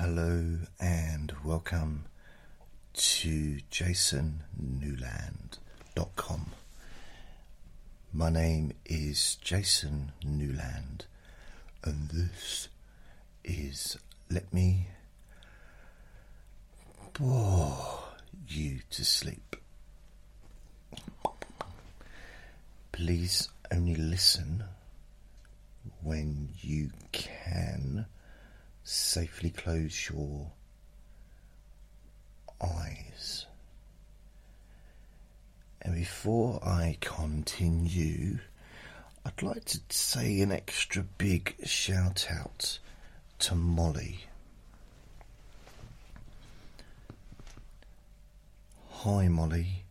Hello 0.00 0.56
and 0.80 1.32
welcome 1.44 2.06
to 2.94 3.58
jasonnewland.com. 3.70 6.46
My 8.10 8.30
name 8.30 8.72
is 8.86 9.36
Jason 9.42 10.12
Newland, 10.24 11.04
and 11.84 12.08
this 12.08 12.68
is 13.44 13.98
Let 14.30 14.50
Me 14.54 14.86
Bore 17.12 17.98
You 18.48 18.78
to 18.88 19.04
Sleep. 19.04 19.54
Please 22.90 23.50
only 23.70 23.96
listen 23.96 24.64
when 26.02 26.48
you 26.62 26.88
can 27.12 28.06
safely 28.90 29.50
close 29.50 30.10
your 30.10 30.50
eyes. 32.60 33.46
And 35.80 35.94
before 35.94 36.58
I 36.64 36.98
continue, 37.00 38.38
I'd 39.24 39.42
like 39.42 39.64
to 39.66 39.80
say 39.90 40.40
an 40.40 40.50
extra 40.50 41.04
big 41.18 41.54
shout 41.64 42.26
out 42.30 42.80
to 43.38 43.54
Molly. 43.54 44.24
Hi, 48.90 49.28
Molly. 49.28 49.84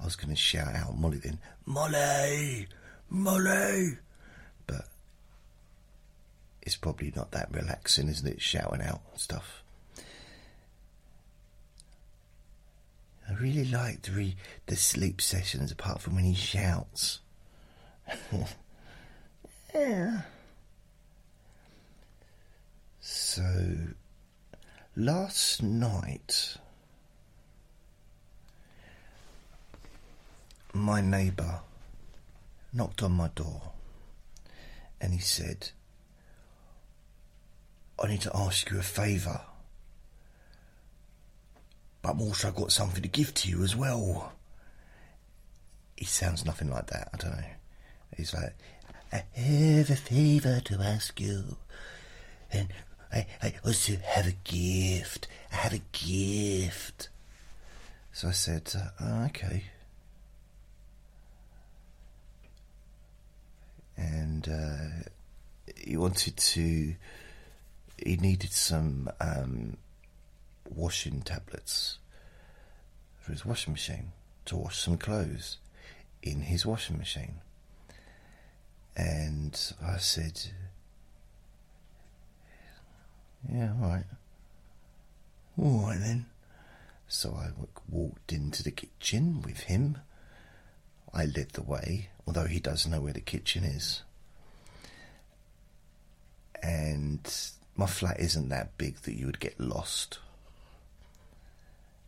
I 0.00 0.04
was 0.04 0.16
going 0.16 0.34
to 0.34 0.36
shout 0.36 0.74
out 0.74 0.98
Molly 0.98 1.18
then. 1.18 1.38
Molly! 1.66 2.66
Molly! 3.08 3.98
It's 6.64 6.76
probably 6.76 7.12
not 7.14 7.30
that 7.32 7.52
relaxing, 7.52 8.08
isn't 8.08 8.26
it? 8.26 8.40
Shouting 8.40 8.82
out 8.82 9.02
stuff. 9.16 9.62
I 13.28 13.32
really 13.34 13.64
like 13.64 14.02
the, 14.02 14.12
re- 14.12 14.36
the 14.66 14.76
sleep 14.76 15.20
sessions, 15.20 15.72
apart 15.72 16.00
from 16.00 16.14
when 16.14 16.24
he 16.24 16.34
shouts. 16.34 17.20
yeah. 19.74 20.22
So, 23.00 23.76
last 24.96 25.62
night, 25.62 26.56
my 30.72 31.00
neighbour 31.00 31.60
knocked 32.72 33.02
on 33.02 33.12
my 33.12 33.28
door 33.28 33.72
and 35.00 35.12
he 35.12 35.18
said, 35.20 35.70
I 38.02 38.08
need 38.08 38.22
to 38.22 38.36
ask 38.36 38.70
you 38.70 38.78
a 38.78 38.82
favour. 38.82 39.40
But 42.02 42.10
I've 42.10 42.20
also 42.20 42.50
got 42.50 42.72
something 42.72 43.02
to 43.02 43.08
give 43.08 43.32
to 43.34 43.48
you 43.48 43.62
as 43.62 43.74
well. 43.74 44.32
He 45.96 46.04
sounds 46.04 46.44
nothing 46.44 46.70
like 46.70 46.88
that, 46.88 47.08
I 47.14 47.16
don't 47.16 47.30
know. 47.36 47.44
He's 48.16 48.34
like, 48.34 48.54
I 49.12 49.24
have 49.38 49.90
a 49.90 49.96
favour 49.96 50.60
to 50.60 50.80
ask 50.80 51.20
you. 51.20 51.56
And 52.52 52.68
I, 53.12 53.26
I 53.42 53.54
also 53.64 53.94
have 54.04 54.26
a 54.26 54.34
gift. 54.44 55.28
I 55.52 55.56
have 55.56 55.72
a 55.72 55.82
gift. 55.92 57.08
So 58.12 58.28
I 58.28 58.32
said, 58.32 58.72
uh, 59.00 59.26
okay. 59.26 59.64
And 63.96 64.48
uh, 64.48 65.08
he 65.76 65.96
wanted 65.96 66.36
to 66.36 66.96
he 67.96 68.16
needed 68.16 68.52
some 68.52 69.08
um, 69.20 69.76
washing 70.68 71.22
tablets 71.22 71.98
for 73.18 73.32
his 73.32 73.44
washing 73.44 73.72
machine 73.72 74.12
to 74.46 74.56
wash 74.56 74.78
some 74.78 74.98
clothes 74.98 75.58
in 76.22 76.42
his 76.42 76.66
washing 76.66 76.98
machine. 76.98 77.36
And 78.96 79.58
I 79.84 79.96
said, 79.98 80.40
Yeah, 83.50 83.72
all 83.82 83.88
right. 83.88 84.04
All 85.58 85.82
right 85.88 86.00
then. 86.00 86.26
So 87.08 87.34
I 87.34 87.50
walked 87.88 88.32
into 88.32 88.62
the 88.62 88.70
kitchen 88.70 89.42
with 89.42 89.60
him. 89.60 89.98
I 91.12 91.26
led 91.26 91.50
the 91.50 91.62
way, 91.62 92.08
although 92.26 92.46
he 92.46 92.58
does 92.58 92.86
know 92.86 93.00
where 93.00 93.12
the 93.12 93.20
kitchen 93.20 93.62
is. 93.64 94.02
And 96.62 97.30
my 97.76 97.86
flat 97.86 98.20
isn't 98.20 98.48
that 98.50 98.78
big 98.78 98.96
that 99.02 99.14
you 99.14 99.26
would 99.26 99.40
get 99.40 99.58
lost. 99.58 100.18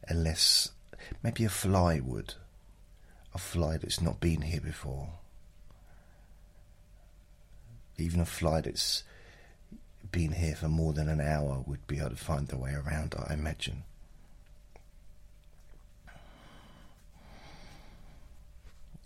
Unless 0.08 0.70
maybe 1.22 1.44
a 1.44 1.48
fly 1.48 2.00
would. 2.00 2.34
A 3.34 3.38
fly 3.38 3.76
that's 3.76 4.00
not 4.00 4.20
been 4.20 4.42
here 4.42 4.60
before. 4.60 5.08
Even 7.98 8.20
a 8.20 8.24
fly 8.24 8.60
that's 8.60 9.02
been 10.12 10.32
here 10.32 10.54
for 10.54 10.68
more 10.68 10.92
than 10.92 11.08
an 11.08 11.20
hour 11.20 11.64
would 11.66 11.86
be 11.86 11.98
able 11.98 12.10
to 12.10 12.16
find 12.16 12.48
their 12.48 12.58
way 12.58 12.72
around, 12.72 13.14
I 13.18 13.34
imagine. 13.34 13.82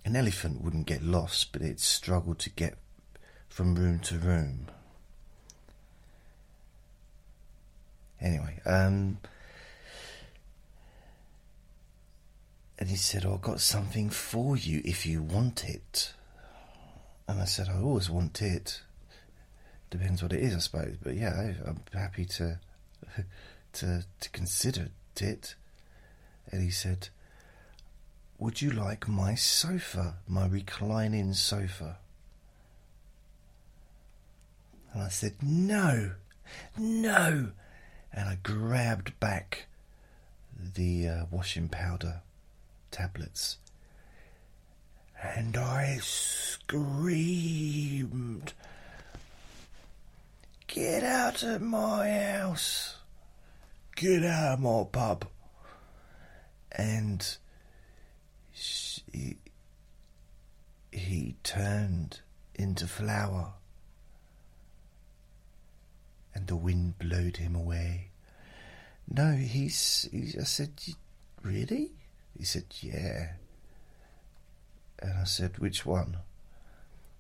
An 0.05 0.17
elephant 0.17 0.63
wouldn't 0.63 0.87
get 0.87 1.03
lost, 1.03 1.53
but 1.53 1.63
it'd 1.63 1.81
struggle 1.81 2.35
to 2.35 2.51
get 2.51 2.77
from 3.49 3.75
room 3.75 4.01
to 4.01 4.19
room. 4.19 4.67
Anyway, 8.21 8.61
um, 8.67 9.19
and 12.79 12.89
he 12.89 12.97
said, 12.97 13.25
oh, 13.25 13.35
I've 13.35 13.43
got 13.43 13.61
something 13.61 14.11
for 14.11 14.57
you 14.57 14.83
if 14.85 15.07
you 15.07 15.23
want 15.23 15.65
it. 15.65 16.13
And 17.29 17.41
I 17.41 17.45
said, 17.45 17.69
I 17.69 17.81
always 17.81 18.11
want 18.11 18.43
it. 18.43 18.83
Depends 19.91 20.23
what 20.23 20.33
it 20.33 20.41
is, 20.41 20.55
I 20.55 20.59
suppose. 20.59 20.97
But 21.03 21.15
yeah, 21.15 21.35
I, 21.35 21.69
I'm 21.69 21.83
happy 21.93 22.25
to 22.25 22.59
to 23.75 24.05
to 24.21 24.31
consider 24.31 24.89
it. 25.21 25.55
And 26.51 26.63
he 26.63 26.71
said, 26.71 27.09
Would 28.39 28.63
you 28.63 28.71
like 28.71 29.09
my 29.09 29.35
sofa, 29.35 30.17
my 30.27 30.47
reclining 30.47 31.35
sofa? 31.35 31.99
And 34.93 35.03
I 35.03 35.09
said, 35.09 35.35
No, 35.43 36.13
no 36.79 37.51
and 38.13 38.29
I 38.29 38.39
grabbed 38.43 39.19
back 39.21 39.67
the 40.59 41.09
uh, 41.09 41.25
washing 41.31 41.69
powder 41.69 42.23
tablets 42.91 43.59
and 45.23 45.57
I 45.57 45.99
screamed, 46.03 47.23
Get 50.67 51.03
out 51.03 51.43
of 51.43 51.61
my 51.61 52.11
house! 52.11 52.97
Get 53.97 54.25
out 54.25 54.55
of 54.55 54.61
my 54.61 54.85
pub! 54.91 55.27
And 56.73 57.37
she, 58.53 59.37
he 60.91 61.37
turned 61.43 62.21
into 62.55 62.87
flour 62.87 63.55
and 66.35 66.47
the 66.47 66.57
wind 66.57 66.99
blowed 66.99 67.39
him 67.39 67.55
away. 67.55 68.11
No, 69.09 69.33
he's. 69.33 70.09
He, 70.13 70.35
I 70.39 70.45
said, 70.45 70.71
really? 71.43 71.93
He 72.39 72.45
said, 72.45 72.65
yeah. 72.81 73.33
And 75.01 75.15
I 75.19 75.25
said, 75.25 75.59
which 75.59 75.85
one? 75.85 76.19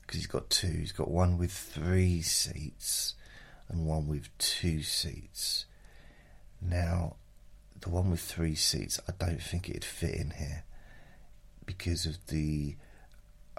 Because 0.02 0.20
he's 0.20 0.26
got 0.26 0.50
two. 0.50 0.68
He's 0.68 0.92
got 0.92 1.10
one 1.10 1.38
with 1.38 1.52
three 1.52 2.22
seats 2.22 3.14
and 3.68 3.86
one 3.86 4.06
with 4.06 4.28
two 4.38 4.82
seats. 4.82 5.66
Now, 6.60 7.16
the 7.80 7.88
one 7.88 8.10
with 8.10 8.20
three 8.20 8.54
seats, 8.54 9.00
I 9.08 9.12
don't 9.18 9.42
think 9.42 9.68
it'd 9.68 9.84
fit 9.84 10.14
in 10.14 10.30
here 10.30 10.64
because 11.64 12.06
of 12.06 12.26
the 12.26 12.76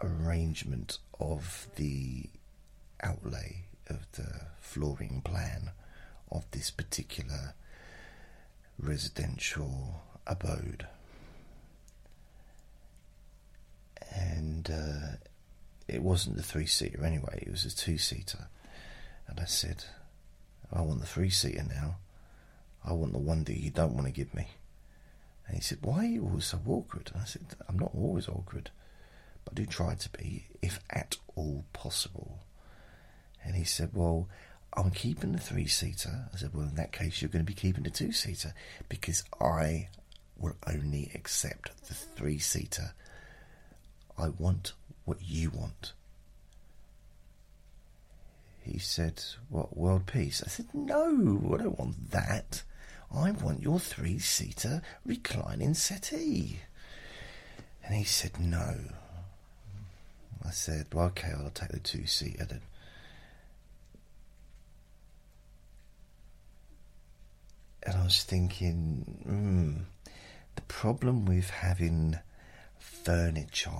arrangement 0.01 0.99
of 1.19 1.67
the 1.75 2.29
outlay 3.03 3.65
of 3.91 4.11
the 4.13 4.47
flooring 4.59 5.21
plan 5.23 5.71
of 6.31 6.49
this 6.51 6.71
particular 6.71 7.53
residential 8.79 10.01
abode. 10.25 10.87
And 14.13 14.69
uh, 14.69 15.17
it 15.87 16.01
wasn't 16.01 16.37
the 16.37 16.43
three 16.43 16.65
seater 16.65 17.05
anyway, 17.05 17.43
it 17.45 17.51
was 17.51 17.65
a 17.65 17.75
two 17.75 17.97
seater. 17.97 18.47
And 19.27 19.39
I 19.39 19.45
said, 19.45 19.85
I 20.73 20.81
want 20.81 20.99
the 20.99 21.07
three 21.07 21.29
seater 21.29 21.63
now. 21.63 21.97
I 22.83 22.93
want 22.93 23.13
the 23.13 23.19
one 23.19 23.43
that 23.43 23.57
you 23.57 23.69
don't 23.69 23.93
want 23.93 24.07
to 24.07 24.11
give 24.11 24.33
me. 24.33 24.47
And 25.47 25.55
he 25.55 25.61
said, 25.61 25.79
Why 25.81 25.99
are 25.99 26.05
you 26.05 26.23
always 26.23 26.45
so 26.45 26.59
awkward? 26.67 27.11
And 27.13 27.21
I 27.21 27.25
said, 27.25 27.45
I'm 27.67 27.77
not 27.77 27.91
always 27.93 28.27
awkward, 28.27 28.71
but 29.45 29.53
I 29.53 29.55
do 29.55 29.65
try 29.65 29.95
to 29.95 30.09
be, 30.09 30.45
if 30.61 30.79
at 30.89 31.17
all 31.35 31.65
possible. 31.73 32.39
And 33.43 33.55
he 33.55 33.63
said, 33.63 33.91
Well, 33.93 34.27
I'm 34.73 34.91
keeping 34.91 35.33
the 35.33 35.39
three 35.39 35.67
seater. 35.67 36.29
I 36.33 36.37
said, 36.37 36.53
Well, 36.53 36.67
in 36.67 36.75
that 36.75 36.91
case, 36.91 37.21
you're 37.21 37.29
going 37.29 37.45
to 37.45 37.51
be 37.51 37.55
keeping 37.55 37.83
the 37.83 37.89
two 37.89 38.11
seater 38.11 38.53
because 38.89 39.23
I 39.39 39.89
will 40.37 40.55
only 40.67 41.11
accept 41.13 41.71
the 41.87 41.93
three 41.93 42.39
seater. 42.39 42.93
I 44.17 44.29
want 44.29 44.73
what 45.05 45.17
you 45.21 45.49
want. 45.49 45.93
He 48.61 48.77
said, 48.77 49.23
What, 49.49 49.75
world 49.75 50.05
peace? 50.05 50.43
I 50.45 50.49
said, 50.49 50.67
No, 50.73 51.51
I 51.53 51.57
don't 51.63 51.79
want 51.79 52.11
that. 52.11 52.63
I 53.13 53.31
want 53.31 53.61
your 53.61 53.79
three 53.79 54.19
seater 54.19 54.81
reclining 55.05 55.73
settee. 55.73 56.59
And 57.83 57.95
he 57.95 58.03
said, 58.03 58.39
No. 58.39 58.75
I 60.45 60.51
said, 60.51 60.87
Well, 60.93 61.07
okay, 61.07 61.31
I'll 61.37 61.49
take 61.49 61.69
the 61.69 61.79
two 61.79 62.05
seater 62.05 62.45
then. 62.45 62.61
And 67.83 67.95
I 67.95 68.03
was 68.03 68.23
thinking, 68.23 69.21
hmm, 69.23 70.11
the 70.55 70.61
problem 70.63 71.25
with 71.25 71.49
having 71.49 72.19
furniture 72.77 73.71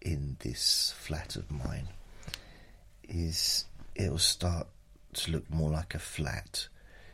in 0.00 0.36
this 0.40 0.94
flat 0.98 1.36
of 1.36 1.50
mine 1.50 1.88
is 3.08 3.66
it'll 3.94 4.18
start 4.18 4.66
to 5.14 5.30
look 5.30 5.48
more 5.50 5.70
like 5.70 5.94
a 5.94 5.98
flat. 5.98 6.68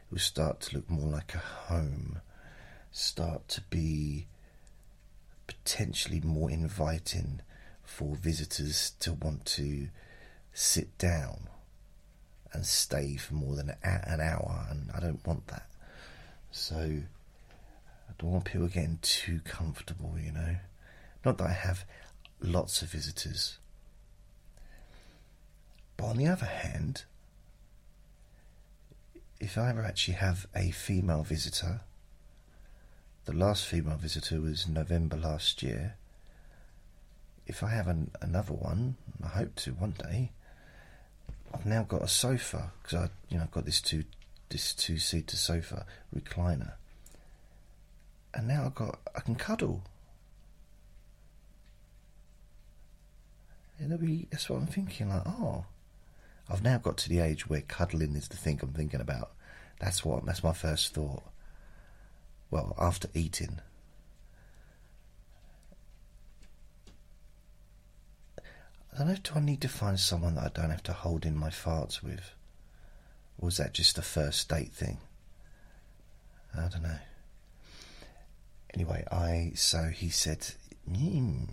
It 0.06 0.12
will 0.12 0.18
start 0.18 0.60
to 0.60 0.76
look 0.76 0.88
more 0.88 1.08
like 1.08 1.34
a 1.34 1.38
home. 1.38 2.20
Start 2.90 3.48
to 3.48 3.60
be 3.62 4.26
potentially 5.46 6.20
more 6.20 6.50
inviting 6.50 7.40
for 7.84 8.14
visitors 8.16 8.92
to 9.00 9.12
want 9.12 9.44
to 9.44 9.88
sit 10.54 10.96
down 10.98 11.48
and 12.52 12.66
stay 12.66 13.16
for 13.16 13.34
more 13.34 13.56
than 13.56 13.74
an 13.82 14.20
hour, 14.20 14.66
and 14.70 14.90
I 14.94 15.00
don't 15.00 15.26
want 15.26 15.46
that. 15.48 15.71
So 16.52 16.76
I 16.76 18.12
don't 18.18 18.30
want 18.30 18.44
people 18.44 18.68
getting 18.68 18.98
too 19.00 19.40
comfortable, 19.44 20.14
you 20.22 20.30
know. 20.30 20.56
Not 21.24 21.38
that 21.38 21.48
I 21.48 21.52
have 21.52 21.84
lots 22.40 22.82
of 22.82 22.90
visitors. 22.90 23.58
But 25.96 26.04
on 26.04 26.16
the 26.18 26.26
other 26.26 26.46
hand, 26.46 27.04
if 29.40 29.56
I 29.56 29.70
ever 29.70 29.82
actually 29.82 30.14
have 30.14 30.46
a 30.54 30.70
female 30.70 31.22
visitor, 31.22 31.80
the 33.24 33.32
last 33.32 33.66
female 33.66 33.96
visitor 33.96 34.40
was 34.40 34.68
November 34.68 35.16
last 35.16 35.62
year. 35.62 35.94
If 37.46 37.62
I 37.62 37.70
have 37.70 37.88
an, 37.88 38.10
another 38.20 38.52
one, 38.52 38.96
I 39.24 39.28
hope 39.28 39.54
to 39.56 39.72
one 39.72 39.94
day. 39.98 40.32
I've 41.54 41.66
now 41.66 41.84
got 41.84 42.02
a 42.02 42.08
sofa 42.08 42.72
because 42.82 42.98
I, 42.98 43.08
you 43.30 43.38
know, 43.38 43.44
I've 43.44 43.50
got 43.50 43.64
this 43.64 43.80
two, 43.80 44.04
this 44.52 44.74
two-seater 44.74 45.36
sofa 45.36 45.86
recliner, 46.14 46.74
and 48.34 48.46
now 48.46 48.66
I've 48.66 48.74
got 48.74 49.00
I 49.16 49.20
can 49.20 49.34
cuddle. 49.34 49.82
It'll 53.82 53.98
be 53.98 54.28
that's 54.30 54.48
what 54.48 54.58
I'm 54.58 54.66
thinking. 54.66 55.08
Like, 55.08 55.22
oh, 55.26 55.64
I've 56.48 56.62
now 56.62 56.78
got 56.78 56.98
to 56.98 57.08
the 57.08 57.20
age 57.20 57.48
where 57.48 57.62
cuddling 57.62 58.14
is 58.14 58.28
the 58.28 58.36
thing 58.36 58.60
I'm 58.62 58.72
thinking 58.72 59.00
about. 59.00 59.32
That's 59.80 60.04
what 60.04 60.24
that's 60.26 60.44
my 60.44 60.52
first 60.52 60.94
thought. 60.94 61.22
Well, 62.50 62.76
after 62.78 63.08
eating. 63.14 63.60
I 68.94 68.98
don't 68.98 69.08
know, 69.08 69.16
do 69.22 69.32
I 69.36 69.40
need 69.40 69.62
to 69.62 69.68
find 69.68 69.98
someone 69.98 70.34
that 70.34 70.44
I 70.44 70.60
don't 70.60 70.70
have 70.70 70.82
to 70.82 70.92
hold 70.92 71.24
in 71.24 71.34
my 71.34 71.48
farts 71.48 72.02
with? 72.02 72.34
Or 73.42 73.46
was 73.46 73.56
that 73.56 73.74
just 73.74 73.98
a 73.98 74.02
first 74.02 74.48
date 74.48 74.72
thing? 74.72 74.98
I 76.56 76.68
don't 76.68 76.84
know. 76.84 76.98
Anyway, 78.72 79.04
I 79.10 79.52
so 79.56 79.86
he 79.86 80.10
said, 80.10 80.46
mm. 80.88 81.48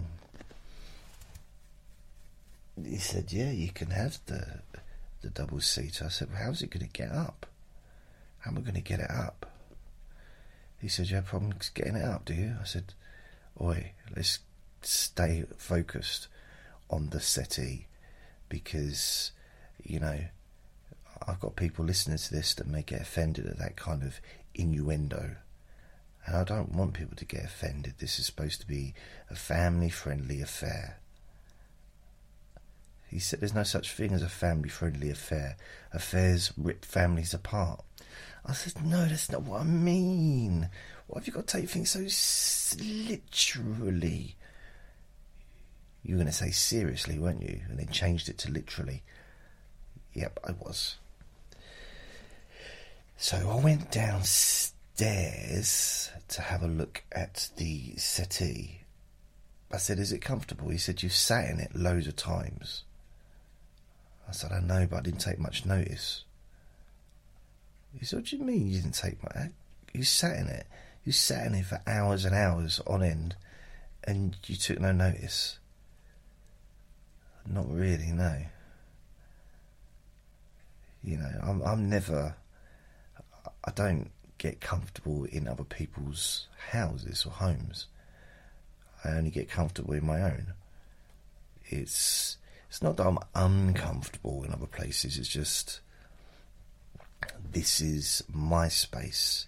he 2.86 2.97
said, 2.97 3.33
yeah, 3.33 3.51
you 3.51 3.71
can 3.71 3.89
have 3.89 4.19
the 4.27 4.59
the 5.21 5.30
double 5.30 5.62
seat. 5.62 6.01
I 6.06 6.09
said, 6.09 6.30
well, 6.31 6.44
how's 6.44 6.62
it 6.62 6.69
going 6.69 6.86
to 6.86 6.94
get 6.94 7.12
up? 7.12 7.47
How 8.39 8.51
am 8.51 8.59
I 8.59 8.62
going 8.62 8.75
to 8.75 8.81
get 8.81 9.00
it 9.00 9.09
up? 9.09 9.47
He 10.80 10.88
said, 10.88 11.09
you 11.09 11.15
have 11.15 11.25
problems 11.25 11.71
getting 11.74 11.95
it 11.95 12.06
up, 12.06 12.24
do 12.24 12.33
you? 12.33 12.56
I 12.62 12.65
said, 12.65 12.94
oi, 13.59 13.94
let's 14.15 14.39
stay 14.81 15.44
focused 15.57 16.27
on 16.89 17.09
the 17.09 17.19
settee 17.19 17.88
because, 18.47 19.31
you 19.83 20.00
know, 20.00 20.19
I've 21.27 21.39
got 21.39 21.56
people 21.56 21.86
listening 21.86 22.18
to 22.18 22.33
this 22.33 22.54
that 22.56 22.68
may 22.68 22.81
get 22.81 23.01
offended 23.01 23.45
at 23.45 23.57
that 23.60 23.75
kind 23.75 24.04
of 24.04 24.19
innuendo. 24.54 25.36
And 26.25 26.36
I 26.36 26.44
don't 26.44 26.74
want 26.74 26.94
people 26.94 27.16
to 27.16 27.25
get 27.25 27.44
offended. 27.44 27.95
This 27.98 28.19
is 28.19 28.25
supposed 28.25 28.62
to 28.62 28.68
be 28.68 28.94
a 29.30 29.36
family 29.36 29.89
friendly 29.89 30.42
affair. 30.42 31.00
He 33.07 33.19
said 33.19 33.39
there's 33.39 33.56
no 33.56 33.63
such 33.63 33.92
thing 33.92 34.13
as 34.13 34.21
a 34.21 34.30
family 34.30 34.69
friendly 34.69 35.10
affair. 35.10 35.57
Affairs 35.92 36.54
rip 36.56 36.86
families 36.86 37.33
apart. 37.33 37.83
I 38.45 38.54
said, 38.54 38.86
no, 38.86 39.07
that's 39.07 39.31
not 39.31 39.44
what 39.44 39.62
I 39.62 39.63
mean. 39.63 40.69
Why 41.07 41.19
have 41.19 41.27
you 41.27 41.33
got 41.33 41.48
to 41.48 41.57
take 41.57 41.69
things 41.69 41.89
so 41.89 42.00
literally? 42.83 44.36
You 46.04 46.15
were 46.15 46.19
going 46.19 46.27
to 46.27 46.33
say 46.33 46.51
seriously, 46.51 47.18
weren't 47.18 47.42
you? 47.42 47.62
And 47.68 47.80
then 47.80 47.88
changed 47.88 48.30
it 48.30 48.38
to 48.39 48.51
literally. 48.51 49.04
Yep, 50.13 50.39
I 50.48 50.51
was. 50.51 50.98
So 53.21 53.50
I 53.50 53.62
went 53.62 53.92
downstairs 53.92 54.71
to 56.30 56.42
have 56.42 56.63
a 56.63 56.68
look 56.68 57.04
at 57.12 57.50
the 57.57 57.98
settee. 57.98 58.83
I 59.69 59.75
said, 59.75 60.00
Is 60.00 60.13
it 60.13 60.19
comfortable? 60.19 60.69
He 60.69 60.77
said, 60.77 61.04
You've 61.04 61.12
sat 61.12 61.50
in 61.50 61.60
it 61.60 61.75
loads 61.75 62.07
of 62.07 62.16
times. 62.16 62.86
I 64.25 64.31
said, 64.31 64.54
I 64.54 64.62
know, 64.62 64.88
but 64.89 65.00
I 65.00 65.01
didn't 65.01 65.19
take 65.19 65.38
much 65.38 65.66
notice. 65.66 66.24
He 68.00 68.06
said, 68.06 68.19
What 68.19 68.25
do 68.27 68.38
you 68.38 68.44
mean 68.44 68.68
you 68.68 68.80
didn't 68.81 68.95
take 68.95 69.22
much? 69.22 69.50
You 69.94 70.06
sat 70.06 70.38
in 70.38 70.48
it. 70.48 70.65
You 71.04 71.12
sat 71.12 71.45
in 71.45 71.56
it 71.56 71.65
for 71.65 71.81
hours 71.86 72.24
and 72.24 72.33
hours 72.33 72.80
on 72.88 73.04
end, 73.04 73.36
and 74.06 74.38
you 74.45 74.56
took 74.56 74.80
no 74.80 74.94
notice. 74.94 75.60
Not 77.45 77.69
really, 77.69 78.13
no. 78.13 78.45
You 81.04 81.18
know, 81.18 81.31
I'm 81.44 81.62
I'm 81.63 81.89
never 81.89 82.36
I 83.64 83.72
don't 83.72 84.12
get 84.38 84.62
comfortable 84.62 85.25
in 85.25 85.48
other 85.48 85.63
people's 85.63 86.48
houses 86.72 87.25
or 87.25 87.32
homes. 87.32 87.88
I 89.04 89.12
only 89.12 89.32
get 89.32 89.50
comfortable 89.50 89.94
in 89.94 90.06
my 90.06 90.22
own. 90.22 90.54
It's 91.66 92.38
it's 92.70 92.82
not 92.82 92.98
that 92.98 93.08
I'm 93.08 93.20
uncomfortable 93.34 94.44
in 94.44 94.54
other 94.54 94.68
places, 94.68 95.18
it's 95.18 95.28
just 95.28 95.82
this 97.51 97.82
is 97.82 98.24
my 98.32 98.68
space, 98.68 99.48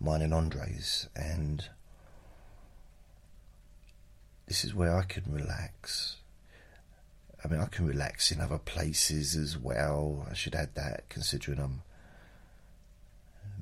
mine 0.00 0.22
and 0.22 0.32
Andre's, 0.32 1.08
and 1.14 1.68
this 4.46 4.64
is 4.64 4.74
where 4.74 4.96
I 4.96 5.02
can 5.02 5.24
relax. 5.30 6.16
I 7.44 7.48
mean, 7.48 7.60
I 7.60 7.66
can 7.66 7.86
relax 7.86 8.32
in 8.32 8.40
other 8.40 8.58
places 8.58 9.36
as 9.36 9.58
well. 9.58 10.26
I 10.30 10.34
should 10.34 10.54
add 10.54 10.74
that, 10.74 11.08
considering 11.10 11.58
I'm 11.58 11.82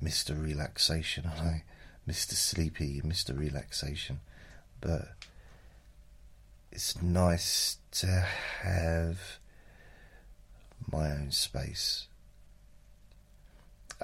Mr. 0.03 0.41
Relaxation, 0.41 1.27
I 1.27 1.63
Mr. 2.09 2.33
Sleepy, 2.33 3.01
Mr. 3.05 3.39
Relaxation. 3.39 4.21
But 4.81 5.13
it's 6.73 7.01
nice 7.01 7.79
to 7.93 8.27
have 8.63 9.39
my 10.91 11.11
own 11.13 11.31
space 11.31 12.07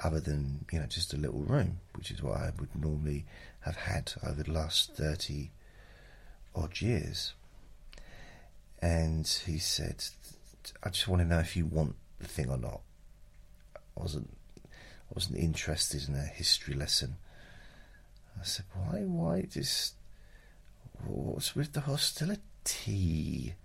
other 0.01 0.19
than 0.19 0.65
you 0.71 0.79
know 0.79 0.85
just 0.85 1.13
a 1.13 1.17
little 1.17 1.41
room 1.41 1.79
which 1.95 2.09
is 2.09 2.23
what 2.23 2.37
I 2.37 2.51
would 2.57 2.73
normally 2.73 3.25
have 3.61 3.75
had 3.75 4.13
over 4.25 4.43
the 4.43 4.51
last 4.51 4.95
30 4.95 5.51
odd 6.55 6.79
years 6.79 7.33
and 8.81 9.27
he 9.45 9.57
said 9.57 10.05
I 10.81 10.89
just 10.89 11.07
want 11.07 11.21
to 11.21 11.27
know 11.27 11.39
if 11.39 11.57
you 11.57 11.65
want 11.65 11.95
the 12.19 12.27
thing 12.27 12.49
or 12.49 12.57
not 12.57 12.81
I 13.75 14.01
wasn't 14.01 14.29
wasn't 15.13 15.37
interested 15.37 16.07
in 16.07 16.15
a 16.15 16.23
history 16.23 16.73
lesson. 16.73 17.15
I 18.39 18.43
said, 18.43 18.65
why, 18.73 18.99
why 18.99 19.41
just, 19.41 19.95
what's 21.05 21.55
with 21.55 21.73
the 21.73 21.81
hostility? 21.81 23.55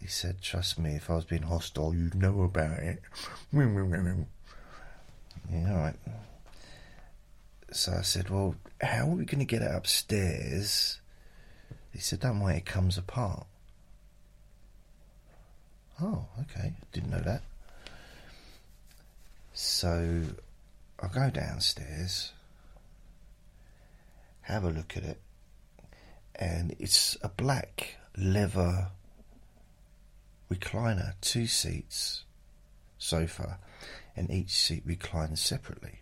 He 0.00 0.06
said, 0.06 0.40
trust 0.40 0.78
me, 0.78 0.94
if 0.94 1.10
I 1.10 1.16
was 1.16 1.24
being 1.24 1.42
hostile, 1.42 1.94
you'd 1.94 2.14
know 2.14 2.42
about 2.42 2.78
it. 2.78 3.02
yeah, 5.52 5.72
alright. 5.72 5.96
So 7.72 7.92
I 7.98 8.02
said, 8.02 8.30
well, 8.30 8.54
how 8.80 9.08
are 9.08 9.16
we 9.16 9.24
going 9.24 9.40
to 9.40 9.44
get 9.44 9.62
it 9.62 9.74
upstairs? 9.74 11.00
He 11.92 11.98
said, 11.98 12.20
don't 12.20 12.40
worry, 12.40 12.58
it 12.58 12.66
comes 12.66 12.96
apart. 12.96 13.46
Oh, 16.00 16.26
okay, 16.40 16.72
didn't 16.92 17.10
know 17.10 17.20
that. 17.20 17.42
So 19.62 20.22
I 20.98 21.08
go 21.08 21.28
downstairs, 21.28 22.32
have 24.40 24.64
a 24.64 24.70
look 24.70 24.96
at 24.96 25.02
it, 25.02 25.20
and 26.34 26.74
it's 26.78 27.18
a 27.20 27.28
black 27.28 27.96
leather 28.16 28.88
recliner, 30.50 31.12
two 31.20 31.46
seats, 31.46 32.24
sofa, 32.96 33.58
and 34.16 34.30
each 34.30 34.50
seat 34.52 34.82
reclines 34.86 35.42
separately 35.42 36.00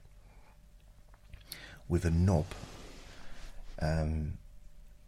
with 1.88 2.04
a 2.04 2.10
knob 2.10 2.46
um, 3.82 4.34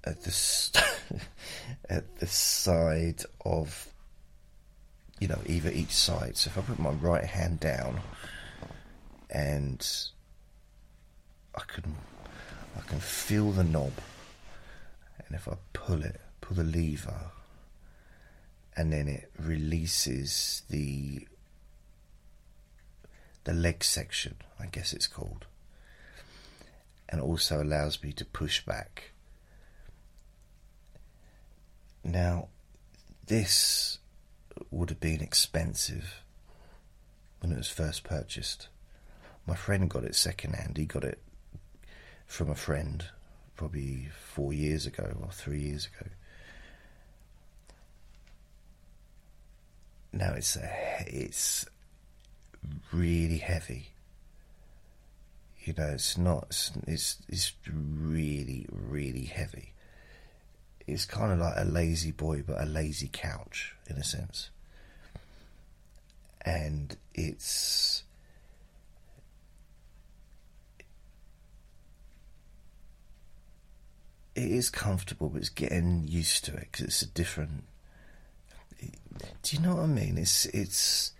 at 0.03 0.25
the 0.25 0.83
at 1.89 2.17
the 2.19 2.27
side 2.27 3.23
of 3.45 3.87
you 5.21 5.29
know 5.29 5.39
either 5.47 5.71
each 5.71 5.93
side. 5.93 6.37
So 6.37 6.51
if 6.51 6.59
I 6.59 6.63
put 6.63 6.81
my 6.81 6.91
right 6.91 7.25
hand 7.25 7.61
down 7.61 8.01
and 9.31 9.87
I 11.55 11.63
can 11.67 11.95
I 12.77 12.81
can 12.89 13.01
feel 13.01 13.53
the 13.53 13.65
knob, 13.65 13.93
and 15.27 15.35
if 15.37 15.49
I 15.49 15.57
pull 15.73 16.03
it, 16.03 16.21
pull 16.41 16.57
the 16.57 16.65
lever, 16.65 17.31
and 18.77 18.93
then 18.93 19.09
it 19.09 19.31
releases 19.39 20.63
the 20.69 21.27
the 23.45 23.53
leg 23.55 23.83
section, 23.83 24.37
I 24.59 24.67
guess 24.67 24.93
it's 24.93 25.07
called, 25.07 25.47
and 27.09 27.21
also 27.21 27.63
allows 27.63 28.03
me 28.03 28.13
to 28.13 28.25
push 28.25 28.65
back. 28.65 29.13
Now, 32.03 32.49
this 33.27 33.99
would 34.71 34.91
have 34.91 35.01
been 35.01 35.21
expensive 35.21 36.23
when 37.41 37.53
it 37.53 37.57
was 37.59 37.69
first 37.69 38.05
purchased. 38.05 38.69
My 39.47 39.55
friend 39.55 39.91
got 39.91 40.05
it 40.05 40.15
second 40.15 40.55
hand. 40.55 40.77
He 40.77 40.85
got 40.85 41.05
it 41.05 41.19
from 42.27 42.51
a 42.51 42.55
friend 42.55 43.05
probably 43.57 44.09
four 44.33 44.53
years 44.53 44.87
ago 44.87 45.17
or 45.21 45.31
three 45.33 45.61
years 45.61 45.87
ago. 45.87 46.11
Now 50.13 50.35
it's 50.35 50.57
a, 50.57 50.71
it's 51.07 51.67
really 52.93 53.39
heavy. 53.39 53.89
You 55.65 55.75
know, 55.77 55.89
it's 55.89 56.17
not. 56.17 56.71
It's, 56.87 57.19
it's 57.29 57.53
really 57.71 58.67
really 58.71 59.25
heavy. 59.25 59.73
It's 60.87 61.05
kind 61.05 61.33
of 61.33 61.39
like 61.39 61.55
a 61.57 61.65
lazy 61.65 62.11
boy, 62.11 62.43
but 62.47 62.61
a 62.61 62.65
lazy 62.65 63.11
couch 63.13 63.75
in 63.89 63.97
a 63.97 64.05
sense. 64.05 64.51
And 66.41 66.97
it's 67.15 68.05
it 74.41 74.51
is 74.51 74.71
comfortable, 74.71 75.29
but 75.29 75.39
it's 75.39 75.49
getting 75.51 76.07
used 76.07 76.45
to 76.47 76.55
it 76.55 76.69
because 76.73 76.87
it's 76.87 77.03
a 77.03 77.07
different. 77.07 77.65
Do 79.43 79.57
you 79.57 79.63
know 79.63 79.77
what 79.77 79.85
I 79.85 79.87
mean? 79.87 80.17
It's 80.17 80.47
it's. 80.47 81.13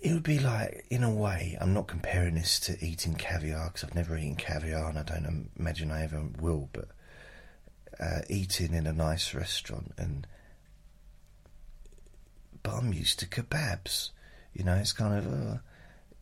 It 0.00 0.12
would 0.12 0.22
be 0.22 0.38
like, 0.38 0.86
in 0.90 1.02
a 1.02 1.12
way, 1.12 1.58
I'm 1.60 1.74
not 1.74 1.88
comparing 1.88 2.36
this 2.36 2.60
to 2.60 2.84
eating 2.84 3.16
caviar 3.16 3.66
because 3.66 3.82
I've 3.82 3.96
never 3.96 4.16
eaten 4.16 4.36
caviar 4.36 4.88
and 4.88 4.98
I 4.98 5.02
don't 5.02 5.50
imagine 5.58 5.90
I 5.90 6.04
ever 6.04 6.24
will. 6.38 6.68
But 6.72 6.88
uh, 7.98 8.20
eating 8.28 8.74
in 8.74 8.86
a 8.86 8.92
nice 8.92 9.34
restaurant 9.34 9.92
and 9.98 10.26
but 12.62 12.74
I'm 12.74 12.92
used 12.92 13.18
to 13.20 13.26
kebabs. 13.26 14.10
You 14.54 14.64
know, 14.64 14.74
it's 14.74 14.92
kind 14.92 15.18
of 15.18 15.26
uh, 15.26 15.58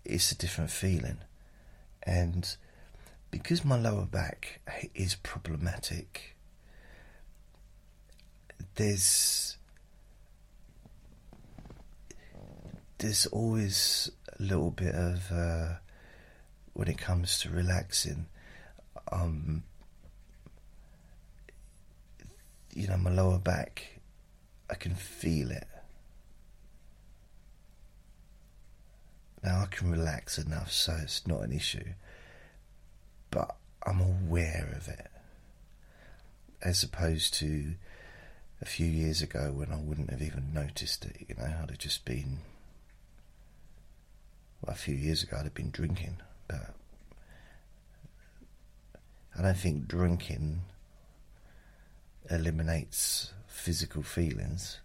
it's 0.05 0.33
a 0.33 0.37
different 0.37 0.71
feeling, 0.71 1.19
and 2.02 2.57
because 3.38 3.64
my 3.64 3.78
lower 3.78 4.07
back 4.07 4.61
is 4.95 5.14
problematic, 5.16 6.37
there's 8.76 9.57
there's 12.99 13.26
always 13.26 14.11
a 14.38 14.43
little 14.43 14.71
bit 14.71 14.95
of 14.95 15.31
uh, 15.31 15.75
when 16.73 16.88
it 16.88 16.99
comes 16.99 17.38
to 17.40 17.50
relaxing. 17.50 18.26
Um, 19.12 19.62
you 22.75 22.88
know, 22.88 22.97
my 22.97 23.11
lower 23.11 23.38
back, 23.38 24.00
I 24.71 24.75
can 24.75 24.95
feel 24.95 25.50
it. 25.50 25.66
Now 29.43 29.61
I 29.61 29.66
can 29.66 29.90
relax 29.90 30.38
enough 30.38 30.73
so 30.73 30.97
it's 31.02 31.26
not 31.26 31.43
an 31.43 31.52
issue, 31.52 31.93
but 33.30 33.56
I'm 33.87 34.00
aware 34.00 34.73
of 34.76 34.88
it. 34.88 35.11
As 36.62 36.83
opposed 36.83 37.35
to 37.35 37.75
a 38.61 38.64
few 38.64 38.87
years 38.87 39.23
ago 39.23 39.52
when 39.54 39.71
I 39.71 39.76
wouldn't 39.76 40.11
have 40.11 40.23
even 40.23 40.52
noticed 40.52 41.04
it, 41.04 41.26
you 41.28 41.35
know, 41.37 41.45
I'd 41.45 41.71
have 41.71 41.78
just 41.78 42.04
been. 42.04 42.38
Well, 44.62 44.75
a 44.75 44.78
few 44.78 44.95
years 44.95 45.23
ago 45.23 45.37
I'd 45.38 45.45
have 45.45 45.54
been 45.54 45.71
drinking, 45.71 46.16
but 46.49 46.75
I 49.38 49.42
don't 49.42 49.56
think 49.56 49.87
drinking 49.87 50.62
eliminates 52.30 53.33
physical 53.47 54.02
feelings. 54.02 54.80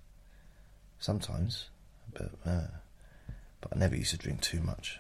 Sometimes, 0.99 1.69
but 2.13 2.31
uh, 2.45 2.67
but 3.61 3.71
I 3.73 3.79
never 3.79 3.95
used 3.95 4.11
to 4.11 4.17
drink 4.17 4.41
too 4.41 4.59
much. 4.61 4.99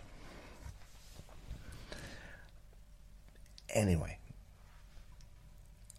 Anyway, 3.71 4.17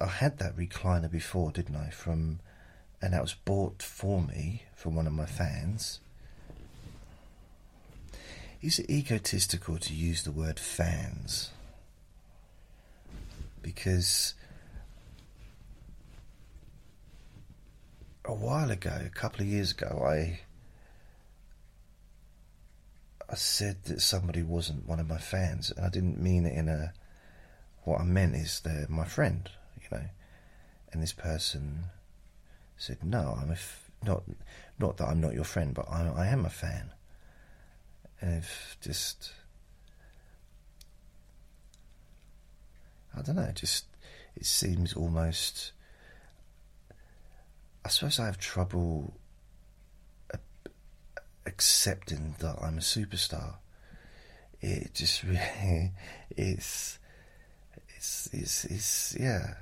I 0.00 0.06
had 0.06 0.38
that 0.38 0.56
recliner 0.56 1.10
before, 1.10 1.52
didn't 1.52 1.76
I? 1.76 1.90
From 1.90 2.40
and 3.00 3.12
that 3.12 3.22
was 3.22 3.34
bought 3.34 3.82
for 3.82 4.22
me 4.22 4.62
from 4.76 4.94
one 4.94 5.08
of 5.08 5.12
my 5.12 5.26
fans. 5.26 6.00
Is 8.60 8.78
it 8.78 8.88
egotistical 8.88 9.76
to 9.78 9.92
use 9.92 10.22
the 10.22 10.30
word 10.30 10.60
fans? 10.60 11.50
Because 13.60 14.34
a 18.24 18.32
while 18.32 18.70
ago, 18.70 19.02
a 19.04 19.08
couple 19.08 19.40
of 19.40 19.48
years 19.48 19.72
ago, 19.72 20.04
I 20.06 20.40
I 23.28 23.34
said 23.34 23.84
that 23.84 24.00
somebody 24.00 24.42
wasn't 24.42 24.86
one 24.86 25.00
of 25.00 25.08
my 25.08 25.18
fans, 25.18 25.70
and 25.70 25.84
I 25.84 25.88
didn't 25.88 26.20
mean 26.20 26.46
it 26.46 26.56
in 26.56 26.68
a. 26.68 26.92
What 27.84 28.00
I 28.00 28.04
meant 28.04 28.34
is 28.36 28.60
they're 28.60 28.86
my 28.88 29.04
friend, 29.04 29.48
you 29.80 29.88
know, 29.96 30.04
and 30.92 31.02
this 31.02 31.12
person 31.12 31.84
said, 32.76 33.02
"No, 33.02 33.36
I'm 33.40 33.50
a 33.50 33.54
f- 33.54 33.90
not 34.04 34.22
not 34.78 34.96
that 34.98 35.08
I'm 35.08 35.20
not 35.20 35.34
your 35.34 35.44
friend, 35.44 35.74
but 35.74 35.86
I, 35.90 36.06
I 36.08 36.26
am 36.26 36.44
a 36.44 36.50
fan." 36.50 36.92
And 38.20 38.34
if 38.38 38.76
just, 38.80 39.32
I 43.16 43.22
don't 43.22 43.36
know, 43.36 43.50
just 43.52 43.86
it 44.36 44.46
seems 44.46 44.92
almost 44.94 45.72
I 47.84 47.88
suppose 47.88 48.20
I 48.20 48.26
have 48.26 48.38
trouble 48.38 49.14
accepting 51.46 52.36
that 52.38 52.56
I'm 52.62 52.78
a 52.78 52.80
superstar. 52.80 53.54
It 54.60 54.94
just 54.94 55.22
really, 55.24 55.92
it's, 56.30 56.98
it's, 58.02 58.28
it's, 58.32 58.64
it's, 58.64 59.16
yeah. 59.20 59.54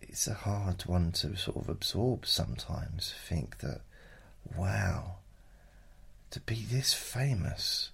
It's 0.00 0.26
a 0.26 0.32
hard 0.32 0.86
one 0.86 1.12
to 1.12 1.36
sort 1.36 1.58
of 1.58 1.68
absorb 1.68 2.24
sometimes. 2.24 3.12
Think 3.28 3.58
that, 3.58 3.82
wow, 4.56 5.16
to 6.30 6.40
be 6.40 6.64
this 6.70 6.94
famous. 6.94 7.90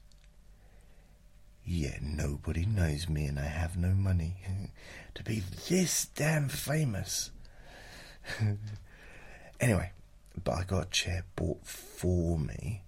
Yeah, 1.66 1.98
nobody 2.00 2.64
knows 2.64 3.08
me 3.08 3.26
and 3.26 3.36
I 3.36 3.46
have 3.46 3.76
no 3.76 3.88
money. 3.88 4.36
to 5.14 5.24
be 5.24 5.42
this 5.68 6.06
damn 6.14 6.48
famous 6.48 7.32
anyway, 9.60 9.90
but 10.44 10.52
I 10.52 10.62
got 10.62 10.86
a 10.86 10.90
chair 10.90 11.24
bought 11.34 11.66
for 11.66 12.38
me 12.38 12.82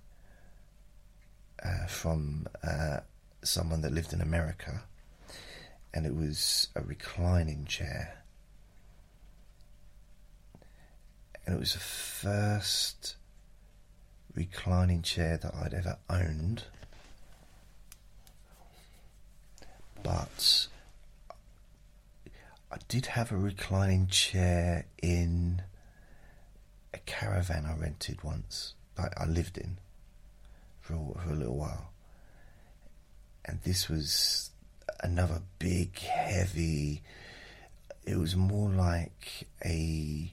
uh, 1.64 1.87
from 1.88 2.47
uh, 2.62 2.99
someone 3.43 3.81
that 3.81 3.93
lived 3.93 4.12
in 4.12 4.21
America, 4.21 4.85
and 5.92 6.06
it 6.06 6.14
was 6.14 6.68
a 6.75 6.82
reclining 6.82 7.64
chair. 7.64 8.23
And 11.47 11.56
it 11.56 11.59
was 11.59 11.73
the 11.73 11.80
first 11.80 13.16
reclining 14.35 15.02
chair 15.02 15.37
that 15.37 15.54
I'd 15.54 15.75
ever 15.75 15.99
owned. 16.09 16.64
But 20.02 20.68
I 22.70 22.76
did 22.88 23.06
have 23.06 23.32
a 23.32 23.37
reclining 23.37 24.06
chair 24.06 24.87
in 25.02 25.62
a 26.94 26.99
caravan 26.99 27.66
I 27.66 27.76
rented 27.76 28.23
once. 28.23 28.75
like 28.99 29.18
I 29.18 29.26
lived 29.26 29.59
in 29.59 29.78
for 30.80 30.94
a, 30.94 31.20
for 31.20 31.30
a 31.30 31.35
little 31.35 31.56
while, 31.56 31.92
and 33.44 33.61
this 33.62 33.88
was 33.88 34.50
another 35.02 35.42
big, 35.59 35.99
heavy. 35.99 37.02
It 38.04 38.16
was 38.16 38.37
more 38.37 38.71
like 38.71 39.47
a 39.64 40.33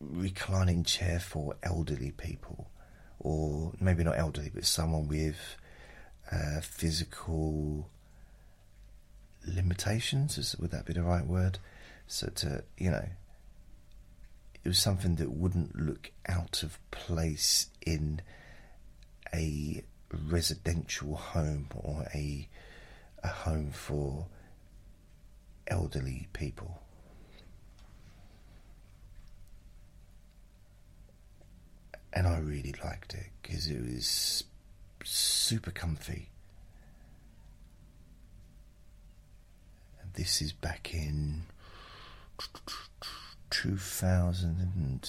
reclining 0.00 0.84
chair 0.84 1.20
for 1.20 1.56
elderly 1.62 2.10
people, 2.12 2.70
or 3.18 3.72
maybe 3.80 4.04
not 4.04 4.18
elderly, 4.18 4.50
but 4.52 4.64
someone 4.64 5.08
with 5.08 5.56
uh, 6.30 6.60
physical 6.60 7.88
limitations. 9.46 10.38
Is, 10.38 10.56
would 10.58 10.70
that 10.70 10.86
be 10.86 10.92
the 10.92 11.02
right 11.02 11.26
word? 11.26 11.58
So 12.06 12.28
to 12.36 12.64
you 12.76 12.90
know, 12.90 13.08
it 14.62 14.68
was 14.68 14.78
something 14.78 15.16
that 15.16 15.30
wouldn't 15.30 15.76
look 15.78 16.10
out 16.26 16.62
of 16.62 16.78
place 16.90 17.68
in 17.84 18.20
a 19.32 19.82
residential 20.14 21.16
home 21.16 21.68
or 21.74 22.06
a 22.14 22.48
a 23.24 23.28
home 23.28 23.70
for 23.70 24.26
elderly 25.66 26.28
people. 26.32 26.82
And 32.12 32.28
I 32.28 32.38
really 32.38 32.74
liked 32.84 33.14
it 33.14 33.30
because 33.42 33.66
it 33.66 33.80
was 33.80 34.44
super 35.02 35.70
comfy. 35.70 36.28
And 40.00 40.12
this 40.14 40.40
is 40.40 40.52
back 40.52 40.94
in 40.94 41.44
2000 43.50 44.60
and 44.60 45.08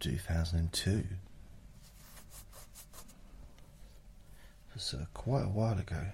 2002. 0.00 1.04
It's 4.74 4.92
uh, 4.92 5.06
quite 5.14 5.44
a 5.44 5.48
while 5.48 5.78
ago. 5.78 6.04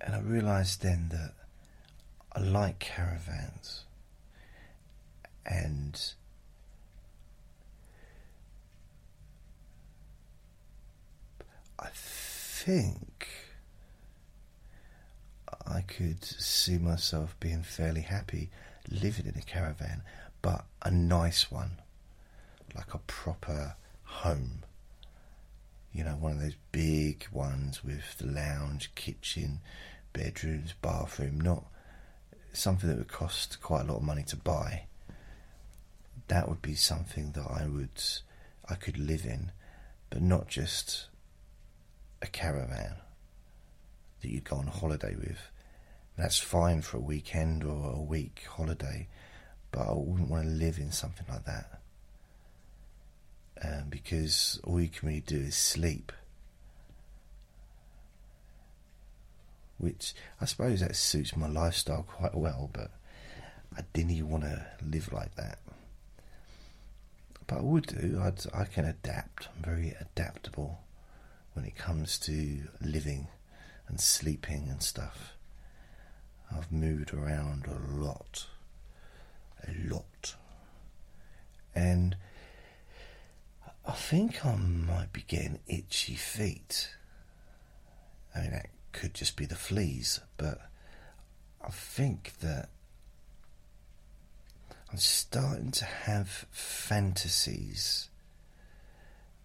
And 0.00 0.14
I 0.14 0.20
realised 0.20 0.82
then 0.82 1.08
that 1.10 1.32
I 2.32 2.40
like 2.40 2.78
caravans 2.78 3.82
and 5.44 6.00
I 11.78 11.88
think 11.92 13.45
I 15.66 15.82
could 15.82 16.24
see 16.24 16.78
myself 16.78 17.34
being 17.40 17.62
fairly 17.62 18.02
happy 18.02 18.50
living 18.88 19.26
in 19.26 19.36
a 19.36 19.42
caravan, 19.42 20.02
but 20.42 20.64
a 20.82 20.90
nice 20.90 21.50
one, 21.50 21.72
like 22.74 22.94
a 22.94 22.98
proper 22.98 23.74
home. 24.04 24.62
You 25.92 26.04
know, 26.04 26.12
one 26.12 26.32
of 26.32 26.40
those 26.40 26.56
big 26.72 27.26
ones 27.32 27.82
with 27.82 28.18
the 28.18 28.26
lounge, 28.26 28.94
kitchen, 28.94 29.60
bedrooms, 30.12 30.74
bathroom, 30.80 31.40
not 31.40 31.64
something 32.52 32.88
that 32.88 32.98
would 32.98 33.08
cost 33.08 33.60
quite 33.60 33.82
a 33.82 33.92
lot 33.92 33.96
of 33.96 34.02
money 34.02 34.22
to 34.24 34.36
buy. 34.36 34.84
That 36.28 36.48
would 36.48 36.62
be 36.62 36.74
something 36.74 37.32
that 37.32 37.46
I 37.48 37.66
would 37.66 38.02
I 38.68 38.74
could 38.74 38.98
live 38.98 39.24
in, 39.24 39.52
but 40.10 40.22
not 40.22 40.48
just 40.48 41.06
a 42.20 42.26
caravan 42.26 42.96
that 44.20 44.28
you'd 44.28 44.44
go 44.44 44.56
on 44.56 44.66
holiday 44.66 45.14
with. 45.14 45.50
That's 46.16 46.38
fine 46.38 46.80
for 46.80 46.96
a 46.96 47.00
weekend 47.00 47.62
or 47.62 47.92
a 47.92 48.00
week 48.00 48.46
holiday, 48.48 49.08
but 49.70 49.86
I 49.86 49.92
wouldn't 49.92 50.30
want 50.30 50.44
to 50.44 50.48
live 50.48 50.78
in 50.78 50.90
something 50.90 51.26
like 51.28 51.44
that. 51.44 51.80
Um, 53.62 53.84
because 53.90 54.60
all 54.64 54.80
you 54.80 54.88
can 54.88 55.08
really 55.08 55.20
do 55.20 55.36
is 55.38 55.56
sleep. 55.56 56.12
Which 59.78 60.14
I 60.40 60.46
suppose 60.46 60.80
that 60.80 60.96
suits 60.96 61.36
my 61.36 61.48
lifestyle 61.48 62.02
quite 62.02 62.34
well, 62.34 62.70
but 62.72 62.90
I 63.76 63.82
didn't 63.92 64.12
even 64.12 64.30
want 64.30 64.44
to 64.44 64.66
live 64.82 65.12
like 65.12 65.34
that. 65.36 65.58
But 67.46 67.58
I 67.58 67.62
would 67.62 67.86
do. 67.86 68.20
I'd, 68.22 68.42
I 68.54 68.64
can 68.64 68.86
adapt. 68.86 69.48
I'm 69.54 69.62
very 69.62 69.94
adaptable 70.00 70.80
when 71.52 71.66
it 71.66 71.76
comes 71.76 72.18
to 72.20 72.62
living 72.80 73.28
and 73.88 74.00
sleeping 74.00 74.68
and 74.70 74.82
stuff. 74.82 75.35
I've 76.54 76.70
moved 76.70 77.12
around 77.12 77.66
a 77.66 78.00
lot. 78.00 78.46
A 79.66 79.72
lot. 79.92 80.34
And 81.74 82.16
I 83.86 83.92
think 83.92 84.44
I 84.44 84.56
might 84.56 85.12
be 85.12 85.24
getting 85.26 85.60
itchy 85.66 86.14
feet. 86.14 86.90
I 88.34 88.40
mean, 88.40 88.50
that 88.52 88.66
could 88.92 89.14
just 89.14 89.36
be 89.36 89.46
the 89.46 89.54
fleas, 89.54 90.20
but 90.36 90.58
I 91.64 91.70
think 91.70 92.38
that 92.40 92.68
I'm 94.90 94.98
starting 94.98 95.70
to 95.72 95.84
have 95.84 96.46
fantasies 96.50 98.08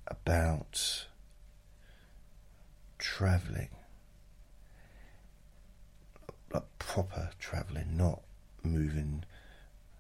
about 0.08 1.06
travelling, 2.98 3.70
like 6.54 6.64
proper 6.80 7.30
travelling, 7.40 7.98
not 7.98 8.22
moving 8.64 9.24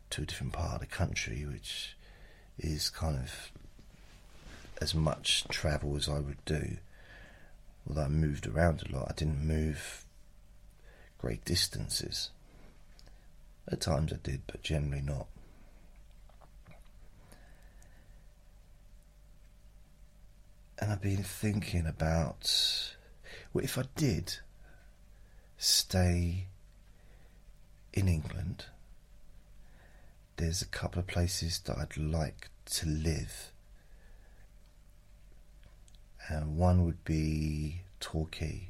to 0.09 0.21
a 0.21 0.25
different 0.25 0.53
part 0.53 0.75
of 0.75 0.79
the 0.81 0.85
country, 0.85 1.45
which 1.45 1.95
is 2.59 2.89
kind 2.89 3.17
of 3.17 3.51
as 4.81 4.93
much 4.93 5.45
travel 5.47 5.95
as 5.95 6.09
I 6.09 6.19
would 6.19 6.43
do. 6.45 6.77
Although 7.87 8.03
I 8.03 8.07
moved 8.09 8.47
around 8.47 8.83
a 8.83 8.95
lot, 8.95 9.07
I 9.09 9.13
didn't 9.13 9.45
move 9.45 10.05
great 11.17 11.45
distances. 11.45 12.29
At 13.67 13.81
times 13.81 14.11
I 14.11 14.17
did, 14.21 14.41
but 14.47 14.63
generally 14.63 15.01
not. 15.01 15.27
And 20.79 20.91
I've 20.91 21.01
been 21.01 21.23
thinking 21.23 21.85
about 21.85 22.95
well, 23.53 23.63
if 23.63 23.77
I 23.77 23.83
did 23.95 24.39
stay 25.61 26.47
in 27.93 28.07
England, 28.07 28.65
there's 30.37 30.61
a 30.61 30.67
couple 30.67 30.99
of 30.99 31.07
places 31.07 31.59
that 31.59 31.77
I'd 31.77 31.97
like 31.97 32.49
to 32.65 32.87
live. 32.87 33.51
And 36.27 36.57
one 36.57 36.85
would 36.85 37.03
be 37.03 37.81
Torquay. 37.99 38.69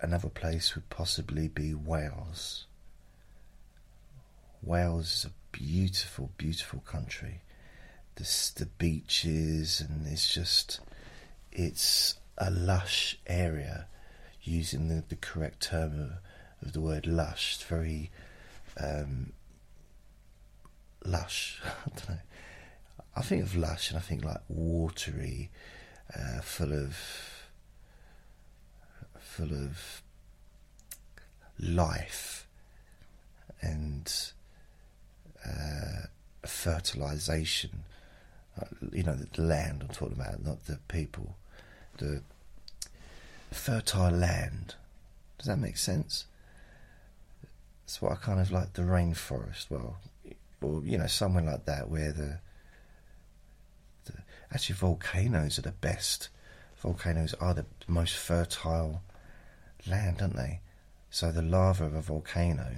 Another 0.00 0.28
place 0.28 0.74
would 0.74 0.88
possibly 0.88 1.48
be 1.48 1.74
Wales. 1.74 2.66
Wales 4.62 5.14
is 5.14 5.24
a 5.24 5.32
beautiful, 5.52 6.30
beautiful 6.36 6.80
country 6.80 7.42
the, 8.20 8.52
the 8.56 8.66
beaches, 8.66 9.80
and 9.80 10.06
it's 10.06 10.32
just 10.32 10.80
it's 11.52 12.14
a 12.40 12.50
lush 12.50 13.16
area, 13.26 13.86
using 14.42 14.88
the, 14.88 15.04
the 15.08 15.16
correct 15.16 15.60
term 15.62 16.00
of, 16.00 16.66
of 16.66 16.72
the 16.72 16.80
word 16.80 17.06
lush. 17.06 17.54
It's 17.54 17.64
very 17.64 18.10
um, 18.78 19.32
lush. 21.04 21.60
I 21.64 21.88
don't 21.90 22.08
know. 22.08 22.18
I 23.14 23.22
think 23.22 23.42
of 23.42 23.54
lush, 23.54 23.90
and 23.90 23.98
I 23.98 24.00
think 24.00 24.24
like 24.24 24.40
watery, 24.48 25.50
uh, 26.16 26.40
full 26.40 26.72
of 26.72 26.96
full 29.18 29.52
of 29.52 30.02
life 31.58 32.48
and 33.60 34.12
uh, 35.46 36.06
fertilization 36.44 37.84
you 38.92 39.02
know, 39.02 39.14
the 39.14 39.42
land 39.42 39.82
I'm 39.82 39.94
talking 39.94 40.16
about, 40.20 40.44
not 40.44 40.64
the 40.66 40.78
people, 40.88 41.36
the 42.00 42.22
fertile 43.52 44.10
land. 44.10 44.74
Does 45.38 45.46
that 45.46 45.58
make 45.58 45.76
sense? 45.76 46.26
It's 47.84 48.02
what 48.02 48.12
I 48.12 48.16
kind 48.16 48.40
of 48.40 48.50
like 48.50 48.72
the 48.72 48.82
rainforest. 48.82 49.70
Well, 49.70 49.98
or 50.60 50.82
you 50.84 50.98
know, 50.98 51.06
somewhere 51.06 51.44
like 51.44 51.64
that 51.66 51.88
where 51.88 52.12
the, 52.12 52.38
the 54.06 54.18
actually 54.52 54.76
volcanoes 54.76 55.58
are 55.58 55.62
the 55.62 55.72
best. 55.72 56.28
Volcanoes 56.82 57.34
are 57.34 57.54
the 57.54 57.66
most 57.86 58.16
fertile 58.16 59.02
land, 59.86 60.20
aren't 60.20 60.36
they? 60.36 60.60
So 61.10 61.32
the 61.32 61.42
lava 61.42 61.84
of 61.84 61.94
a 61.94 62.00
volcano 62.00 62.70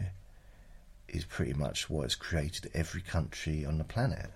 is 1.09 1.25
pretty 1.25 1.53
much 1.53 1.89
what 1.91 2.05
has 2.05 2.15
created 2.15 2.71
every 2.75 3.03
country 3.03 3.65
on 3.65 3.79
the 3.79 3.85
planet 3.85 4.31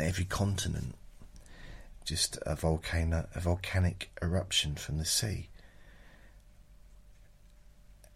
every 0.00 0.24
continent, 0.24 0.94
just 2.10 2.36
a 2.42 2.56
volcano, 2.56 3.28
a 3.36 3.40
volcanic 3.40 4.10
eruption 4.20 4.74
from 4.74 4.98
the 4.98 5.04
sea. 5.04 5.48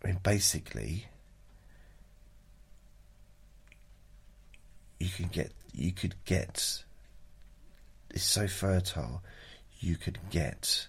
I 0.02 0.09
mean, 0.09 0.18
basically, 0.20 1.07
you 4.98 5.09
can 5.11 5.28
get, 5.28 5.52
you 5.72 5.92
could 5.92 6.16
get. 6.24 6.83
It's 8.11 8.24
so 8.24 8.48
fertile, 8.48 9.22
you 9.78 9.94
could 9.94 10.18
get. 10.28 10.88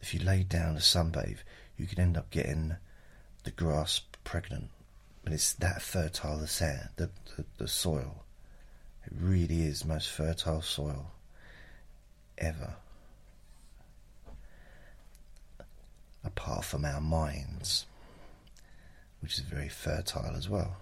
If 0.00 0.12
you 0.12 0.18
lay 0.18 0.42
down 0.42 0.74
a 0.74 0.80
sunbathe, 0.80 1.44
you 1.76 1.86
could 1.86 2.00
end 2.00 2.16
up 2.16 2.32
getting 2.32 2.74
the 3.44 3.52
grass 3.52 4.00
pregnant. 4.24 4.70
But 5.22 5.32
it's 5.32 5.52
that 5.52 5.80
fertile 5.80 6.38
the 6.38 6.48
sand, 6.48 6.88
the, 6.96 7.10
the, 7.36 7.44
the 7.56 7.68
soil. 7.68 8.24
It 9.06 9.12
really 9.16 9.62
is 9.62 9.84
most 9.84 10.08
fertile 10.08 10.60
soil 10.60 11.12
ever. 12.38 12.74
Apart 16.24 16.64
from 16.64 16.84
our 16.84 17.00
minds, 17.00 17.86
which 19.20 19.34
is 19.34 19.40
very 19.40 19.68
fertile 19.68 20.34
as 20.36 20.48
well. 20.48 20.76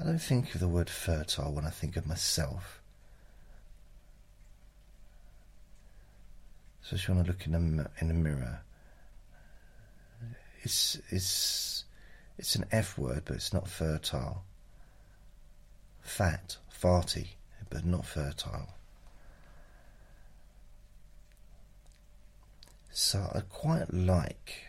I 0.00 0.04
don't 0.04 0.18
think 0.18 0.54
of 0.54 0.60
the 0.60 0.68
word 0.68 0.88
fertile 0.88 1.52
when 1.52 1.64
I 1.64 1.70
think 1.70 1.96
of 1.96 2.06
myself. 2.06 2.80
Especially 6.84 7.16
when 7.16 7.24
I 7.24 7.28
look 7.28 7.44
in 7.46 7.52
the 7.52 7.90
in 8.00 8.08
the 8.08 8.14
mirror. 8.14 8.60
It's 10.62 11.00
it's 11.10 11.84
it's 12.38 12.54
an 12.54 12.66
F 12.70 12.96
word, 12.96 13.22
but 13.24 13.36
it's 13.36 13.52
not 13.52 13.68
fertile. 13.68 14.44
Fat, 16.08 16.56
farty, 16.72 17.28
but 17.68 17.84
not 17.84 18.06
fertile. 18.06 18.70
So 22.90 23.30
I 23.34 23.40
quite 23.40 23.92
like 23.92 24.64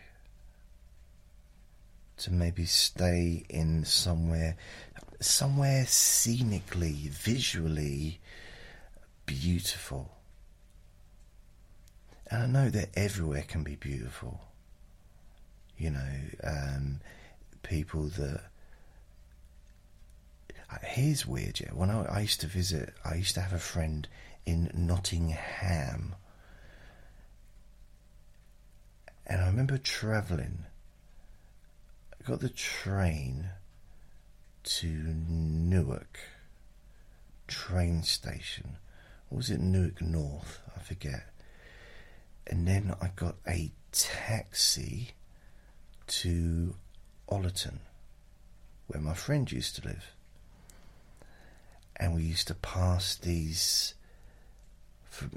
to 2.18 2.30
maybe 2.30 2.66
stay 2.66 3.46
in 3.48 3.86
somewhere 3.86 4.58
somewhere 5.18 5.86
scenically, 5.86 7.08
visually 7.10 8.20
beautiful. 9.24 10.10
And 12.30 12.42
I 12.42 12.46
know 12.46 12.68
that 12.70 12.90
everywhere 12.94 13.44
can 13.48 13.64
be 13.64 13.76
beautiful. 13.76 14.40
You 15.78 15.92
know, 15.92 16.12
um, 16.44 17.00
people 17.62 18.04
that. 18.18 18.49
Here's 20.82 21.26
weird, 21.26 21.60
yeah. 21.60 21.70
When 21.72 21.90
I, 21.90 22.04
I 22.04 22.20
used 22.20 22.40
to 22.40 22.46
visit, 22.46 22.94
I 23.04 23.16
used 23.16 23.34
to 23.34 23.40
have 23.40 23.52
a 23.52 23.58
friend 23.58 24.06
in 24.46 24.70
Nottingham. 24.74 26.14
And 29.26 29.40
I 29.40 29.46
remember 29.46 29.78
travelling. 29.78 30.64
I 32.20 32.28
got 32.28 32.40
the 32.40 32.48
train 32.48 33.50
to 34.62 34.86
Newark 34.86 36.18
train 37.46 38.02
station. 38.02 38.76
Was 39.30 39.50
it 39.50 39.60
Newark 39.60 40.00
North? 40.00 40.60
I 40.76 40.80
forget. 40.80 41.26
And 42.46 42.66
then 42.66 42.94
I 43.00 43.10
got 43.14 43.36
a 43.46 43.70
taxi 43.92 45.10
to 46.06 46.74
Ollerton, 47.28 47.78
where 48.88 49.00
my 49.00 49.14
friend 49.14 49.50
used 49.50 49.76
to 49.76 49.88
live. 49.88 50.12
And 52.00 52.14
we 52.14 52.22
used 52.22 52.48
to 52.48 52.54
pass 52.54 53.14
these, 53.14 53.92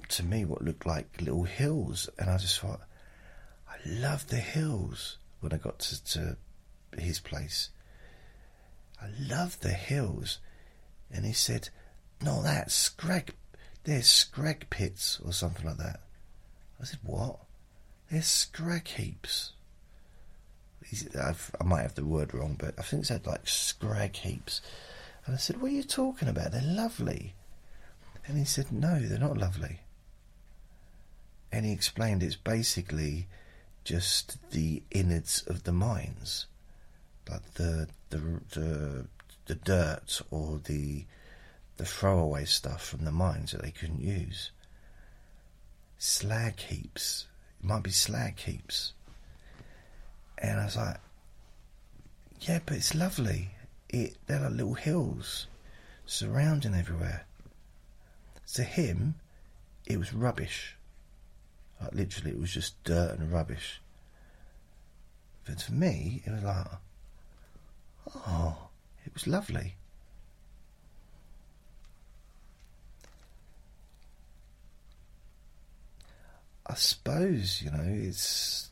to 0.07 0.23
me, 0.23 0.45
what 0.45 0.63
looked 0.63 0.85
like 0.85 1.19
little 1.19 1.43
hills. 1.43 2.09
And 2.17 2.29
I 2.29 2.37
just 2.37 2.57
thought, 2.57 2.79
I 3.69 3.75
love 3.85 4.29
the 4.29 4.37
hills 4.37 5.17
when 5.41 5.51
I 5.51 5.57
got 5.57 5.79
to, 5.79 6.03
to 6.05 6.37
his 6.97 7.19
place. 7.19 7.69
I 9.01 9.07
love 9.19 9.59
the 9.59 9.73
hills. 9.73 10.39
And 11.11 11.25
he 11.25 11.33
said, 11.33 11.67
No, 12.21 12.41
that's 12.41 12.73
scrag. 12.73 13.33
There's 13.83 14.07
scrag 14.07 14.69
pits 14.69 15.19
or 15.25 15.33
something 15.33 15.65
like 15.65 15.77
that. 15.77 15.99
I 16.81 16.85
said, 16.85 16.99
What? 17.03 17.39
There's 18.09 18.27
scrag 18.27 18.87
heaps. 18.87 19.51
i 21.19 21.63
might 21.65 21.81
have 21.81 21.95
the 21.95 22.05
word 22.05 22.33
wrong, 22.33 22.55
but 22.57 22.75
I 22.77 22.83
think 22.83 23.03
it 23.03 23.07
said 23.07 23.27
like 23.27 23.49
scrag 23.49 24.15
heaps. 24.15 24.61
And 25.25 25.35
I 25.35 25.37
said, 25.37 25.61
What 25.61 25.71
are 25.71 25.75
you 25.75 25.83
talking 25.83 26.27
about? 26.27 26.51
They're 26.51 26.61
lovely. 26.61 27.35
And 28.25 28.37
he 28.37 28.45
said, 28.45 28.71
No, 28.71 28.99
they're 28.99 29.19
not 29.19 29.37
lovely. 29.37 29.81
And 31.51 31.65
he 31.65 31.71
explained 31.71 32.23
it's 32.23 32.35
basically 32.35 33.27
just 33.83 34.37
the 34.51 34.81
innards 34.91 35.43
of 35.47 35.63
the 35.63 35.71
mines 35.71 36.47
like 37.29 37.53
the 37.53 37.87
the 38.09 38.17
the 38.51 39.05
the 39.45 39.55
dirt 39.55 40.21
or 40.31 40.59
the 40.63 41.05
the 41.77 41.85
throwaway 41.85 42.45
stuff 42.45 42.85
from 42.85 43.05
the 43.05 43.11
mines 43.11 43.51
that 43.51 43.61
they 43.61 43.71
couldn't 43.71 44.01
use. 44.01 44.51
Slag 45.97 46.59
heaps. 46.59 47.27
It 47.59 47.65
might 47.65 47.83
be 47.83 47.91
slag 47.91 48.39
heaps. 48.39 48.93
And 50.37 50.59
I 50.59 50.65
was 50.65 50.75
like, 50.75 50.97
yeah, 52.41 52.59
but 52.65 52.75
it's 52.75 52.93
lovely. 52.93 53.51
It 53.93 54.17
like 54.27 54.51
little 54.51 54.73
hills 54.73 55.45
surrounding 56.07 56.73
everywhere. 56.73 57.25
To 58.55 58.63
him, 58.63 59.15
it 59.85 59.99
was 59.99 60.13
rubbish. 60.13 60.75
Like 61.79 61.93
literally, 61.93 62.31
it 62.31 62.39
was 62.39 62.51
just 62.51 62.83
dirt 62.83 63.19
and 63.19 63.31
rubbish. 63.31 63.79
But 65.45 65.61
for 65.61 65.73
me, 65.73 66.23
it 66.25 66.31
was 66.31 66.41
like, 66.41 66.67
Oh, 68.15 68.69
it 69.05 69.13
was 69.13 69.27
lovely. 69.27 69.75
I 76.65 76.73
suppose 76.75 77.61
you 77.61 77.69
know 77.69 77.83
it's 77.85 78.69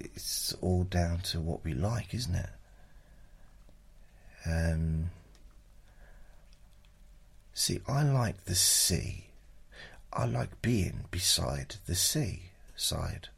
it's 0.00 0.54
all 0.62 0.84
down 0.84 1.18
to 1.20 1.40
what 1.40 1.64
we 1.64 1.74
like, 1.74 2.14
isn't 2.14 2.34
it? 2.34 2.48
Um, 4.46 5.10
see, 7.52 7.80
I 7.88 8.02
like 8.02 8.44
the 8.44 8.54
sea. 8.54 9.26
I 10.12 10.26
like 10.26 10.62
being 10.62 11.06
beside 11.10 11.76
the 11.86 11.94
sea 11.94 12.50
side, 12.76 13.28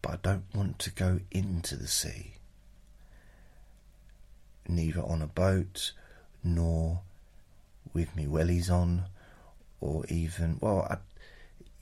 but 0.00 0.12
I 0.12 0.16
don't 0.22 0.44
want 0.54 0.78
to 0.80 0.90
go 0.90 1.20
into 1.32 1.76
the 1.76 1.88
sea 1.88 2.34
neither 4.68 5.02
on 5.02 5.22
a 5.22 5.26
boat 5.26 5.92
nor 6.42 7.00
with 7.92 8.14
me 8.16 8.26
wellies 8.26 8.70
on, 8.70 9.04
or 9.80 10.04
even, 10.06 10.58
well, 10.60 10.86
I, 10.90 10.96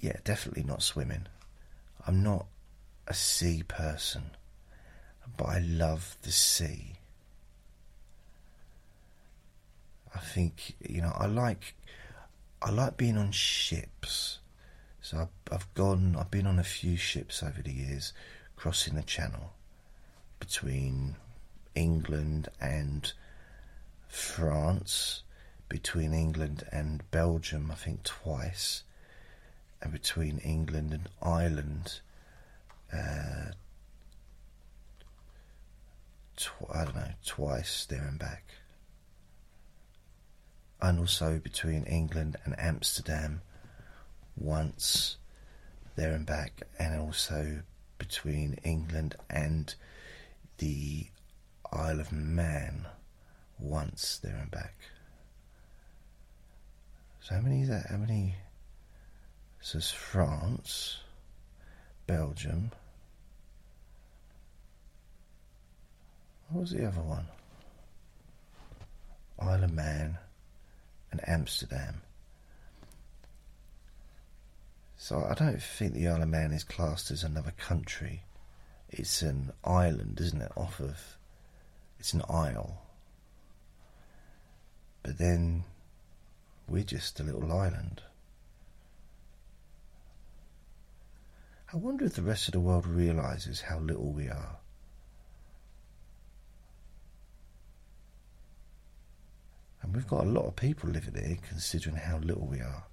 yeah, 0.00 0.16
definitely 0.24 0.64
not 0.64 0.82
swimming. 0.82 1.26
I'm 2.06 2.22
not 2.22 2.46
a 3.06 3.14
sea 3.14 3.62
person, 3.62 4.30
but 5.36 5.46
I 5.46 5.58
love 5.58 6.16
the 6.22 6.32
sea. 6.32 6.94
I 10.14 10.18
think 10.18 10.74
you 10.80 11.00
know 11.00 11.12
I 11.16 11.26
like 11.26 11.74
I 12.60 12.70
like 12.70 12.96
being 12.96 13.16
on 13.16 13.32
ships. 13.32 14.38
So 15.00 15.18
I've, 15.18 15.54
I've 15.54 15.74
gone 15.74 16.16
I've 16.18 16.30
been 16.30 16.46
on 16.46 16.58
a 16.58 16.64
few 16.64 16.96
ships 16.96 17.42
over 17.42 17.62
the 17.62 17.72
years, 17.72 18.12
crossing 18.56 18.94
the 18.94 19.02
Channel 19.02 19.52
between 20.38 21.16
England 21.74 22.48
and 22.60 23.12
France, 24.08 25.22
between 25.68 26.12
England 26.12 26.64
and 26.70 27.08
Belgium, 27.10 27.70
I 27.70 27.76
think 27.76 28.02
twice, 28.02 28.82
and 29.80 29.92
between 29.92 30.38
England 30.38 30.92
and 30.92 31.08
Ireland, 31.22 32.00
uh, 32.92 33.52
tw- 36.36 36.70
I 36.72 36.84
don't 36.84 36.96
know, 36.96 37.12
twice 37.24 37.86
there 37.86 38.06
and 38.06 38.18
back. 38.18 38.44
And 40.80 40.98
also 40.98 41.38
between 41.38 41.84
England 41.84 42.36
and 42.44 42.58
Amsterdam, 42.58 43.42
once 44.36 45.16
there 45.96 46.12
and 46.12 46.26
back, 46.26 46.62
and 46.78 47.00
also 47.00 47.62
between 47.98 48.54
England 48.64 49.14
and 49.30 49.74
the 50.58 51.06
Isle 51.72 52.00
of 52.00 52.12
Man 52.12 52.86
once 53.58 54.18
there 54.18 54.36
and 54.36 54.50
back. 54.50 54.74
So 57.20 57.36
how 57.36 57.40
many 57.40 57.62
is 57.62 57.68
that? 57.68 57.86
How 57.88 57.96
many? 57.96 58.34
So 59.60 59.78
it's 59.78 59.92
France, 59.92 60.98
Belgium, 62.06 62.72
What 66.52 66.60
was 66.60 66.70
the 66.72 66.86
other 66.86 67.00
one? 67.00 67.24
Isle 69.38 69.64
of 69.64 69.72
Man 69.72 70.18
and 71.10 71.26
Amsterdam. 71.26 72.02
So 74.98 75.24
I 75.24 75.32
don't 75.32 75.62
think 75.62 75.94
the 75.94 76.08
Isle 76.08 76.22
of 76.22 76.28
Man 76.28 76.52
is 76.52 76.62
classed 76.62 77.10
as 77.10 77.24
another 77.24 77.52
country. 77.52 78.24
It's 78.90 79.22
an 79.22 79.52
island, 79.64 80.20
isn't 80.20 80.42
it? 80.42 80.52
Off 80.54 80.78
of. 80.78 81.16
It's 81.98 82.12
an 82.12 82.22
isle. 82.28 82.82
But 85.02 85.16
then 85.16 85.64
we're 86.68 86.84
just 86.84 87.18
a 87.18 87.24
little 87.24 87.50
island. 87.50 88.02
I 91.72 91.78
wonder 91.78 92.04
if 92.04 92.12
the 92.12 92.20
rest 92.20 92.48
of 92.48 92.52
the 92.52 92.60
world 92.60 92.86
realizes 92.86 93.62
how 93.62 93.78
little 93.78 94.12
we 94.12 94.28
are. 94.28 94.58
We've 99.92 100.06
got 100.06 100.24
a 100.24 100.28
lot 100.28 100.46
of 100.46 100.56
people 100.56 100.88
living 100.88 101.22
here 101.22 101.38
considering 101.48 101.96
how 101.96 102.18
little 102.18 102.46
we 102.46 102.60
are. 102.60 102.84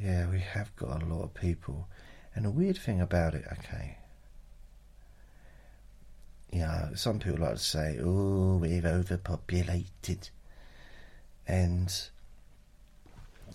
Yeah, 0.00 0.28
we 0.28 0.40
have 0.40 0.74
got 0.76 1.02
a 1.02 1.06
lot 1.06 1.24
of 1.24 1.34
people. 1.34 1.88
And 2.34 2.44
the 2.44 2.50
weird 2.50 2.76
thing 2.76 3.00
about 3.00 3.34
it, 3.34 3.44
okay. 3.52 3.98
Yeah, 6.52 6.90
some 6.94 7.18
people 7.18 7.40
like 7.40 7.54
to 7.54 7.58
say, 7.58 7.98
oh, 8.00 8.56
we've 8.56 8.84
overpopulated. 8.84 10.30
And 11.48 11.92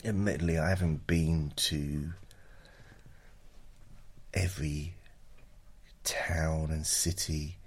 admittedly, 0.03 0.59
I 0.59 0.69
haven't 0.69 1.07
been 1.07 1.53
to 1.55 2.11
every 4.33 4.95
town 6.03 6.69
and 6.71 6.85
city 6.85 7.57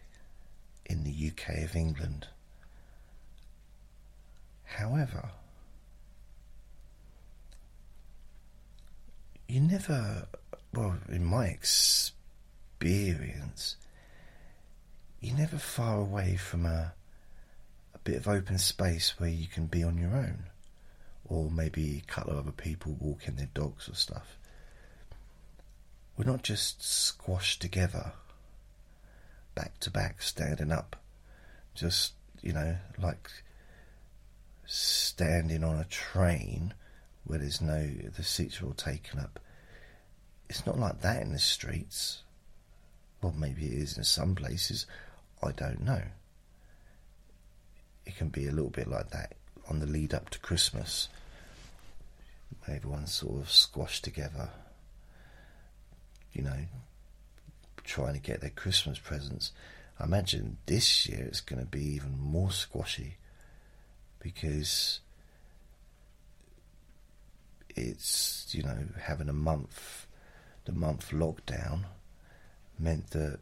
in 0.86 1.04
the 1.04 1.30
UK 1.30 1.64
of 1.64 1.76
England. 1.76 2.28
However, 4.64 5.30
you 9.48 9.60
never, 9.60 10.26
well, 10.72 10.96
in 11.08 11.24
my 11.24 11.46
experience, 11.46 12.14
you're 15.20 15.36
never 15.36 15.58
far 15.58 15.98
away 16.00 16.36
from 16.36 16.66
a, 16.66 16.92
a 17.94 17.98
bit 18.00 18.16
of 18.16 18.26
open 18.28 18.58
space 18.58 19.14
where 19.18 19.30
you 19.30 19.46
can 19.46 19.66
be 19.66 19.82
on 19.84 19.96
your 19.96 20.14
own, 20.14 20.44
or 21.24 21.50
maybe 21.50 22.02
a 22.02 22.10
couple 22.10 22.32
of 22.32 22.38
other 22.38 22.52
people 22.52 22.96
walking 22.98 23.36
their 23.36 23.48
dogs 23.54 23.88
or 23.88 23.94
stuff. 23.94 24.36
We're 26.16 26.24
not 26.30 26.42
just 26.42 26.82
squashed 26.82 27.60
together, 27.62 28.12
back 29.54 29.78
to 29.80 29.90
back, 29.90 30.22
standing 30.22 30.72
up, 30.72 30.96
just, 31.74 32.14
you 32.42 32.52
know, 32.52 32.76
like 32.98 33.30
standing 34.66 35.64
on 35.64 35.78
a 35.78 35.84
train 35.84 36.74
where 37.24 37.38
there's 37.38 37.60
no, 37.60 37.90
the 38.16 38.22
seats 38.22 38.60
are 38.60 38.66
all 38.66 38.72
taken 38.72 39.18
up. 39.18 39.40
It's 40.48 40.66
not 40.66 40.78
like 40.78 41.00
that 41.00 41.22
in 41.22 41.32
the 41.32 41.38
streets. 41.38 42.22
Well, 43.22 43.34
maybe 43.36 43.66
it 43.66 43.72
is 43.72 43.96
in 43.96 44.04
some 44.04 44.34
places. 44.34 44.86
I 45.42 45.52
don't 45.52 45.82
know. 45.82 46.02
It 48.06 48.16
can 48.16 48.28
be 48.28 48.46
a 48.46 48.52
little 48.52 48.70
bit 48.70 48.88
like 48.88 49.10
that 49.10 49.34
on 49.68 49.80
the 49.80 49.86
lead 49.86 50.12
up 50.12 50.28
to 50.30 50.38
Christmas. 50.38 51.08
Everyone's 52.68 53.12
sort 53.12 53.40
of 53.40 53.50
squashed 53.50 54.04
together 54.04 54.50
you 56.34 56.42
know, 56.42 56.56
trying 57.84 58.14
to 58.14 58.20
get 58.20 58.40
their 58.40 58.50
Christmas 58.50 58.98
presents. 58.98 59.52
I 59.98 60.04
imagine 60.04 60.58
this 60.66 61.08
year 61.08 61.24
it's 61.26 61.40
going 61.40 61.60
to 61.60 61.66
be 61.66 61.84
even 61.94 62.18
more 62.18 62.50
squashy 62.50 63.16
because 64.18 65.00
it's, 67.76 68.48
you 68.52 68.62
know, 68.62 68.78
having 69.00 69.28
a 69.28 69.34
month, 69.34 70.06
the 70.64 70.72
month 70.72 71.10
lockdown 71.10 71.84
meant 72.78 73.10
that 73.10 73.38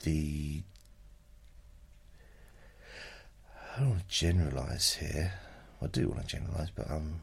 the 0.00 0.62
I 3.74 3.80
don't 3.80 3.90
want 3.90 4.08
to 4.08 4.14
generalise 4.14 4.94
here. 4.94 5.32
I 5.80 5.86
do 5.86 6.08
want 6.08 6.20
to 6.20 6.26
generalise, 6.26 6.68
but 6.74 6.90
um, 6.90 7.20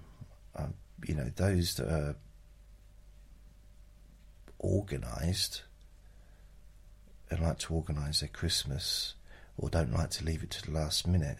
um, 0.55 0.73
you 1.05 1.13
know, 1.13 1.31
those 1.35 1.75
that 1.75 1.87
are 1.87 2.15
organised 4.59 5.63
and 7.29 7.39
like 7.41 7.59
to 7.59 7.73
organise 7.73 8.21
their 8.21 8.29
Christmas 8.29 9.13
or 9.57 9.69
don't 9.69 9.93
like 9.93 10.09
to 10.11 10.25
leave 10.25 10.43
it 10.43 10.49
to 10.51 10.65
the 10.65 10.71
last 10.71 11.07
minute 11.07 11.39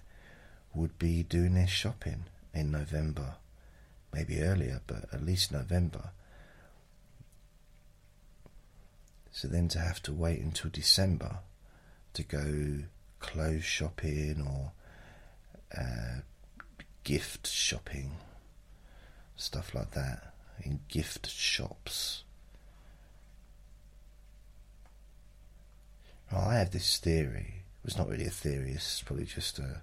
would 0.74 0.98
be 1.00 1.24
doing 1.24 1.56
their 1.56 1.68
shopping 1.68 2.26
in 2.54 2.72
November, 2.72 3.36
maybe 4.14 4.42
earlier, 4.42 4.82
but 4.86 5.06
at 5.12 5.26
least 5.26 5.52
November. 5.52 6.12
So 9.32 9.48
then 9.48 9.68
to 9.70 9.80
have 9.80 10.02
to 10.04 10.14
wait 10.14 10.42
until 10.42 10.70
December 10.70 11.40
to 12.14 12.24
go 12.24 12.84
clothes 13.20 13.64
shopping 13.64 14.46
or 14.46 14.72
uh, 15.78 16.22
gift 17.04 17.48
shopping, 17.48 18.12
stuff 19.36 19.74
like 19.74 19.92
that, 19.92 20.34
in 20.64 20.82
gift 20.90 21.30
shops 21.30 22.24
Oh, 26.32 26.48
I 26.50 26.56
have 26.56 26.72
this 26.72 26.98
theory. 26.98 27.64
It's 27.84 27.98
not 27.98 28.10
really 28.10 28.26
a 28.26 28.32
theory. 28.32 28.72
It's 28.72 29.02
probably 29.02 29.26
just 29.26 29.58
a, 29.60 29.82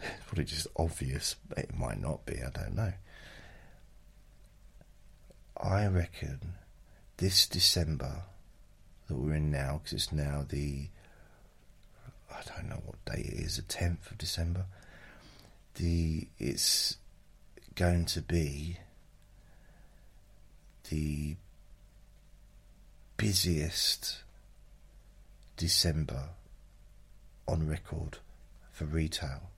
probably 0.26 0.44
just 0.44 0.66
obvious. 0.76 1.36
It 1.56 1.76
might 1.76 2.00
not 2.00 2.26
be. 2.26 2.34
I 2.34 2.50
don't 2.50 2.76
know. 2.76 2.92
I 5.56 5.86
reckon 5.86 6.54
this 7.16 7.46
December 7.46 8.22
that 9.08 9.16
we're 9.16 9.34
in 9.34 9.50
now, 9.50 9.80
because 9.82 9.92
it's 9.94 10.12
now 10.12 10.44
the, 10.48 10.88
I 12.30 12.40
don't 12.46 12.68
know 12.68 12.82
what 12.84 13.04
day 13.06 13.22
it 13.22 13.40
is, 13.40 13.56
the 13.56 13.62
tenth 13.62 14.10
of 14.10 14.18
December. 14.18 14.66
The 15.74 16.28
it's 16.38 16.96
going 17.74 18.04
to 18.06 18.20
be 18.20 18.78
the 20.90 21.36
busiest 23.16 24.22
December 25.58 26.30
on 27.48 27.68
record 27.68 28.18
for 28.70 28.84
retail, 28.84 29.50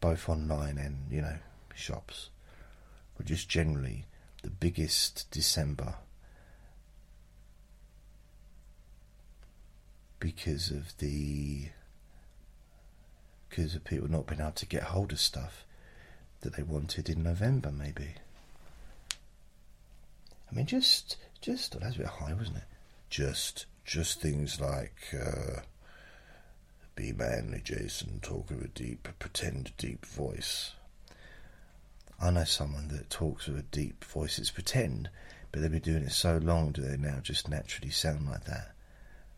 both 0.00 0.28
online 0.28 0.78
and 0.78 1.10
you 1.10 1.20
know 1.20 1.38
shops, 1.74 2.30
but 3.16 3.26
just 3.26 3.48
generally 3.48 4.06
the 4.42 4.50
biggest 4.50 5.28
December 5.32 5.96
because 10.20 10.70
of 10.70 10.96
the 10.98 11.68
because 13.48 13.74
of 13.74 13.82
people 13.82 14.08
not 14.08 14.28
being 14.28 14.40
able 14.40 14.52
to 14.52 14.66
get 14.66 14.84
hold 14.84 15.10
of 15.10 15.18
stuff 15.18 15.64
that 16.42 16.54
they 16.54 16.62
wanted 16.62 17.08
in 17.08 17.24
November, 17.24 17.72
maybe. 17.72 18.14
I 20.50 20.54
mean, 20.54 20.66
just 20.66 21.16
just 21.40 21.78
that's 21.78 21.96
a 21.96 22.00
bit 22.00 22.06
high, 22.08 22.34
wasn't 22.34 22.58
it? 22.58 22.64
Just 23.10 23.66
just 23.84 24.20
things 24.20 24.60
like 24.60 24.96
uh, 25.14 25.60
be 26.94 27.12
manly, 27.12 27.60
Jason, 27.62 28.20
talk 28.20 28.50
with 28.50 28.64
a 28.64 28.68
deep, 28.68 29.08
pretend 29.18 29.72
deep 29.78 30.04
voice. 30.04 30.72
I 32.20 32.30
know 32.30 32.44
someone 32.44 32.88
that 32.88 33.08
talks 33.08 33.46
with 33.46 33.58
a 33.58 33.62
deep 33.62 34.04
voice. 34.04 34.38
It's 34.38 34.50
pretend, 34.50 35.08
but 35.52 35.62
they've 35.62 35.70
been 35.70 35.80
doing 35.80 36.02
it 36.02 36.12
so 36.12 36.38
long, 36.38 36.72
do 36.72 36.82
they 36.82 36.96
now 36.96 37.20
just 37.22 37.48
naturally 37.48 37.92
sound 37.92 38.28
like 38.28 38.44
that? 38.44 38.72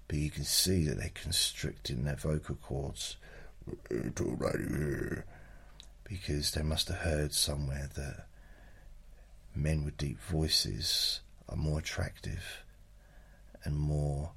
But 0.08 0.18
you 0.18 0.30
can 0.30 0.44
see 0.44 0.84
that 0.84 0.98
they're 0.98 1.10
constricting 1.12 2.04
their 2.04 2.16
vocal 2.16 2.56
cords. 2.56 3.16
Because 6.04 6.50
they 6.52 6.62
must 6.62 6.88
have 6.88 6.98
heard 6.98 7.34
somewhere 7.34 7.90
that 7.94 8.26
men 9.54 9.84
with 9.84 9.98
deep 9.98 10.18
voices 10.22 11.20
are 11.50 11.56
more 11.56 11.80
attractive 11.80 12.62
and 13.64 13.76
more 13.76 14.30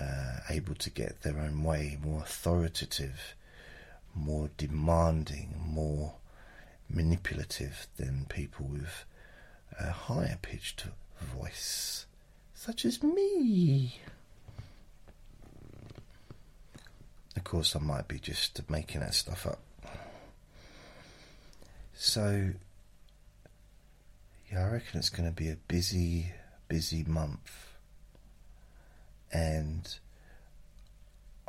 uh, 0.00 0.38
able 0.48 0.74
to 0.74 0.90
get 0.90 1.22
their 1.22 1.38
own 1.38 1.62
way, 1.62 1.98
more 2.02 2.20
authoritative, 2.20 3.34
more 4.14 4.50
demanding, 4.56 5.54
more 5.64 6.14
manipulative 6.88 7.86
than 7.96 8.26
people 8.28 8.66
with 8.66 9.04
a 9.78 9.90
higher 9.90 10.38
pitched 10.42 10.84
voice, 11.20 12.06
such 12.54 12.84
as 12.84 13.02
me. 13.02 14.00
Of 17.36 17.44
course, 17.44 17.76
I 17.76 17.78
might 17.78 18.08
be 18.08 18.18
just 18.18 18.68
making 18.68 19.00
that 19.00 19.14
stuff 19.14 19.46
up. 19.46 19.60
So, 21.94 22.50
I 24.56 24.64
reckon 24.64 24.98
it's 24.98 25.10
going 25.10 25.28
to 25.28 25.34
be 25.34 25.48
a 25.48 25.56
busy, 25.68 26.32
busy 26.68 27.04
month. 27.04 27.74
And 29.32 29.88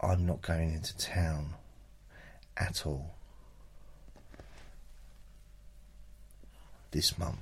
I'm 0.01 0.27
not 0.27 0.43
going 0.43 0.73
into 0.73 0.95
town 0.97 1.55
at 2.55 2.85
all 2.85 3.15
this 6.91 7.17
month. 7.17 7.39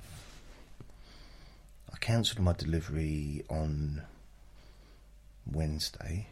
I 1.92 1.96
cancelled 1.98 2.40
my 2.40 2.54
delivery 2.54 3.44
on 3.50 4.02
Wednesday 5.50 6.28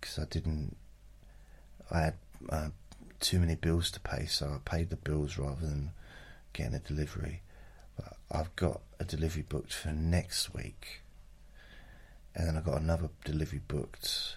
because 0.00 0.18
I 0.18 0.24
didn't. 0.24 0.76
I 1.90 2.00
had 2.00 2.14
uh, 2.48 2.68
too 3.20 3.38
many 3.38 3.54
bills 3.54 3.92
to 3.92 4.00
pay, 4.00 4.26
so 4.26 4.46
I 4.46 4.58
paid 4.68 4.90
the 4.90 4.96
bills 4.96 5.38
rather 5.38 5.60
than 5.60 5.92
getting 6.52 6.74
a 6.74 6.80
delivery. 6.80 7.42
I've 8.34 8.56
got 8.56 8.80
a 8.98 9.04
delivery 9.04 9.44
booked 9.46 9.74
for 9.74 9.90
next 9.90 10.54
week, 10.54 11.02
and 12.34 12.48
then 12.48 12.56
I've 12.56 12.64
got 12.64 12.80
another 12.80 13.10
delivery 13.24 13.60
booked 13.68 14.36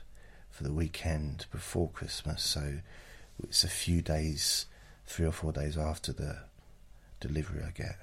for 0.51 0.63
the 0.63 0.73
weekend 0.73 1.45
before 1.49 1.89
Christmas. 1.89 2.43
So 2.43 2.79
it's 3.41 3.63
a 3.63 3.69
few 3.69 4.01
days, 4.01 4.65
three 5.05 5.25
or 5.25 5.31
four 5.31 5.53
days 5.53 5.77
after 5.77 6.11
the 6.11 6.39
delivery 7.21 7.63
I 7.65 7.71
get. 7.71 7.97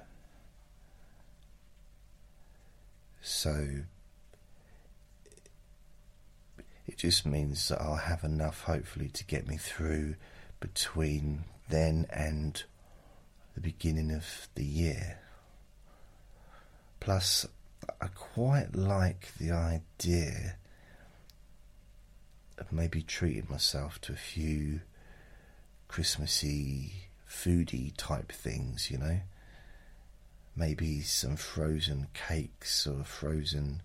So 3.21 3.83
it 6.87 6.97
just 6.97 7.25
means 7.25 7.69
that 7.69 7.79
I'll 7.79 7.95
have 7.95 8.23
enough, 8.23 8.61
hopefully, 8.61 9.09
to 9.09 9.23
get 9.23 9.47
me 9.47 9.57
through 9.57 10.15
between 10.59 11.43
then 11.69 12.07
and 12.09 12.63
the 13.53 13.61
beginning 13.61 14.11
of 14.11 14.47
the 14.55 14.65
year. 14.65 15.19
Plus, 17.03 17.45
I 17.99 18.07
quite 18.15 18.77
like 18.77 19.33
the 19.37 19.51
idea 19.51 20.55
of 22.57 22.71
maybe 22.71 23.01
treating 23.01 23.45
myself 23.49 23.99
to 24.03 24.13
a 24.13 24.15
few 24.15 24.79
Christmassy, 25.89 27.09
foodie 27.29 27.91
type 27.97 28.31
things, 28.31 28.89
you 28.89 28.97
know. 28.99 29.19
Maybe 30.55 31.01
some 31.01 31.35
frozen 31.35 32.07
cakes 32.13 32.87
or 32.87 33.03
frozen 33.03 33.81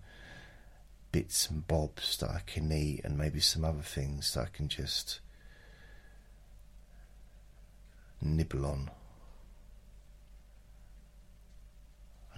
bits 1.11 1.49
and 1.49 1.67
bobs 1.67 2.15
that 2.19 2.29
I 2.29 2.41
can 2.47 2.71
eat, 2.71 3.01
and 3.03 3.17
maybe 3.17 3.41
some 3.41 3.65
other 3.65 3.81
things 3.81 4.33
that 4.33 4.43
I 4.43 4.49
can 4.53 4.69
just 4.69 5.19
nibble 8.21 8.65
on. 8.65 8.91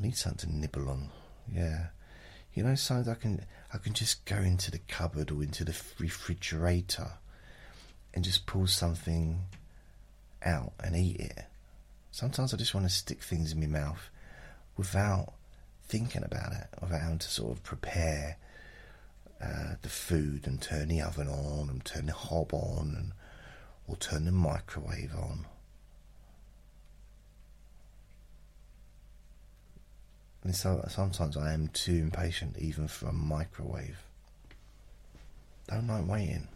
Need 0.02 0.18
something 0.18 0.50
to 0.50 0.56
nibble 0.56 0.90
on. 0.90 1.10
Yeah, 1.54 1.88
you 2.56 2.64
know, 2.64 2.74
something 2.74 3.12
I 3.12 3.16
can 3.16 3.46
I 3.72 3.78
can 3.78 3.94
just 3.94 4.26
go 4.26 4.38
into 4.38 4.72
the 4.72 4.80
cupboard 4.80 5.30
or 5.30 5.44
into 5.44 5.64
the 5.64 5.80
refrigerator 6.00 7.12
and 8.12 8.24
just 8.24 8.48
pull 8.48 8.66
something 8.66 9.42
out 10.44 10.74
and 10.84 10.96
eat 10.96 11.20
it. 11.20 11.46
Sometimes 12.10 12.52
I 12.52 12.58
just 12.58 12.74
want 12.74 12.88
to 12.88 12.94
stick 12.94 13.22
things 13.22 13.52
in 13.52 13.60
my 13.60 13.68
mouth 13.68 14.10
without 14.76 15.34
thinking 15.84 16.24
about 16.24 16.52
it, 16.54 16.68
without 16.82 17.02
having 17.02 17.20
to 17.20 17.30
sort 17.30 17.52
of 17.52 17.64
prepare 17.64 18.38
uh, 19.40 19.76
the 19.84 19.90
food 19.90 20.48
and 20.48 20.60
turn 20.60 20.88
the 20.88 21.02
oven 21.02 21.28
on 21.28 21.70
and 21.70 21.86
turn 21.86 22.08
the 22.08 22.14
hob 22.14 22.54
on 22.54 22.96
and 22.98 23.12
or 23.88 23.98
turn 23.98 24.26
the 24.26 24.32
microwave 24.32 25.14
on. 25.16 25.46
And 30.44 30.56
so 30.56 30.84
sometimes 30.90 31.38
I 31.38 31.54
am 31.54 31.68
too 31.70 31.94
impatient 31.96 32.58
even 32.58 32.88
for 32.88 33.08
a 33.08 33.14
microwave. 33.14 33.98
Don't 35.68 35.88
like 35.88 36.08
waiting. 36.08 36.48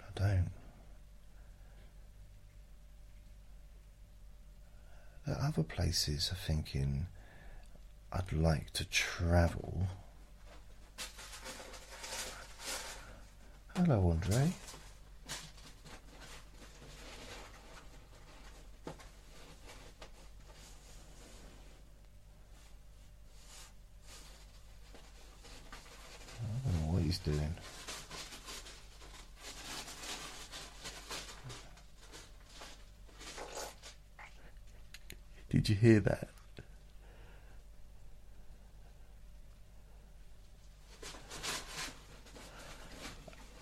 I 0.00 0.04
don't. 0.14 0.50
There 5.26 5.36
are 5.36 5.48
other 5.48 5.62
places 5.62 6.30
I'm 6.30 6.36
thinking 6.36 7.06
I'd 8.12 8.32
like 8.32 8.72
to 8.74 8.84
travel. 8.84 9.86
Hello, 13.76 14.10
Andre. 14.10 14.52
I 26.36 26.46
don't 26.64 26.86
know 26.86 26.92
what 26.92 26.93
he's 27.04 27.18
doing. 27.18 27.54
Did 35.50 35.68
you 35.68 35.74
hear 35.76 36.00
that? 36.00 36.28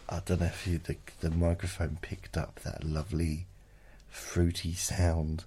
I 0.09 0.21
don't 0.25 0.41
know 0.41 0.47
if 0.47 0.67
you, 0.67 0.79
the, 0.79 0.97
the 1.21 1.31
microphone 1.31 1.99
picked 2.01 2.37
up 2.37 2.61
that 2.61 2.85
lovely 2.85 3.47
fruity 4.09 4.75
sound 4.75 5.45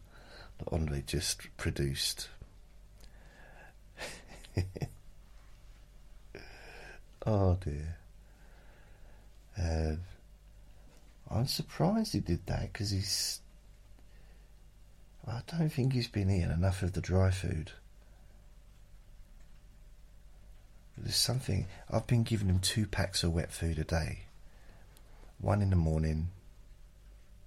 that 0.58 0.68
Andre 0.72 1.04
just 1.06 1.48
produced. 1.58 2.30
oh 7.26 7.58
dear. 7.64 7.98
Uh, 9.58 9.96
I'm 11.30 11.48
surprised 11.48 12.14
he 12.14 12.20
did 12.20 12.46
that 12.48 12.74
because 12.74 12.92
he's. 12.92 13.42
I 15.28 15.42
don't 15.48 15.70
think 15.70 15.94
he's 15.94 16.08
been 16.08 16.30
eating 16.30 16.52
enough 16.52 16.84
of 16.84 16.94
the 16.94 17.02
dry 17.02 17.32
food. 17.32 17.72
There's 20.98 21.16
something. 21.16 21.68
I've 21.90 22.08
been 22.08 22.24
giving 22.24 22.48
him 22.48 22.60
two 22.60 22.86
packs 22.86 23.24
of 23.24 23.34
wet 23.34 23.52
food 23.52 23.80
a 23.80 23.84
day 23.84 24.26
one 25.40 25.62
in 25.62 25.70
the 25.70 25.76
morning 25.76 26.30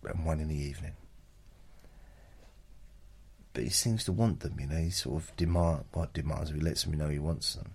and 0.05 0.25
one 0.25 0.41
in 0.41 0.49
the 0.49 0.57
evening. 0.57 0.93
But 3.53 3.65
he 3.65 3.71
seems 3.71 4.05
to 4.05 4.13
want 4.13 4.41
them, 4.41 4.57
you 4.61 4.67
know, 4.67 4.77
he 4.77 4.91
sort 4.91 5.23
of 5.23 5.37
demand 5.37 5.85
what 5.93 6.13
demands, 6.13 6.51
he 6.51 6.61
lets 6.61 6.87
me 6.87 6.97
know 6.97 7.09
he 7.09 7.19
wants 7.19 7.55
them. 7.55 7.73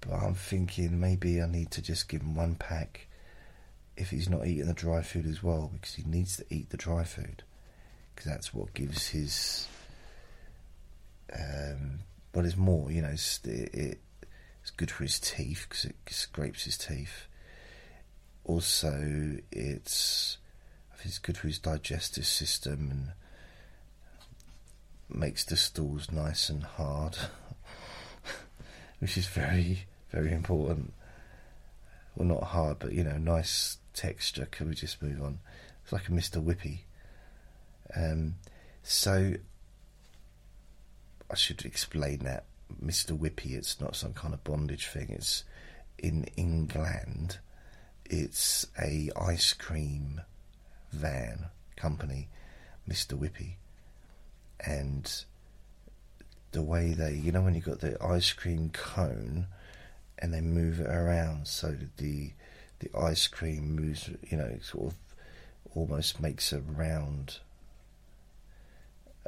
But 0.00 0.14
I'm 0.14 0.34
thinking 0.34 0.98
maybe 1.00 1.42
I 1.42 1.46
need 1.46 1.70
to 1.72 1.82
just 1.82 2.08
give 2.08 2.22
him 2.22 2.34
one 2.34 2.54
pack 2.54 3.06
if 3.96 4.10
he's 4.10 4.28
not 4.28 4.46
eating 4.46 4.66
the 4.66 4.74
dry 4.74 5.02
food 5.02 5.26
as 5.26 5.42
well, 5.42 5.70
because 5.74 5.94
he 5.94 6.04
needs 6.04 6.36
to 6.38 6.44
eat 6.48 6.70
the 6.70 6.76
dry 6.76 7.04
food, 7.04 7.42
because 8.14 8.30
that's 8.30 8.54
what 8.54 8.72
gives 8.74 9.08
his. 9.08 9.68
Um, 11.32 12.00
there's 12.32 12.56
more, 12.56 12.90
you 12.90 13.02
know. 13.02 13.08
It's, 13.08 13.40
it, 13.44 14.00
it's 14.62 14.70
good 14.70 14.90
for 14.90 15.04
his 15.04 15.20
teeth 15.20 15.66
because 15.68 15.84
it 15.84 15.96
scrapes 16.08 16.64
his 16.64 16.78
teeth. 16.78 17.26
Also, 18.44 19.38
it's 19.52 20.38
it's 21.04 21.18
good 21.18 21.36
for 21.36 21.46
his 21.46 21.58
digestive 21.58 22.26
system 22.26 22.90
and 22.90 23.12
makes 25.08 25.44
the 25.44 25.56
stools 25.56 26.10
nice 26.10 26.48
and 26.48 26.62
hard, 26.62 27.16
which 29.00 29.16
is 29.16 29.26
very 29.26 29.86
very 30.10 30.32
important. 30.32 30.92
Well, 32.16 32.28
not 32.28 32.42
hard, 32.42 32.78
but 32.78 32.92
you 32.92 33.04
know, 33.04 33.16
nice 33.16 33.78
texture. 33.94 34.46
Can 34.50 34.68
we 34.68 34.74
just 34.74 35.02
move 35.02 35.22
on? 35.22 35.38
It's 35.82 35.92
like 35.92 36.08
a 36.08 36.12
Mr. 36.12 36.42
Whippy. 36.42 36.80
Um, 37.94 38.36
so 38.82 39.34
I 41.30 41.34
should 41.34 41.64
explain 41.64 42.20
that 42.20 42.44
Mr. 42.84 43.16
Whippy. 43.16 43.52
It's 43.52 43.80
not 43.80 43.96
some 43.96 44.12
kind 44.12 44.34
of 44.34 44.44
bondage 44.44 44.88
thing. 44.88 45.10
It's 45.10 45.44
in 45.98 46.24
England. 46.36 47.38
It's 48.04 48.66
a 48.80 49.10
ice 49.16 49.52
cream 49.52 50.20
van 50.90 51.46
company, 51.76 52.28
Mr. 52.88 53.16
Whippy, 53.16 53.54
and 54.58 55.24
the 56.52 56.62
way 56.62 56.92
they, 56.92 57.14
you 57.14 57.32
know, 57.32 57.42
when 57.42 57.54
you 57.54 57.60
got 57.60 57.80
the 57.80 57.96
ice 58.02 58.32
cream 58.32 58.70
cone 58.72 59.46
and 60.18 60.34
they 60.34 60.40
move 60.40 60.80
it 60.80 60.88
around 60.88 61.46
so 61.46 61.68
that 61.68 61.96
the 61.96 62.32
the 62.80 62.90
ice 62.98 63.26
cream 63.26 63.76
moves, 63.76 64.08
you 64.28 64.36
know, 64.36 64.56
sort 64.62 64.86
of 64.86 64.94
almost 65.74 66.20
makes 66.20 66.52
a 66.52 66.60
round. 66.60 67.38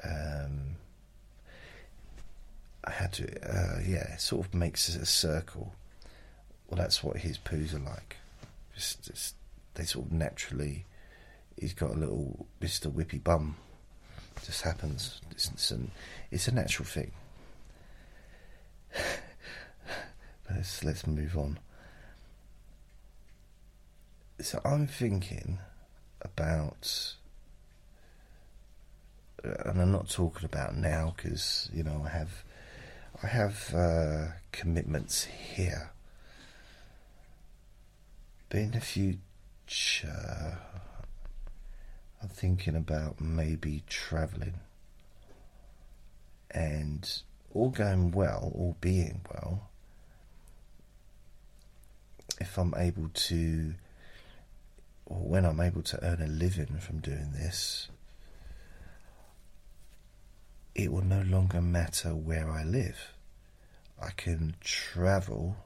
Um, 0.02 0.76
I 2.84 2.90
had 2.90 3.12
to, 3.12 3.26
uh, 3.48 3.80
yeah, 3.86 4.16
sort 4.16 4.46
of 4.46 4.54
makes 4.54 4.88
a 4.88 5.06
circle. 5.06 5.74
Well, 6.68 6.78
that's 6.78 7.04
what 7.04 7.18
his 7.18 7.38
poos 7.38 7.74
are 7.74 7.78
like. 7.78 8.16
Just, 8.74 9.04
just 9.04 9.34
they 9.74 9.84
sort 9.84 10.06
of 10.06 10.12
naturally. 10.12 10.86
He's 11.60 11.74
got 11.74 11.90
a 11.90 11.94
little 11.98 12.46
Mister 12.60 12.88
Whippy 12.88 13.22
bum. 13.22 13.56
Just 14.44 14.62
happens. 14.62 15.20
It's, 15.30 15.50
it's, 15.50 15.70
an, 15.70 15.90
it's 16.32 16.48
a 16.48 16.54
natural 16.54 16.86
thing. 16.86 17.12
let's 20.50 20.82
let's 20.82 21.06
move 21.06 21.36
on. 21.36 21.58
So 24.40 24.60
I'm 24.64 24.86
thinking 24.86 25.58
about, 26.22 27.14
and 29.44 29.80
I'm 29.80 29.92
not 29.92 30.08
talking 30.08 30.46
about 30.46 30.74
now 30.74 31.12
because 31.14 31.68
you 31.72 31.82
know 31.84 32.02
I 32.04 32.08
have 32.08 32.44
I 33.22 33.26
have 33.26 33.74
uh, 33.74 34.28
commitments 34.52 35.24
here. 35.24 35.90
But 38.48 38.60
in 38.60 38.70
the 38.72 38.80
future, 38.80 40.58
I'm 42.22 42.28
thinking 42.28 42.74
about 42.74 43.20
maybe 43.20 43.82
travelling 43.86 44.54
and 46.52 47.22
all 47.54 47.70
going 47.70 48.12
well, 48.12 48.52
all 48.54 48.76
being 48.80 49.20
well, 49.32 49.68
if 52.40 52.58
I'm 52.58 52.74
able 52.76 53.08
to, 53.08 53.74
or 55.06 55.18
when 55.18 55.44
I'm 55.44 55.60
able 55.60 55.82
to 55.82 56.04
earn 56.04 56.22
a 56.22 56.26
living 56.26 56.78
from 56.78 56.98
doing 57.00 57.32
this, 57.32 57.88
it 60.74 60.90
will 60.90 61.04
no 61.04 61.22
longer 61.22 61.60
matter 61.60 62.14
where 62.14 62.50
I 62.50 62.64
live. 62.64 63.12
I 64.00 64.10
can 64.10 64.56
travel, 64.60 65.56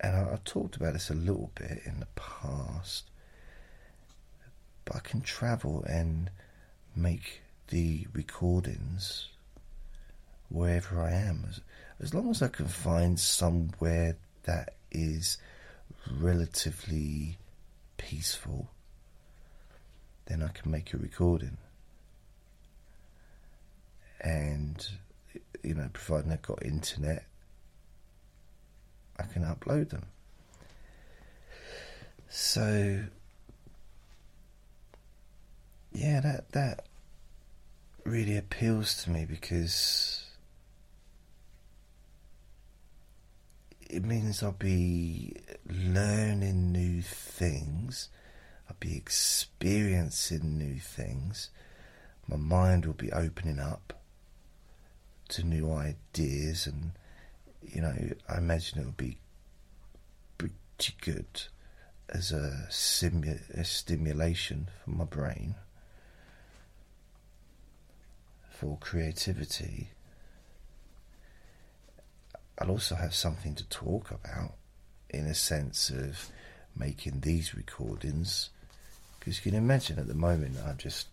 and 0.00 0.16
I, 0.16 0.30
have 0.30 0.44
talked 0.44 0.76
about 0.76 0.94
this 0.94 1.10
a 1.10 1.14
little 1.14 1.50
bit 1.54 1.82
in 1.84 2.00
the 2.00 2.08
past, 2.16 3.10
but 4.84 4.96
I 4.96 5.00
can 5.00 5.20
travel 5.20 5.84
and 5.88 6.30
make 6.96 7.42
the 7.70 8.06
recordings 8.12 9.28
wherever 10.48 11.00
I 11.00 11.12
am, 11.12 11.46
as, 11.48 11.60
as 12.00 12.14
long 12.14 12.30
as 12.30 12.42
I 12.42 12.48
can 12.48 12.66
find 12.66 13.18
somewhere 13.18 14.16
that 14.44 14.74
is 14.90 15.38
relatively 16.18 17.38
peaceful, 17.96 18.68
then 20.26 20.42
I 20.42 20.48
can 20.48 20.70
make 20.70 20.92
a 20.92 20.96
recording 20.96 21.56
and 24.20 24.86
you 25.62 25.74
know, 25.74 25.88
providing 25.92 26.32
I've 26.32 26.42
got 26.42 26.64
internet, 26.64 27.24
I 29.18 29.24
can 29.24 29.42
upload 29.42 29.90
them. 29.90 30.06
So 32.28 33.02
yeah, 35.92 36.20
that 36.20 36.52
that 36.52 36.86
really 38.04 38.36
appeals 38.36 39.02
to 39.02 39.10
me 39.10 39.24
because 39.24 40.24
it 43.88 44.04
means 44.04 44.42
I'll 44.42 44.52
be 44.52 45.34
learning 45.68 46.72
new 46.72 47.02
things, 47.02 48.08
I'll 48.68 48.76
be 48.78 48.96
experiencing 48.96 50.58
new 50.58 50.78
things, 50.78 51.50
my 52.28 52.36
mind 52.36 52.86
will 52.86 52.94
be 52.94 53.12
opening 53.12 53.58
up 53.58 53.92
to 55.30 55.44
new 55.44 55.72
ideas, 55.72 56.66
and 56.66 56.92
you 57.62 57.80
know, 57.80 57.94
I 58.28 58.38
imagine 58.38 58.80
it'll 58.80 58.92
be 58.92 59.18
pretty 60.38 60.94
good 61.00 61.42
as 62.08 62.32
a, 62.32 62.66
simu- 62.70 63.50
a 63.50 63.64
stimulation 63.64 64.68
for 64.84 64.90
my 64.90 65.04
brain 65.04 65.54
for 68.60 68.76
creativity. 68.78 69.88
I'll 72.58 72.70
also 72.70 72.94
have 72.94 73.14
something 73.14 73.54
to 73.54 73.64
talk 73.70 74.10
about 74.10 74.52
in 75.08 75.24
a 75.26 75.34
sense 75.34 75.88
of 75.88 76.30
making 76.76 77.20
these 77.20 77.54
recordings 77.54 78.50
because 79.18 79.38
you 79.38 79.50
can 79.50 79.58
imagine 79.58 79.98
at 79.98 80.08
the 80.08 80.14
moment 80.14 80.58
I'm 80.66 80.76
just 80.76 81.08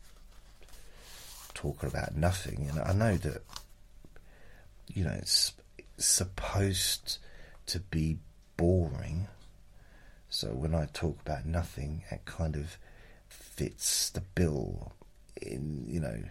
talking 1.53 1.89
about 1.89 2.17
nothing 2.17 2.67
and 2.69 2.79
I 2.79 2.91
know 2.91 3.15
that 3.15 3.41
you 4.93 5.05
know, 5.05 5.11
it's 5.11 5.53
supposed 5.97 7.19
to 7.67 7.79
be 7.79 8.17
boring. 8.57 9.27
So 10.29 10.49
when 10.49 10.75
I 10.75 10.87
talk 10.93 11.17
about 11.25 11.45
nothing, 11.45 12.03
it 12.11 12.25
kind 12.25 12.55
of 12.55 12.77
fits 13.29 14.09
the 14.09 14.21
bill 14.21 14.91
in, 15.41 15.85
you 15.87 15.99
know, 15.99 16.23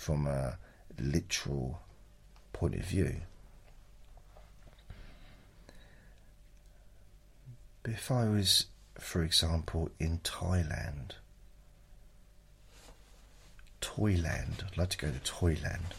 from 0.00 0.26
a 0.26 0.56
literal 0.98 1.82
point 2.54 2.74
of 2.74 2.80
view. 2.80 3.16
But 7.82 7.92
if 7.92 8.10
I 8.10 8.28
was, 8.28 8.66
for 8.98 9.22
example, 9.22 9.90
in 9.98 10.20
Thailand, 10.24 11.12
Toyland, 13.82 14.64
I'd 14.66 14.78
like 14.78 14.90
to 14.90 14.98
go 14.98 15.10
to 15.10 15.18
Toyland 15.20 15.94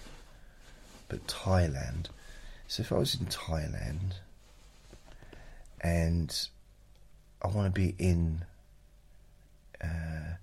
but 1.12 1.28
Thailand. 1.28 2.08
So 2.70 2.82
if 2.82 2.91
I 2.93 2.95
was 2.95 3.16
in 3.16 3.26
Thailand 3.26 4.14
and 5.82 6.47
I 7.41 7.49
want 7.49 7.76
to 7.76 7.82
be 7.82 7.93
in 7.99 8.45
uh, 9.84 10.36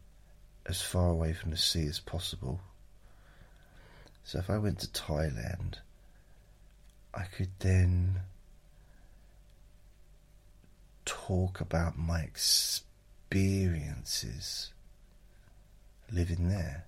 as 0.66 0.82
far 0.82 1.08
away 1.08 1.32
from 1.32 1.52
the 1.52 1.56
sea 1.56 1.86
as 1.86 2.00
possible. 2.00 2.60
So 4.28 4.38
if 4.40 4.50
I 4.50 4.58
went 4.58 4.80
to 4.80 4.88
Thailand, 4.88 5.76
I 7.14 7.22
could 7.22 7.48
then 7.60 8.20
talk 11.06 11.62
about 11.62 11.96
my 11.96 12.20
experiences 12.20 12.84
living 16.12 16.50
there. 16.50 16.84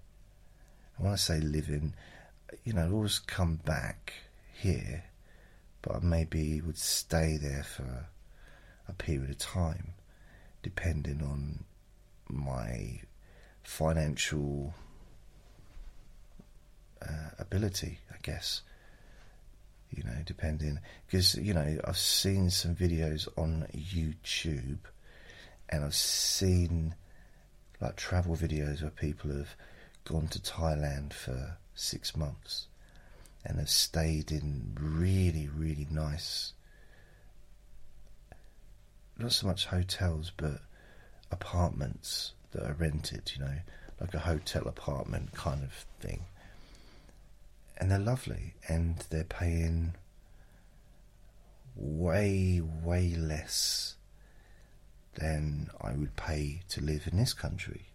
And 0.97 1.05
when 1.05 1.15
I 1.15 1.17
say 1.17 1.41
living, 1.41 1.95
you 2.63 2.75
know, 2.75 2.93
always 2.93 3.19
come 3.21 3.57
back 3.57 4.13
here, 4.53 5.05
but 5.81 5.97
I 5.97 6.01
maybe 6.01 6.61
would 6.61 6.77
stay 6.77 7.39
there 7.39 7.65
for 7.65 8.09
a 8.87 8.93
period 8.93 9.31
of 9.31 9.39
time, 9.39 9.95
depending 10.63 11.23
on 11.23 11.65
my 12.29 13.01
financial 13.63 14.75
uh, 17.07 17.31
ability, 17.39 17.99
I 18.13 18.17
guess. 18.23 18.63
You 19.91 20.05
know, 20.05 20.19
depending 20.25 20.79
because 21.07 21.35
you 21.35 21.53
know 21.53 21.79
I've 21.85 21.99
seen 21.99 22.51
some 22.51 22.77
videos 22.77 23.27
on 23.37 23.67
YouTube, 23.75 24.79
and 25.69 25.85
I've 25.85 25.97
seen 25.97 26.95
like 27.81 27.97
travel 27.97 28.37
videos 28.37 28.83
where 28.83 28.91
people 28.91 29.31
have 29.33 29.57
gone 30.05 30.29
to 30.29 30.39
Thailand 30.39 31.13
for 31.13 31.57
six 31.75 32.17
months 32.17 32.69
and 33.45 33.59
have 33.59 33.71
stayed 33.71 34.31
in 34.31 34.77
really, 34.79 35.49
really 35.49 35.87
nice, 35.91 36.53
not 39.19 39.33
so 39.33 39.47
much 39.47 39.67
hotels, 39.67 40.31
but 40.37 40.61
apartments 41.31 42.33
that 42.53 42.63
are 42.63 42.75
rented, 42.75 43.33
you 43.35 43.45
know, 43.45 43.57
like 44.01 44.15
a 44.15 44.19
hotel 44.19 44.67
apartment 44.67 45.33
kind 45.33 45.63
of 45.63 45.73
thing. 46.01 46.25
And 47.81 47.91
they're 47.91 47.99
lovely 47.99 48.55
and 48.69 49.03
they're 49.09 49.25
paying 49.25 49.95
way, 51.75 52.61
way 52.61 53.15
less 53.17 53.97
than 55.15 55.71
I 55.81 55.93
would 55.93 56.15
pay 56.15 56.61
to 56.69 56.83
live 56.83 57.09
in 57.11 57.17
this 57.17 57.33
country. 57.33 57.87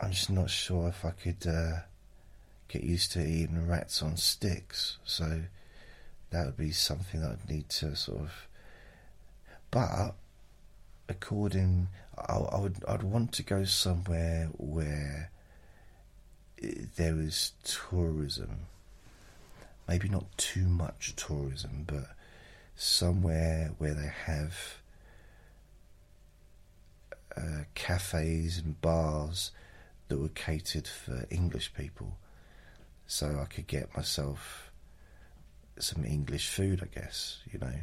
I'm 0.00 0.10
just 0.10 0.30
not 0.30 0.50
sure 0.50 0.88
if 0.88 1.04
I 1.04 1.10
could 1.10 1.46
uh, 1.46 1.82
get 2.66 2.82
used 2.82 3.12
to 3.12 3.24
eating 3.24 3.68
rats 3.68 4.02
on 4.02 4.16
sticks. 4.16 4.98
So 5.04 5.42
that 6.30 6.46
would 6.46 6.56
be 6.56 6.72
something 6.72 7.20
that 7.20 7.30
I'd 7.30 7.48
need 7.48 7.68
to 7.68 7.94
sort 7.94 8.22
of. 8.22 8.48
But 9.70 10.16
according, 11.08 11.88
I, 12.18 12.34
I 12.34 12.60
would 12.60 12.84
I'd 12.86 13.02
want 13.02 13.32
to 13.32 13.42
go 13.42 13.64
somewhere 13.64 14.48
where 14.56 15.30
there 16.96 17.18
is 17.18 17.52
tourism. 17.64 18.66
Maybe 19.88 20.08
not 20.08 20.36
too 20.36 20.68
much 20.68 21.14
tourism, 21.16 21.84
but 21.86 22.14
somewhere 22.76 23.72
where 23.78 23.94
they 23.94 24.12
have 24.26 24.54
uh, 27.36 27.64
cafes 27.74 28.58
and 28.58 28.80
bars 28.80 29.50
that 30.08 30.18
were 30.18 30.28
catered 30.28 30.86
for 30.86 31.26
English 31.30 31.74
people, 31.74 32.16
so 33.06 33.38
I 33.40 33.46
could 33.46 33.66
get 33.66 33.94
myself 33.96 34.70
some 35.78 36.04
English 36.04 36.48
food, 36.48 36.82
I 36.82 37.00
guess, 37.00 37.38
you 37.50 37.58
know, 37.58 37.74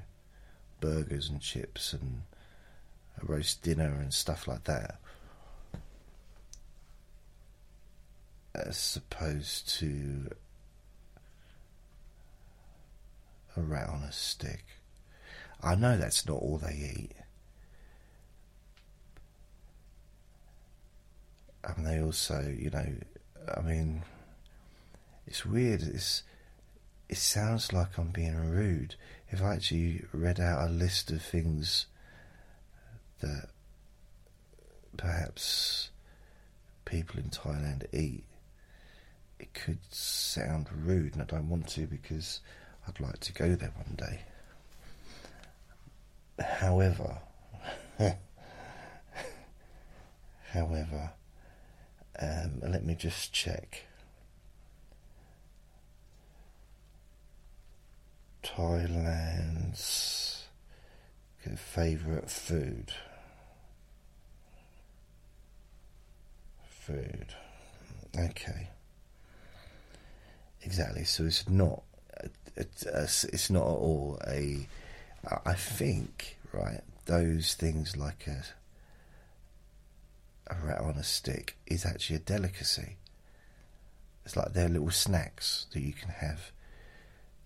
burgers 0.80 1.30
and 1.30 1.42
chips 1.42 1.94
and 1.94 2.22
a 3.22 3.26
roast 3.26 3.62
dinner 3.64 3.98
and 4.00 4.14
stuff 4.14 4.48
like 4.48 4.64
that, 4.66 5.00
as 8.56 8.98
opposed 8.98 9.70
to 9.80 10.30
a 13.56 13.62
rat 13.62 13.90
on 13.90 14.04
a 14.04 14.12
stick. 14.12 14.66
I 15.62 15.76
know 15.76 15.98
that's 15.98 16.26
not 16.26 16.38
all 16.38 16.58
they 16.58 16.94
eat. 16.98 17.12
And 21.64 21.86
they 21.86 22.02
also, 22.02 22.42
you 22.58 22.70
know, 22.70 22.88
I 23.56 23.62
mean, 23.62 24.04
it's 25.28 25.46
weird. 25.46 25.84
It's 25.84 26.24
it 27.10 27.18
sounds 27.18 27.74
like 27.74 27.98
I'm 27.98 28.10
being 28.10 28.36
rude. 28.36 28.96
If 29.30 29.42
I 29.42 29.56
actually 29.56 30.06
read 30.14 30.40
out 30.40 30.68
a 30.68 30.72
list 30.72 31.12
of 31.12 31.22
things 31.22 31.88
that 33.22 33.50
perhaps 34.98 35.90
people 36.86 37.20
in 37.20 37.30
Thailand 37.30 37.86
eat, 37.94 38.24
it 39.40 39.54
could 39.54 39.80
sound 39.90 40.68
rude, 40.86 41.14
and 41.14 41.22
I 41.22 41.26
don't 41.26 41.50
want 41.50 41.68
to 41.70 41.88
because 41.88 42.42
I'd 42.88 43.00
like 43.00 43.20
to 43.20 43.34
go 43.34 43.56
there 43.56 43.74
one 43.76 43.96
day. 43.96 44.22
However, 46.44 47.20
however, 50.52 51.12
um, 52.20 52.62
let 52.62 52.86
me 52.86 52.96
just 52.96 53.34
check. 53.34 53.84
Thailand's 58.44 60.30
favourite 61.58 62.30
food. 62.30 62.94
Food. 66.90 67.36
Okay. 68.18 68.70
Exactly. 70.64 71.04
So 71.04 71.26
it's 71.26 71.48
not. 71.48 71.84
It's, 72.56 73.24
it's 73.26 73.52
not 73.52 73.62
at 73.62 73.68
all 73.68 74.20
a. 74.28 74.68
I 75.46 75.54
think 75.54 76.38
right. 76.52 76.82
Those 77.06 77.54
things 77.54 77.96
like 77.96 78.26
a 78.26 78.44
a 80.48 80.56
rat 80.66 80.80
on 80.80 80.96
a 80.96 81.04
stick 81.04 81.58
is 81.68 81.86
actually 81.86 82.16
a 82.16 82.20
delicacy. 82.20 82.98
It's 84.26 84.36
like 84.36 84.54
they're 84.54 84.68
little 84.68 84.90
snacks 84.90 85.68
that 85.74 85.82
you 85.82 85.94
can 85.94 86.10
have 86.10 86.52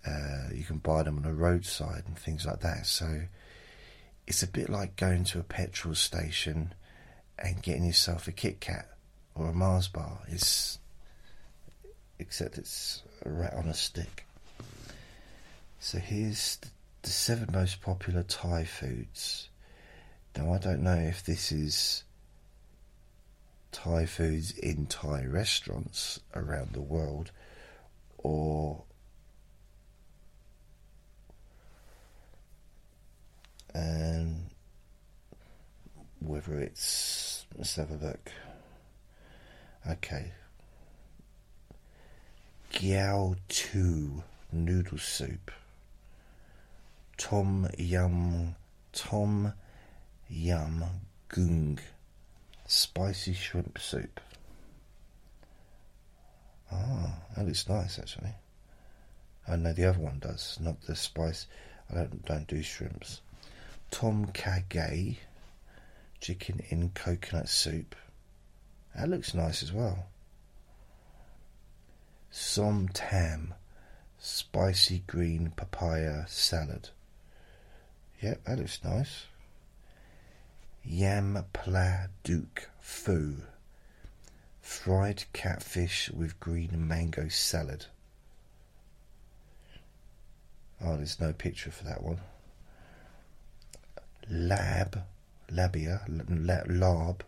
uh, 0.05 0.49
you 0.53 0.63
can 0.63 0.77
buy 0.77 1.03
them 1.03 1.17
on 1.17 1.23
the 1.23 1.33
roadside 1.33 2.03
and 2.07 2.17
things 2.17 2.45
like 2.45 2.61
that. 2.61 2.85
So 2.85 3.23
it's 4.25 4.43
a 4.43 4.47
bit 4.47 4.69
like 4.69 4.95
going 4.95 5.23
to 5.25 5.39
a 5.39 5.43
petrol 5.43 5.95
station 5.95 6.73
and 7.39 7.61
getting 7.61 7.85
yourself 7.85 8.27
a 8.27 8.31
Kit 8.31 8.59
Kat 8.59 8.87
or 9.35 9.49
a 9.49 9.53
Mars 9.53 9.87
bar. 9.87 10.19
It's 10.27 10.79
except 12.19 12.57
it's 12.57 13.01
a 13.25 13.29
rat 13.29 13.53
on 13.53 13.67
a 13.67 13.73
stick. 13.73 14.25
So 15.79 15.97
here's 15.97 16.59
the 17.01 17.09
seven 17.09 17.49
most 17.51 17.81
popular 17.81 18.23
Thai 18.23 18.63
foods. 18.63 19.49
Now 20.37 20.53
I 20.53 20.57
don't 20.57 20.83
know 20.83 20.95
if 20.95 21.23
this 21.23 21.51
is 21.51 22.03
Thai 23.71 24.05
foods 24.05 24.51
in 24.51 24.85
Thai 24.85 25.25
restaurants 25.25 26.19
around 26.35 26.73
the 26.73 26.81
world 26.81 27.31
or 28.17 28.83
and 33.73 34.49
whether 36.19 36.57
it's 36.59 37.45
let's 37.57 37.75
have 37.75 37.91
a 37.91 38.05
look. 38.05 38.31
Okay. 39.89 40.31
Giao 42.71 43.35
Tu 43.47 44.23
noodle 44.51 44.97
soup. 44.97 45.51
Tom 47.17 47.69
Yum 47.77 48.55
Tom 48.91 49.53
Yum 50.29 50.83
Goong 51.29 51.79
spicy 52.65 53.33
shrimp 53.33 53.77
soup. 53.77 54.19
Ah, 56.71 57.19
that 57.35 57.45
looks 57.45 57.69
nice 57.69 57.99
actually. 57.99 58.33
I 59.47 59.55
know 59.57 59.73
the 59.73 59.85
other 59.85 59.99
one 59.99 60.19
does, 60.19 60.57
not 60.59 60.81
the 60.81 60.95
spice. 60.95 61.47
I 61.91 61.95
don't 61.95 62.25
don't 62.25 62.47
do 62.47 62.63
shrimps 62.63 63.21
tom 63.93 64.25
kha 64.33 64.63
gai, 64.69 65.19
chicken 66.19 66.59
in 66.69 66.89
coconut 66.95 67.47
soup. 67.47 67.95
That 68.95 69.09
looks 69.09 69.33
nice 69.33 69.63
as 69.63 69.73
well. 69.73 70.05
Som 72.29 72.89
tam, 72.89 73.53
spicy 74.17 75.03
green 75.07 75.51
papaya 75.55 76.25
salad. 76.27 76.89
Yep, 78.21 78.43
that 78.45 78.57
looks 78.59 78.79
nice. 78.83 79.25
Yam 80.83 81.43
pla 81.53 82.07
duke 82.23 82.69
Foo 82.79 83.37
fried 84.61 85.25
catfish 85.33 86.09
with 86.09 86.39
green 86.39 86.87
mango 86.87 87.27
salad. 87.27 87.85
Oh, 90.83 90.97
there's 90.97 91.19
no 91.19 91.33
picture 91.33 91.71
for 91.71 91.83
that 91.85 92.03
one 92.03 92.19
lab, 94.29 95.03
labia, 95.51 96.01
lab, 96.07 97.23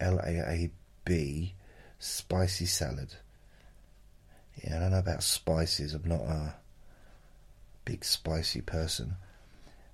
L 0.00 0.18
A 0.18 0.70
B, 1.04 1.54
spicy 1.98 2.66
salad. 2.66 3.14
Yeah, 4.62 4.76
I 4.76 4.80
don't 4.80 4.90
know 4.90 4.98
about 4.98 5.22
spices. 5.22 5.94
I'm 5.94 6.08
not 6.08 6.20
a 6.22 6.54
big 7.84 8.04
spicy 8.04 8.60
person. 8.60 9.16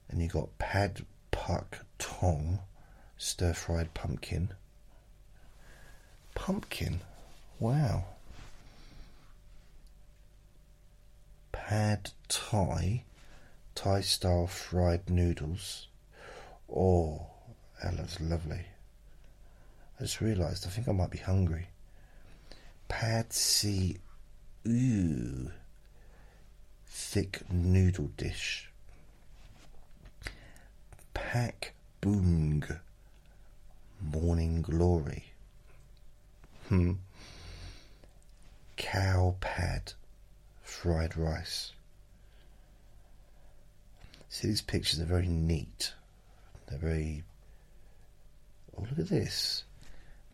And 0.09 0.21
you 0.21 0.29
got 0.29 0.59
pad 0.59 1.05
puck 1.31 1.85
tong, 1.99 2.61
stir 3.17 3.53
fried 3.53 3.95
pumpkin. 3.95 4.51
Pumpkin? 6.35 7.01
Wow. 7.59 8.05
Pad 11.53 12.11
Thai, 12.29 13.03
Thai 13.75 14.01
style 14.01 14.47
fried 14.47 15.09
noodles. 15.11 15.89
Oh, 16.73 17.27
that 17.83 17.97
looks 17.97 18.21
lovely. 18.21 18.67
I 19.99 20.03
just 20.03 20.21
realised 20.21 20.67
I 20.67 20.71
think 20.71 20.89
I 20.89 20.93
might 20.93 21.11
be 21.11 21.19
hungry. 21.19 21.69
Pad 22.89 23.33
see 23.33 23.97
ooh 24.67 25.51
thick 26.87 27.43
noodle 27.51 28.11
dish. 28.17 28.71
Pak 31.15 31.73
boong 32.01 32.79
morning 34.01 34.63
glory. 34.63 35.25
Hmm. 36.69 36.93
Cow 38.77 39.37
pad 39.41 39.95
fried 40.63 41.17
rice. 41.17 41.73
See 44.29 44.49
these 44.49 44.63
pictures 44.63 45.01
are 45.01 45.07
very 45.07 45.29
neat. 45.29 45.95
They're 46.69 46.79
very. 46.79 47.23
Oh, 48.77 48.83
look 48.83 48.99
at 48.99 49.09
this. 49.09 49.65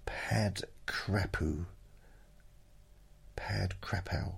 Pad 0.07 0.63
Krapu. 0.87 1.67
Pad 3.37 3.75
Krapow. 3.81 4.35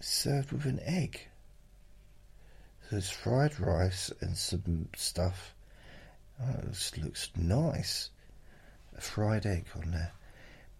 Served 0.00 0.52
with 0.52 0.66
an 0.66 0.80
egg. 0.84 1.28
There's 2.90 3.10
fried 3.10 3.58
rice 3.60 4.12
and 4.20 4.36
some 4.36 4.88
stuff. 4.96 5.54
Oh, 6.40 6.60
this 6.64 6.96
looks 6.98 7.30
nice. 7.36 8.10
A 8.96 9.00
fried 9.00 9.46
egg 9.46 9.66
on 9.76 9.92
there. 9.92 10.12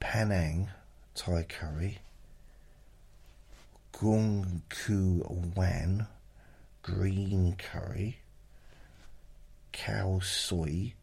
Panang 0.00 0.68
Thai 1.14 1.44
curry. 1.44 1.98
Gung 3.92 4.62
Ku 4.68 5.24
Wan, 5.54 6.08
green 6.82 7.54
curry, 7.56 8.18
cow 9.72 10.20
soy, 10.20 10.94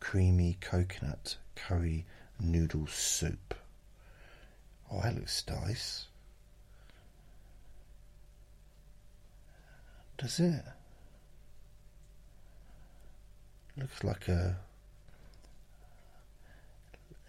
creamy 0.00 0.56
coconut 0.60 1.36
curry 1.54 2.04
noodle 2.40 2.86
soup. 2.86 3.54
Oh, 4.90 5.00
that 5.02 5.14
looks 5.14 5.44
nice. 5.48 6.06
Does 10.16 10.40
it? 10.40 10.64
Looks 13.76 14.02
like 14.02 14.28
a. 14.28 14.56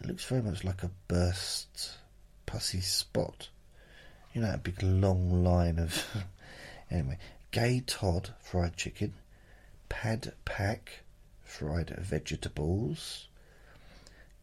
It 0.02 0.08
looks 0.08 0.26
very 0.26 0.42
much 0.42 0.64
like 0.64 0.82
a 0.84 0.92
burst 1.08 1.98
pussy 2.46 2.82
spot 2.82 3.50
you 4.34 4.42
know, 4.42 4.54
a 4.54 4.58
big 4.58 4.82
long 4.84 5.44
line 5.44 5.80
of 5.80 6.06
Anyway, 6.92 7.18
Gay 7.52 7.84
Todd 7.86 8.34
fried 8.40 8.76
chicken, 8.76 9.14
Pad 9.90 10.34
Pak 10.46 11.04
fried 11.42 11.90
vegetables, 11.90 13.28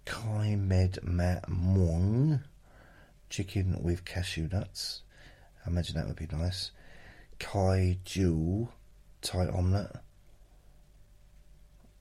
Kai 0.05 0.57
Med 0.57 0.99
Ma 1.03 1.37
Muang 1.49 2.41
chicken 3.31 3.83
with 3.83 4.05
cashew 4.05 4.49
nuts. 4.53 5.03
I 5.65 5.71
imagine 5.71 5.97
that 5.97 6.07
would 6.07 6.17
be 6.17 6.29
nice. 6.31 6.71
Kai 7.39 7.99
Ju 8.05 8.69
Thai 9.23 9.47
omelette. 9.49 9.97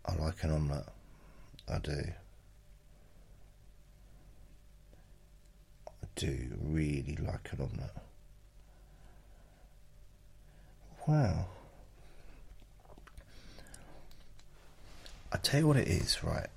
I 0.05 0.15
like 0.15 0.43
an 0.43 0.51
omelette. 0.51 0.89
I 1.67 1.79
do. 1.79 2.03
I 5.87 6.07
do 6.15 6.37
really 6.61 7.17
like 7.19 7.49
an 7.51 7.61
omelette. 7.61 8.03
Wow. 11.07 11.45
I 15.35 15.37
tell 15.37 15.59
you 15.59 15.67
what 15.67 15.75
it 15.75 15.89
is, 15.89 16.23
right? 16.23 16.47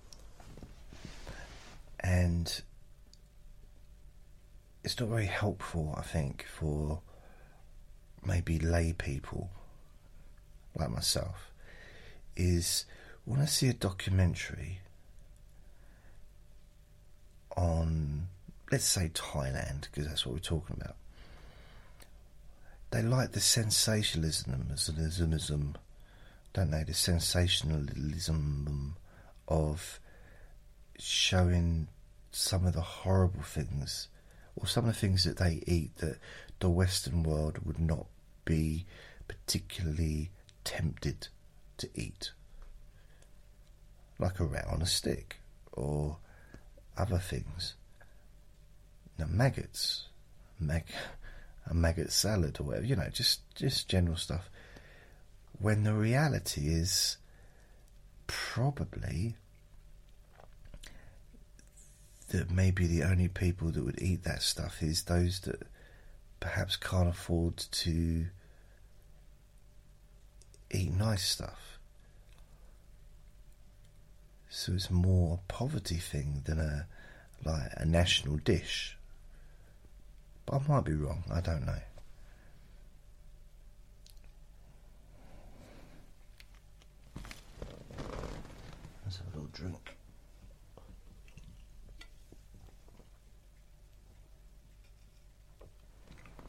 And 1.99 2.63
it's 4.85 5.01
not 5.01 5.09
very 5.09 5.27
helpful, 5.27 5.97
I 5.99 6.03
think, 6.03 6.47
for 6.47 7.01
maybe 8.25 8.61
lay 8.61 8.93
people 8.93 9.51
like 10.77 10.91
myself. 10.91 11.51
Is 12.37 12.85
when 13.25 13.41
I 13.41 13.47
see 13.47 13.69
a 13.69 13.73
documentary 13.73 14.79
on, 17.57 18.29
let's 18.71 18.85
say, 18.85 19.11
Thailand, 19.13 19.89
because 19.91 20.07
that's 20.07 20.25
what 20.25 20.35
we're 20.35 20.39
talking 20.39 20.77
about 20.81 20.95
they 22.91 23.03
like 23.03 23.33
the 23.33 23.41
sensationalism, 23.41 25.77
don't 26.59 26.73
they? 26.73 26.83
The 26.83 26.93
sensationalism 26.93 28.97
of 29.47 30.01
showing 30.99 31.87
some 32.33 32.67
of 32.67 32.75
the 32.75 32.81
horrible 32.81 33.43
things 33.43 34.09
or 34.57 34.67
some 34.67 34.89
of 34.89 34.93
the 34.93 34.99
things 34.99 35.23
that 35.23 35.37
they 35.37 35.63
eat 35.69 35.97
that 35.99 36.19
the 36.59 36.69
Western 36.69 37.23
world 37.23 37.61
would 37.65 37.79
not 37.79 38.07
be 38.45 38.87
particularly 39.29 40.33
tempted 40.65 41.29
to 41.77 41.89
eat. 41.95 42.33
Like 44.19 44.41
a 44.41 44.45
rat 44.45 44.67
on 44.69 44.83
a 44.83 44.87
stick 44.87 45.37
or 45.75 46.17
other 46.97 47.19
things. 47.19 47.75
Now, 49.17 49.27
maggots, 49.29 50.07
mag- 50.59 50.91
a 51.71 51.75
maggot 51.75 52.11
salad 52.11 52.59
or 52.59 52.65
whatever, 52.65 52.87
you 52.87 52.97
know, 52.97 53.09
just 53.13 53.43
just 53.55 53.89
general 53.89 54.17
stuff. 54.17 54.51
When 55.59 55.83
the 55.83 55.95
reality 55.95 56.69
is 56.69 57.17
probably 58.27 59.37
that 62.29 62.51
maybe 62.51 62.87
the 62.87 63.03
only 63.03 63.29
people 63.29 63.71
that 63.71 63.85
would 63.85 64.01
eat 64.01 64.25
that 64.25 64.43
stuff 64.43 64.83
is 64.83 65.05
those 65.05 65.41
that 65.41 65.63
perhaps 66.41 66.77
can't 66.77 67.09
afford 67.09 67.57
to 67.57 68.27
eat 70.71 70.93
nice 70.93 71.25
stuff. 71.25 71.79
So 74.51 74.73
it's 74.73 74.91
more 74.91 75.41
a 75.41 75.53
poverty 75.53 75.97
thing 75.97 76.43
than 76.45 76.59
a 76.59 76.87
like 77.45 77.71
a 77.77 77.85
national 77.85 78.37
dish. 78.39 78.97
But 80.47 80.63
I 80.63 80.69
might 80.69 80.85
be 80.85 80.95
wrong, 80.95 81.25
I 81.33 81.41
don't 81.41 81.65
know. 81.67 81.79
Let's 89.05 89.19
have 89.19 89.27
a 89.35 89.37
little 89.37 89.51
drink. 89.53 89.95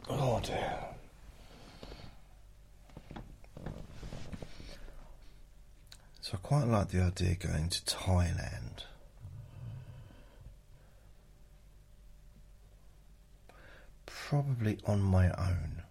Oh 0.09 0.39
dear. 0.43 0.79
So 6.21 6.33
I 6.33 6.37
quite 6.37 6.67
like 6.67 6.89
the 6.89 7.01
idea 7.01 7.31
of 7.31 7.39
going 7.39 7.69
to 7.69 7.81
Thailand. 7.81 8.83
probably 14.29 14.77
on 14.85 15.01
my 15.01 15.31
own, 15.31 15.81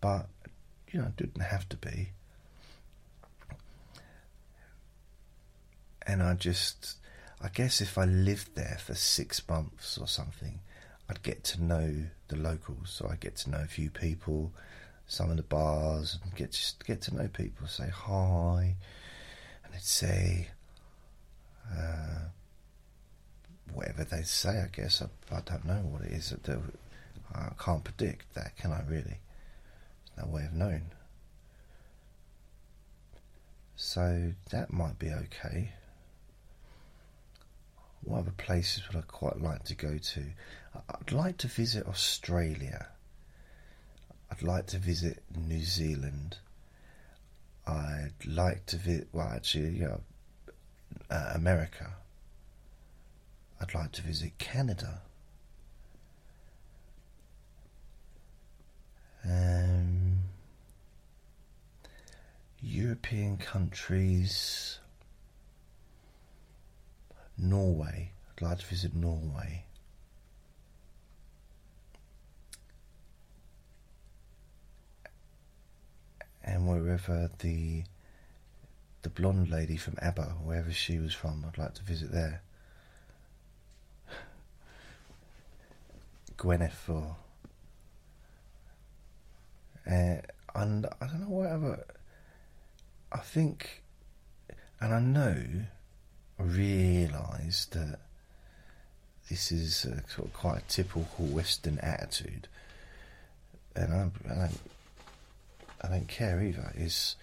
but 0.00 0.28
you 0.92 1.00
know, 1.00 1.06
it 1.06 1.16
didn't 1.16 1.40
have 1.42 1.68
to 1.68 1.76
be. 1.76 2.10
And 6.06 6.22
I 6.22 6.34
just, 6.34 6.98
I 7.42 7.48
guess 7.48 7.80
if 7.80 7.98
I 7.98 8.04
lived 8.04 8.54
there 8.54 8.78
for 8.80 8.94
six 8.94 9.42
months 9.48 9.98
or 9.98 10.06
something, 10.06 10.60
I'd 11.10 11.22
get 11.24 11.42
to 11.44 11.62
know 11.62 12.04
the 12.28 12.36
locals. 12.36 12.90
So 12.90 13.08
I'd 13.10 13.18
get 13.18 13.34
to 13.38 13.50
know 13.50 13.60
a 13.60 13.66
few 13.66 13.90
people, 13.90 14.52
some 15.08 15.28
of 15.30 15.36
the 15.36 15.42
bars, 15.42 16.18
and 16.22 16.34
get 16.36 16.52
just 16.52 16.86
get 16.86 17.02
to 17.02 17.16
know 17.16 17.28
people. 17.28 17.66
Say 17.66 17.88
hi, 17.88 18.76
and 19.64 19.74
they'd 19.74 19.82
say 19.82 20.50
uh, 21.76 22.28
whatever 23.74 24.04
they 24.04 24.22
say. 24.22 24.50
I 24.50 24.68
guess 24.72 25.02
I, 25.02 25.34
I 25.36 25.40
don't 25.40 25.64
know 25.64 25.82
what 25.82 26.02
it 26.02 26.12
is 26.12 26.30
that 26.30 26.60
I 27.34 27.48
can't 27.58 27.82
predict 27.82 28.34
that, 28.34 28.56
can 28.56 28.70
I 28.70 28.82
really? 28.88 29.18
There's 30.14 30.26
no 30.26 30.32
way 30.32 30.44
of 30.44 30.52
knowing. 30.52 30.90
So 33.74 34.32
that 34.50 34.72
might 34.72 34.98
be 34.98 35.10
okay. 35.10 35.72
What 38.02 38.20
other 38.20 38.32
places 38.32 38.82
would 38.88 38.96
I 38.96 39.02
quite 39.02 39.40
like 39.40 39.64
to 39.64 39.74
go 39.74 39.98
to? 39.98 40.24
I'd 40.88 41.12
like 41.12 41.36
to 41.38 41.48
visit 41.48 41.86
Australia. 41.86 42.88
I'd 44.30 44.42
like 44.42 44.66
to 44.68 44.78
visit 44.78 45.22
New 45.36 45.62
Zealand. 45.62 46.38
I'd 47.66 48.14
like 48.26 48.66
to 48.66 48.76
visit, 48.76 49.08
well, 49.12 49.28
actually, 49.28 49.70
know, 49.80 50.00
uh, 51.10 51.32
America. 51.34 51.92
I'd 53.60 53.74
like 53.74 53.92
to 53.92 54.02
visit 54.02 54.38
Canada. 54.38 55.02
Um, 59.24 60.20
European 62.62 63.36
countries, 63.36 64.79
Norway. 67.42 68.12
I'd 68.30 68.42
like 68.42 68.58
to 68.58 68.66
visit 68.66 68.94
Norway. 68.94 69.64
And 76.42 76.68
wherever 76.68 77.30
the 77.38 77.84
the 79.02 79.08
blonde 79.08 79.50
lady 79.50 79.76
from 79.76 79.96
ABBA, 80.02 80.34
wherever 80.44 80.72
she 80.72 80.98
was 80.98 81.14
from, 81.14 81.44
I'd 81.46 81.56
like 81.58 81.74
to 81.74 81.82
visit 81.82 82.12
there. 82.12 82.42
Gwyneth 86.36 86.88
or 86.88 87.16
uh, 89.86 90.16
and 90.54 90.86
I 91.00 91.06
don't 91.06 91.20
know 91.22 91.28
whatever. 91.28 91.84
I 93.12 93.18
think, 93.18 93.82
and 94.80 94.94
I 94.94 95.00
know, 95.00 95.42
realise 96.42 97.66
that 97.66 98.00
this 99.28 99.52
is 99.52 99.84
a, 99.84 100.02
sort 100.08 100.28
of 100.28 100.32
quite 100.32 100.58
a 100.58 100.62
typical 100.68 101.26
Western 101.26 101.78
attitude, 101.78 102.48
and 103.76 103.92
I, 103.92 104.10
I 104.28 104.34
don't, 104.34 104.60
I 105.82 105.88
don't 105.88 106.08
care 106.08 106.42
either. 106.42 106.72
Is 106.76 107.16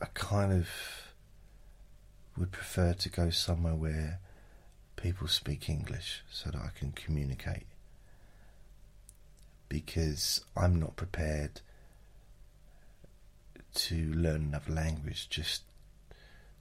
I 0.00 0.06
kind 0.14 0.52
of 0.52 0.68
would 2.36 2.52
prefer 2.52 2.94
to 2.94 3.08
go 3.08 3.30
somewhere 3.30 3.74
where 3.74 4.20
people 4.96 5.28
speak 5.28 5.68
English 5.68 6.22
so 6.30 6.50
that 6.50 6.60
I 6.60 6.70
can 6.78 6.92
communicate 6.92 7.66
because 9.68 10.44
I'm 10.56 10.78
not 10.78 10.96
prepared 10.96 11.60
to 13.78 14.12
learn 14.12 14.42
another 14.42 14.72
language 14.72 15.28
just 15.30 15.62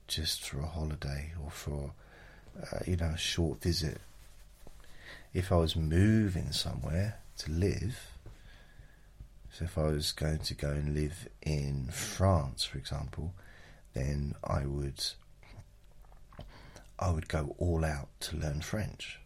just 0.07 0.47
for 0.47 0.59
a 0.59 0.68
holiday 0.68 1.34
or 1.43 1.49
for 1.49 1.93
uh, 2.61 2.80
you 2.86 2.95
know 2.95 3.11
a 3.15 3.18
short 3.18 3.61
visit. 3.61 3.99
If 5.34 5.51
I 5.51 5.55
was 5.57 5.76
moving 5.76 6.51
somewhere 6.51 7.20
to 7.39 7.51
live, 7.51 8.11
so 9.51 9.65
if 9.65 9.78
I 9.78 9.84
was 9.84 10.11
going 10.11 10.39
to 10.39 10.53
go 10.53 10.70
and 10.70 10.93
live 10.93 11.28
in 11.41 11.89
France, 11.91 12.63
for 12.63 12.78
example, 12.78 13.34
then 13.93 14.36
I 14.43 14.65
would 14.65 15.03
I 16.99 17.11
would 17.11 17.28
go 17.28 17.55
all 17.57 17.84
out 17.84 18.09
to 18.22 18.38
learn 18.38 18.61
French 18.61 19.20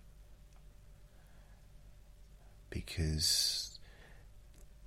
because 2.70 3.80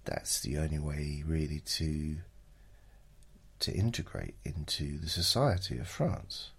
that's 0.05 0.41
the 0.41 0.59
only 0.59 0.79
way 0.79 1.23
really 1.27 1.61
to 1.61 2.17
to 3.65 3.73
integrate 3.73 4.35
into 4.45 4.99
the 4.99 5.09
society 5.09 5.79
of 5.79 5.89
France. 5.89 6.51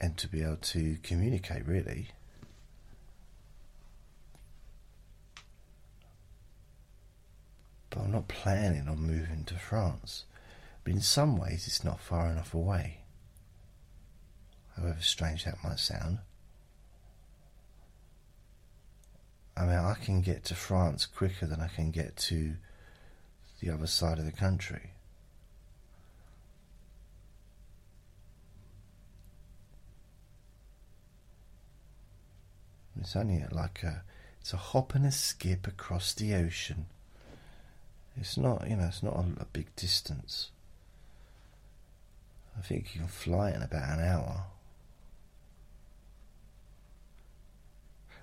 And 0.00 0.16
to 0.18 0.28
be 0.28 0.42
able 0.42 0.56
to 0.56 0.98
communicate, 1.02 1.66
really. 1.66 2.08
But 7.90 8.00
I'm 8.00 8.12
not 8.12 8.28
planning 8.28 8.88
on 8.88 8.98
moving 8.98 9.44
to 9.46 9.54
France. 9.54 10.24
But 10.84 10.94
in 10.94 11.00
some 11.00 11.36
ways, 11.36 11.66
it's 11.66 11.84
not 11.84 12.00
far 12.00 12.30
enough 12.30 12.54
away. 12.54 12.98
However 14.76 14.98
strange 15.00 15.44
that 15.44 15.62
might 15.62 15.78
sound. 15.78 16.18
I 19.56 19.62
mean, 19.62 19.78
I 19.78 19.94
can 19.94 20.22
get 20.22 20.44
to 20.44 20.54
France 20.54 21.06
quicker 21.06 21.46
than 21.46 21.60
I 21.60 21.68
can 21.68 21.90
get 21.90 22.16
to 22.28 22.54
the 23.60 23.70
other 23.70 23.86
side 23.86 24.18
of 24.18 24.24
the 24.24 24.32
country. 24.32 24.90
It's 33.00 33.16
only 33.16 33.44
like 33.50 33.82
a, 33.82 34.04
it's 34.40 34.52
a 34.52 34.56
hop 34.56 34.94
and 34.94 35.04
a 35.04 35.10
skip 35.10 35.66
across 35.66 36.14
the 36.14 36.34
ocean. 36.34 36.86
It's 38.16 38.36
not, 38.36 38.68
you 38.68 38.76
know, 38.76 38.84
it's 38.84 39.02
not 39.02 39.14
a, 39.14 39.42
a 39.42 39.46
big 39.52 39.74
distance. 39.76 40.50
I 42.56 42.60
think 42.62 42.94
you 42.94 43.00
can 43.00 43.08
fly 43.08 43.50
in 43.50 43.62
about 43.62 43.98
an 43.98 44.04
hour. 44.04 44.44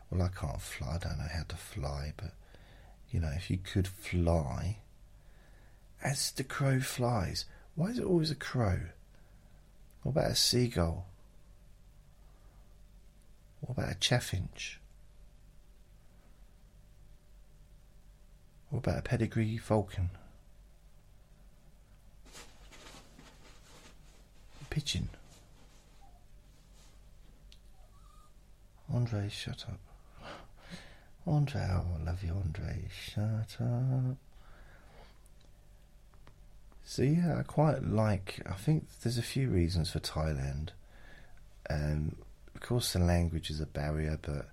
Well, 0.10 0.24
I 0.24 0.30
can't 0.30 0.62
fly, 0.62 0.96
I 0.96 0.98
don't 0.98 1.20
know 1.20 1.28
how 1.32 1.44
to 1.48 1.56
fly, 1.56 2.14
but 2.18 2.34
you 3.12 3.20
know, 3.20 3.32
if 3.36 3.50
you 3.50 3.58
could 3.58 3.88
fly, 3.88 4.78
as 6.04 6.32
the 6.32 6.44
crow 6.44 6.80
flies, 6.80 7.46
why 7.76 7.88
is 7.88 8.00
it 8.00 8.06
always 8.06 8.32
a 8.32 8.36
crow? 8.36 8.80
What 10.04 10.12
about 10.12 10.32
a 10.32 10.36
seagull? 10.36 11.06
What 13.62 13.78
about 13.78 13.92
a 13.92 13.96
chaffinch? 13.96 14.80
What 18.70 18.80
about 18.80 19.00
a 19.00 19.02
pedigree 19.02 19.58
falcon? 19.58 20.10
A 24.62 24.66
pigeon? 24.70 25.10
Andre, 28.92 29.30
shut 29.30 29.66
up. 29.68 29.89
Andre, 31.30 31.62
oh, 31.72 31.86
I 32.00 32.04
love 32.04 32.24
you, 32.24 32.32
Andre. 32.32 32.86
Shut 32.90 33.58
up. 33.62 34.18
So 36.84 37.04
yeah, 37.04 37.38
I 37.38 37.44
quite 37.44 37.84
like. 37.84 38.42
I 38.50 38.54
think 38.54 38.88
there's 39.04 39.20
a 39.20 39.24
few 39.24 39.48
reasons 39.50 39.92
for 39.92 40.00
Thailand. 40.00 40.70
Um, 41.70 42.16
of 42.56 42.62
course, 42.62 42.94
the 42.94 43.00
language 43.00 43.52
is 43.52 43.62
a 43.62 43.68
barrier, 43.68 44.18
but 44.20 44.50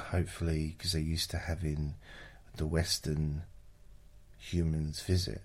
hopefully, 0.00 0.74
because 0.76 0.92
they're 0.92 1.02
used 1.02 1.30
to 1.32 1.36
having 1.38 1.94
the 2.56 2.66
Western 2.66 3.42
humans 4.38 5.02
visit, 5.02 5.42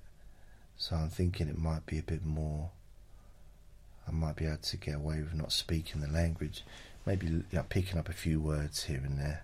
so 0.78 0.96
I'm 0.96 1.10
thinking 1.10 1.50
it 1.50 1.58
might 1.58 1.86
be 1.86 2.00
a 2.00 2.04
bit 2.04 2.26
more. 2.26 2.72
I 4.08 4.12
might 4.12 4.38
be 4.38 4.46
able 4.46 4.58
to 4.58 4.78
get 4.78 4.96
away 4.96 5.22
with 5.22 5.34
not 5.34 5.52
speaking 5.52 6.00
the 6.02 6.08
language, 6.08 6.64
maybe 7.06 7.28
you 7.28 7.44
know, 7.52 7.66
picking 7.70 7.98
up 7.98 8.10
a 8.10 8.14
few 8.14 8.40
words 8.40 8.84
here 8.86 9.02
and 9.04 9.18
there. 9.20 9.44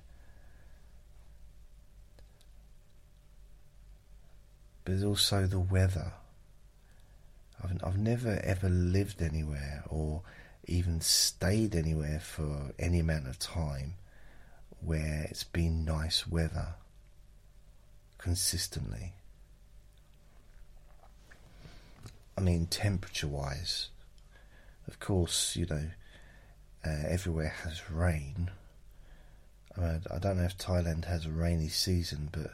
But 4.83 4.91
there's 4.91 5.03
also 5.03 5.45
the 5.45 5.59
weather. 5.59 6.13
I've, 7.63 7.83
I've 7.83 7.97
never 7.97 8.39
ever 8.43 8.69
lived 8.69 9.21
anywhere 9.21 9.83
or 9.89 10.21
even 10.65 11.01
stayed 11.01 11.75
anywhere 11.75 12.19
for 12.19 12.73
any 12.77 12.99
amount 12.99 13.27
of 13.27 13.39
time 13.39 13.95
where 14.81 15.27
it's 15.29 15.43
been 15.43 15.83
nice 15.83 16.27
weather 16.27 16.75
consistently. 18.17 19.13
I 22.37 22.41
mean, 22.41 22.67
temperature 22.67 23.27
wise, 23.27 23.89
of 24.87 24.99
course, 24.99 25.55
you 25.57 25.65
know, 25.65 25.89
uh, 26.85 27.03
everywhere 27.07 27.53
has 27.63 27.89
rain. 27.89 28.51
I, 29.77 29.81
mean, 29.81 30.01
I 30.13 30.19
don't 30.19 30.37
know 30.37 30.43
if 30.43 30.57
Thailand 30.57 31.05
has 31.05 31.25
a 31.25 31.31
rainy 31.31 31.69
season, 31.69 32.29
but 32.31 32.51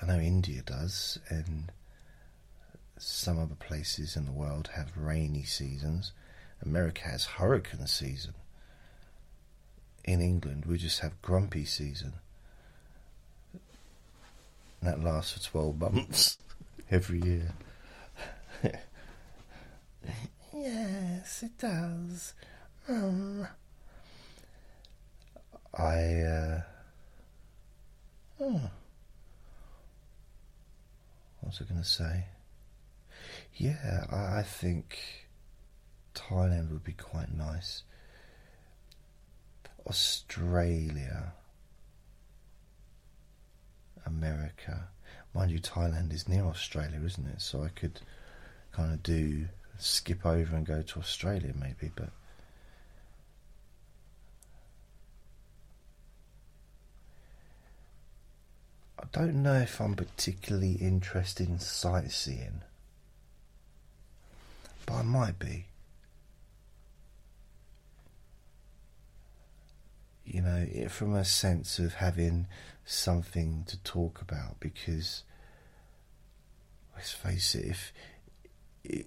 I 0.00 0.06
know 0.06 0.18
India 0.18 0.62
does, 0.62 1.18
and 1.28 1.72
some 2.98 3.38
other 3.38 3.54
places 3.54 4.16
in 4.16 4.26
the 4.26 4.32
world 4.32 4.70
have 4.74 4.96
rainy 4.96 5.44
seasons. 5.44 6.12
America 6.64 7.02
has 7.02 7.24
hurricane 7.24 7.86
season. 7.86 8.34
In 10.04 10.20
England, 10.20 10.64
we 10.66 10.78
just 10.78 11.00
have 11.00 11.20
grumpy 11.22 11.64
season. 11.64 12.14
And 14.80 14.90
that 14.90 15.02
lasts 15.02 15.32
for 15.32 15.50
12 15.50 15.80
months 15.80 16.38
every 16.90 17.20
year. 17.20 17.54
yes, 20.52 21.42
it 21.42 21.58
does. 21.58 22.34
Um, 22.88 23.46
I, 25.78 26.20
uh, 26.22 26.60
oh, 28.40 28.70
what 31.40 31.50
was 31.50 31.60
I 31.60 31.64
going 31.64 31.80
to 31.80 31.88
say? 31.88 32.24
Yeah, 33.54 34.04
I, 34.10 34.40
I 34.40 34.42
think 34.42 34.98
Thailand 36.14 36.70
would 36.72 36.82
be 36.82 36.92
quite 36.92 37.32
nice. 37.32 37.84
Australia, 39.86 41.32
America. 44.04 44.88
Mind 45.34 45.50
you, 45.50 45.60
Thailand 45.60 46.12
is 46.12 46.28
near 46.28 46.44
Australia, 46.44 47.00
isn't 47.04 47.26
it? 47.28 47.40
So 47.40 47.62
I 47.62 47.68
could 47.68 48.00
kind 48.72 48.92
of 48.92 49.02
do 49.02 49.46
skip 49.78 50.26
over 50.26 50.56
and 50.56 50.66
go 50.66 50.82
to 50.82 50.98
Australia 50.98 51.52
maybe, 51.58 51.90
but 51.94 52.10
I 59.02 59.06
don't 59.10 59.42
know 59.42 59.54
if 59.54 59.80
I'm 59.80 59.94
particularly 59.94 60.74
interested 60.74 61.48
in 61.48 61.58
sightseeing, 61.58 62.62
but 64.86 64.94
I 64.94 65.02
might 65.02 65.38
be. 65.38 65.66
You 70.24 70.42
know, 70.42 70.66
from 70.88 71.14
a 71.14 71.24
sense 71.24 71.80
of 71.80 71.94
having 71.94 72.46
something 72.84 73.64
to 73.66 73.76
talk 73.78 74.20
about, 74.22 74.60
because 74.60 75.24
let's 76.94 77.10
face 77.10 77.54
it, 77.56 77.66
if, 77.66 77.92
if 78.84 79.06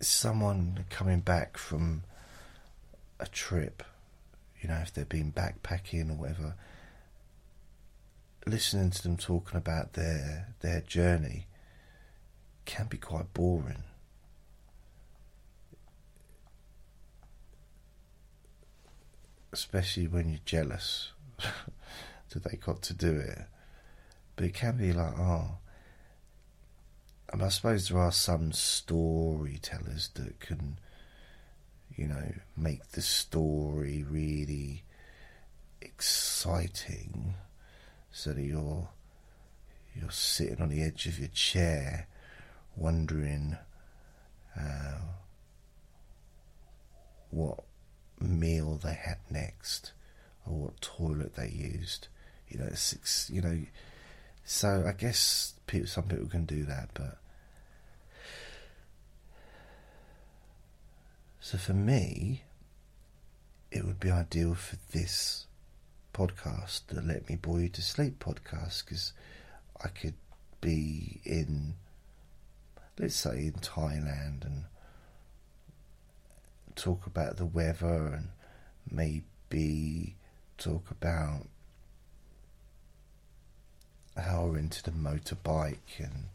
someone 0.00 0.84
coming 0.90 1.20
back 1.20 1.56
from 1.56 2.02
a 3.20 3.26
trip, 3.26 3.84
you 4.60 4.68
know, 4.68 4.78
if 4.82 4.92
they've 4.92 5.08
been 5.08 5.32
backpacking 5.32 6.10
or 6.10 6.14
whatever, 6.14 6.56
listening 8.46 8.90
to 8.90 9.02
them 9.02 9.16
talking 9.16 9.58
about 9.58 9.94
their 9.94 10.54
their 10.60 10.80
journey 10.80 11.46
can 12.64 12.86
be 12.86 12.96
quite 12.96 13.32
boring. 13.34 13.82
Especially 19.52 20.06
when 20.06 20.28
you're 20.28 20.40
jealous 20.44 21.12
that 21.38 22.44
they 22.44 22.56
got 22.56 22.82
to 22.82 22.94
do 22.94 23.16
it. 23.16 23.38
But 24.34 24.44
it 24.44 24.54
can 24.54 24.76
be 24.76 24.92
like, 24.92 25.18
oh, 25.18 25.58
and 27.32 27.42
I 27.42 27.48
suppose 27.48 27.88
there 27.88 27.98
are 27.98 28.12
some 28.12 28.52
storytellers 28.52 30.10
that 30.14 30.38
can, 30.40 30.78
you 31.96 32.06
know, 32.06 32.34
make 32.56 32.90
the 32.90 33.00
story 33.00 34.04
really 34.08 34.84
exciting 35.80 37.34
so 38.16 38.32
that 38.32 38.42
you're 38.42 38.88
you're 39.94 40.10
sitting 40.10 40.62
on 40.62 40.70
the 40.70 40.82
edge 40.82 41.04
of 41.04 41.18
your 41.18 41.28
chair 41.28 42.08
wondering 42.74 43.58
uh, 44.58 45.00
what 47.30 47.60
meal 48.18 48.80
they 48.82 48.94
had 48.94 49.18
next 49.30 49.92
or 50.46 50.54
what 50.54 50.80
toilet 50.80 51.36
they 51.36 51.50
used. 51.50 52.08
You 52.48 52.60
know 52.60 52.66
it's, 52.68 53.28
you 53.30 53.42
know 53.42 53.60
so 54.44 54.84
I 54.86 54.92
guess 54.92 55.52
people, 55.66 55.86
some 55.86 56.04
people 56.04 56.28
can 56.28 56.46
do 56.46 56.64
that 56.64 56.88
but 56.94 57.18
so 61.38 61.58
for 61.58 61.74
me 61.74 62.44
it 63.70 63.84
would 63.84 64.00
be 64.00 64.10
ideal 64.10 64.54
for 64.54 64.76
this 64.92 65.45
podcast, 66.16 66.86
the 66.86 67.02
Let 67.02 67.28
Me 67.28 67.36
Bore 67.36 67.60
You 67.60 67.68
to 67.68 67.82
Sleep 67.82 68.18
podcast, 68.18 68.86
because 68.86 69.12
I 69.84 69.88
could 69.88 70.14
be 70.62 71.20
in, 71.26 71.74
let's 72.98 73.16
say, 73.16 73.44
in 73.46 73.52
Thailand 73.52 74.46
and 74.46 74.64
talk 76.74 77.06
about 77.06 77.36
the 77.36 77.44
weather 77.44 78.14
and 78.14 78.28
maybe 78.90 80.16
talk 80.56 80.90
about 80.90 81.48
how 84.16 84.46
I 84.46 84.48
rented 84.48 84.88
a 84.88 84.92
motorbike 84.92 85.98
and 85.98 86.28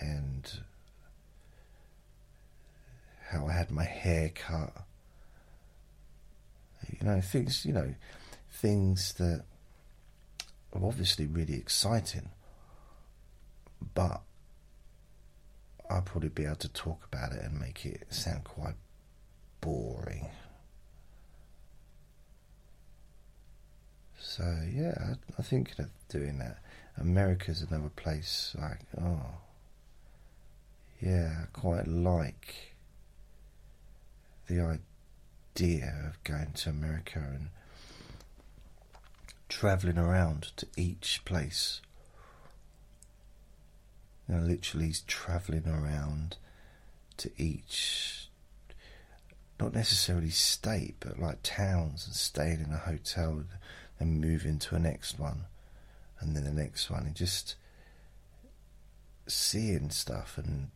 and 0.00 0.52
how 3.30 3.48
I 3.48 3.52
had 3.54 3.72
my 3.72 3.84
hair 3.84 4.28
cut. 4.28 4.72
You 6.88 7.06
know, 7.06 7.20
things, 7.20 7.64
you 7.64 7.72
know, 7.72 7.94
things 8.50 9.14
that 9.14 9.44
are 10.72 10.84
obviously 10.84 11.26
really 11.26 11.54
exciting, 11.54 12.30
but 13.94 14.22
I'll 15.90 16.02
probably 16.02 16.30
be 16.30 16.44
able 16.44 16.56
to 16.56 16.68
talk 16.68 17.06
about 17.12 17.32
it 17.32 17.42
and 17.42 17.60
make 17.60 17.84
it 17.84 18.06
sound 18.10 18.44
quite 18.44 18.74
boring. 19.60 20.28
So 24.18 24.58
yeah, 24.72 25.14
I, 25.38 25.42
think 25.42 25.78
of 25.78 25.86
doing 26.08 26.38
that. 26.38 26.58
America's 26.96 27.62
another 27.62 27.90
place 27.90 28.56
like 28.60 28.80
oh 29.00 29.20
yeah, 31.00 31.42
I 31.42 31.46
quite 31.52 31.86
like 31.86 32.74
the 34.48 34.60
idea 34.60 34.80
of 35.60 36.22
going 36.24 36.52
to 36.52 36.70
America 36.70 37.20
and 37.32 37.48
traveling 39.48 39.98
around 39.98 40.50
to 40.56 40.66
each 40.76 41.24
place. 41.24 41.80
You 44.28 44.34
know, 44.34 44.42
literally 44.42 44.92
traveling 45.06 45.68
around 45.68 46.38
to 47.18 47.30
each, 47.36 48.28
not 49.60 49.72
necessarily 49.74 50.30
state, 50.30 50.96
but 50.98 51.20
like 51.20 51.38
towns 51.44 52.06
and 52.06 52.16
staying 52.16 52.60
in 52.60 52.72
a 52.72 52.78
hotel 52.78 53.44
and 54.00 54.20
moving 54.20 54.58
to 54.58 54.74
a 54.74 54.80
next 54.80 55.20
one 55.20 55.44
and 56.18 56.34
then 56.34 56.44
the 56.44 56.50
next 56.50 56.90
one 56.90 57.04
and 57.06 57.14
just 57.14 57.54
seeing 59.26 59.90
stuff 59.90 60.36
and 60.36 60.70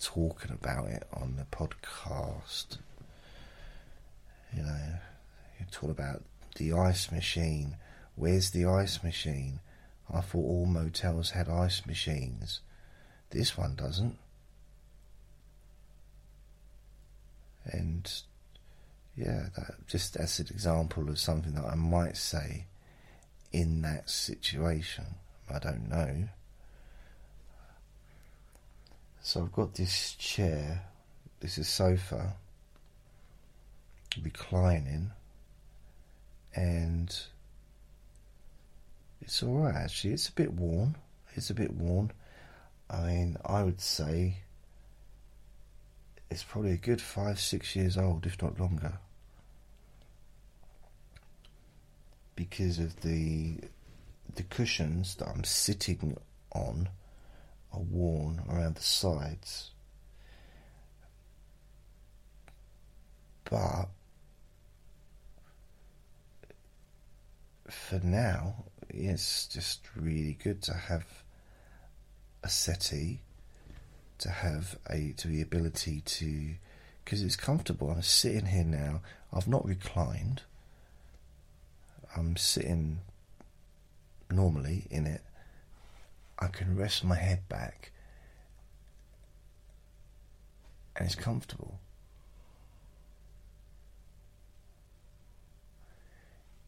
talking 0.00 0.50
about 0.50 0.88
it 0.88 1.06
on 1.12 1.36
the 1.36 1.44
podcast. 1.44 2.78
You 4.54 4.62
know, 4.62 4.94
you 5.58 5.66
talk 5.70 5.90
about 5.90 6.22
the 6.56 6.72
ice 6.72 7.10
machine. 7.12 7.76
Where's 8.16 8.50
the 8.50 8.66
ice 8.66 9.02
machine? 9.02 9.60
I 10.12 10.20
thought 10.20 10.38
all 10.38 10.66
motels 10.66 11.30
had 11.30 11.48
ice 11.48 11.84
machines. 11.86 12.60
This 13.30 13.56
one 13.56 13.74
doesn't. 13.74 14.16
And 17.66 18.10
yeah, 19.16 19.48
that 19.56 19.86
just 19.86 20.16
as 20.16 20.38
an 20.40 20.46
example 20.50 21.08
of 21.08 21.18
something 21.18 21.52
that 21.54 21.64
I 21.64 21.74
might 21.74 22.16
say 22.16 22.66
in 23.52 23.82
that 23.82 24.08
situation. 24.08 25.04
I 25.50 25.58
don't 25.58 25.88
know. 25.88 26.28
So 29.22 29.42
I've 29.42 29.52
got 29.52 29.74
this 29.74 30.14
chair, 30.14 30.84
this 31.40 31.58
is 31.58 31.68
sofa, 31.68 32.34
reclining, 34.22 35.10
and 36.54 37.16
it's 39.20 39.42
alright 39.42 39.74
actually. 39.74 40.14
It's 40.14 40.28
a 40.28 40.32
bit 40.32 40.52
worn. 40.52 40.96
It's 41.34 41.50
a 41.50 41.54
bit 41.54 41.72
worn. 41.72 42.12
I 42.90 43.02
mean, 43.02 43.36
I 43.44 43.62
would 43.62 43.80
say 43.80 44.38
it's 46.30 46.42
probably 46.42 46.72
a 46.72 46.76
good 46.76 47.00
five, 47.00 47.38
six 47.38 47.76
years 47.76 47.96
old, 47.96 48.26
if 48.26 48.40
not 48.42 48.58
longer. 48.58 48.98
Because 52.36 52.78
of 52.78 53.00
the 53.00 53.56
the 54.34 54.42
cushions 54.44 55.16
that 55.16 55.28
I'm 55.28 55.44
sitting 55.44 56.16
on 56.52 56.88
are 57.72 57.80
worn 57.80 58.42
around 58.48 58.76
the 58.76 58.82
sides. 58.82 59.70
But 63.50 63.88
for 67.70 68.00
now, 68.02 68.64
it's 68.88 69.46
just 69.46 69.80
really 69.96 70.38
good 70.42 70.62
to 70.62 70.74
have 70.74 71.04
a 72.42 72.48
settee, 72.48 73.20
to 74.18 74.30
have 74.30 74.78
a 74.88 75.12
to 75.18 75.28
the 75.28 75.42
ability 75.42 76.00
to, 76.00 76.54
because 77.04 77.22
it's 77.22 77.36
comfortable. 77.36 77.90
I'm 77.90 78.02
sitting 78.02 78.46
here 78.46 78.64
now. 78.64 79.00
I've 79.32 79.48
not 79.48 79.66
reclined. 79.66 80.42
I'm 82.16 82.36
sitting 82.36 83.00
normally 84.30 84.86
in 84.90 85.06
it, 85.06 85.22
I 86.38 86.48
can 86.48 86.76
rest 86.76 87.04
my 87.04 87.16
head 87.16 87.48
back 87.48 87.92
and 90.96 91.06
it's 91.06 91.14
comfortable. 91.14 91.78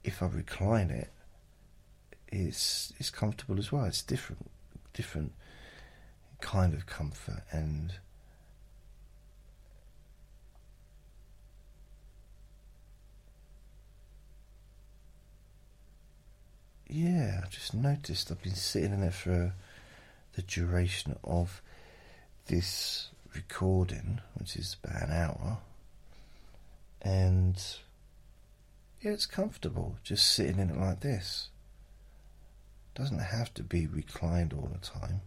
If 0.03 0.23
I 0.23 0.27
recline 0.27 0.91
it, 0.91 1.11
it's 2.29 2.93
it's 2.99 3.11
comfortable 3.11 3.59
as 3.59 3.71
well. 3.71 3.85
It's 3.85 4.03
different, 4.03 4.51
different 4.93 5.33
kind 6.41 6.73
of 6.75 6.87
comfort, 6.87 7.43
and 7.51 7.95
yeah, 16.89 17.43
I 17.45 17.49
just 17.49 17.75
noticed 17.75 18.31
I've 18.31 18.43
been 18.43 18.55
sitting 18.55 18.93
in 18.93 19.01
there 19.01 19.11
for 19.11 19.53
the 20.35 20.43
duration 20.43 21.17
of 21.23 21.61
this 22.47 23.11
recording, 23.35 24.21
which 24.35 24.57
is 24.57 24.77
about 24.83 25.03
an 25.03 25.13
hour, 25.13 25.59
and 27.03 27.63
yeah, 29.01 29.13
it's 29.13 29.27
comfortable 29.27 29.97
just 30.03 30.31
sitting 30.33 30.59
in 30.59 30.71
it 30.71 30.77
like 30.77 31.01
this. 31.01 31.49
Doesn't 32.95 33.19
have 33.19 33.55
to 33.55 33.63
be 33.63 33.87
reclined 33.87 34.53
all 34.53 34.71
the 34.73 34.85
time. 34.85 35.23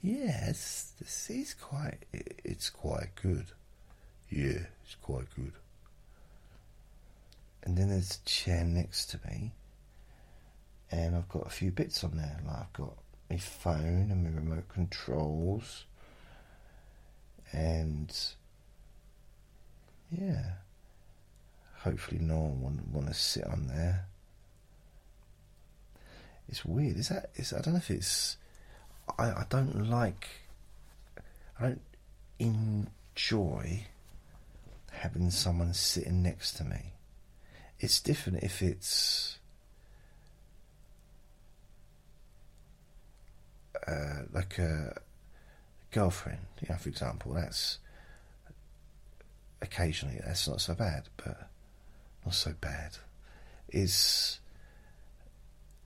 Yes, 0.00 0.92
this 0.98 1.28
is 1.30 1.54
quite. 1.54 2.04
It's 2.12 2.70
quite 2.70 3.14
good. 3.20 3.46
Yeah, 4.30 4.66
it's 4.84 4.96
quite 5.02 5.26
good 5.34 5.52
and 7.66 7.76
then 7.76 7.90
there's 7.90 8.20
a 8.24 8.28
chair 8.28 8.64
next 8.64 9.06
to 9.06 9.20
me, 9.26 9.52
and 10.90 11.16
I've 11.16 11.28
got 11.28 11.48
a 11.48 11.50
few 11.50 11.72
bits 11.72 12.04
on 12.04 12.16
there. 12.16 12.40
Like 12.46 12.56
I've 12.56 12.72
got 12.72 12.96
my 13.28 13.38
phone 13.38 14.08
and 14.10 14.22
my 14.22 14.30
remote 14.30 14.68
controls, 14.68 15.84
and 17.52 18.16
yeah, 20.10 20.44
hopefully 21.78 22.20
no 22.20 22.36
one 22.36 22.76
would 22.76 22.92
want 22.92 23.06
to 23.08 23.14
sit 23.14 23.44
on 23.44 23.66
there. 23.68 24.06
It's 26.48 26.64
weird. 26.64 26.96
Is 26.96 27.08
that? 27.08 27.30
Is 27.34 27.52
I 27.52 27.60
don't 27.60 27.74
know 27.74 27.78
if 27.78 27.90
it's. 27.90 28.36
I 29.18 29.24
I 29.24 29.46
don't 29.48 29.88
like. 29.90 30.28
I 31.58 31.62
don't 31.62 31.80
enjoy 32.38 33.84
having 34.92 35.30
someone 35.30 35.74
sitting 35.74 36.22
next 36.22 36.52
to 36.54 36.64
me 36.64 36.92
it's 37.78 38.00
different 38.00 38.42
if 38.42 38.62
it's 38.62 39.38
uh, 43.86 44.22
like 44.32 44.58
a 44.58 45.00
girlfriend, 45.90 46.40
you 46.60 46.68
know, 46.70 46.76
for 46.76 46.88
example. 46.88 47.34
That's 47.34 47.78
occasionally 49.62 50.20
that's 50.24 50.48
not 50.48 50.60
so 50.60 50.74
bad, 50.74 51.08
but 51.16 51.48
not 52.24 52.34
so 52.34 52.54
bad. 52.60 52.98
Is 53.68 54.40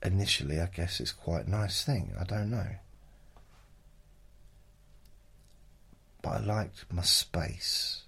initially, 0.03 0.61
I 0.61 0.66
guess, 0.66 1.01
it's 1.01 1.12
quite 1.12 1.47
a 1.47 1.51
nice 1.51 1.85
thing. 1.85 2.12
I 2.18 2.25
don't 2.25 2.51
know. 2.51 2.77
But 6.23 6.31
I 6.31 6.41
liked 6.41 6.85
my 6.93 7.03
space 7.03 8.03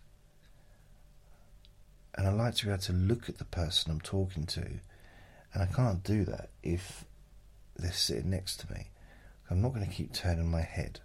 and 2.14 2.26
I 2.26 2.30
like 2.30 2.54
to 2.56 2.66
be 2.66 2.70
able 2.70 2.82
to 2.82 2.92
look 2.92 3.28
at 3.28 3.38
the 3.38 3.44
person 3.44 3.90
I'm 3.90 4.00
talking 4.00 4.44
to, 4.46 4.60
and 4.60 5.62
I 5.62 5.66
can't 5.66 6.02
do 6.04 6.24
that 6.26 6.50
if 6.62 7.04
they're 7.76 7.92
sitting 7.92 8.30
next 8.30 8.58
to 8.60 8.72
me. 8.72 8.90
I'm 9.50 9.62
not 9.62 9.74
going 9.74 9.86
to 9.86 9.92
keep 9.92 10.12
turning 10.12 10.50
my 10.50 10.60
head. 10.60 11.00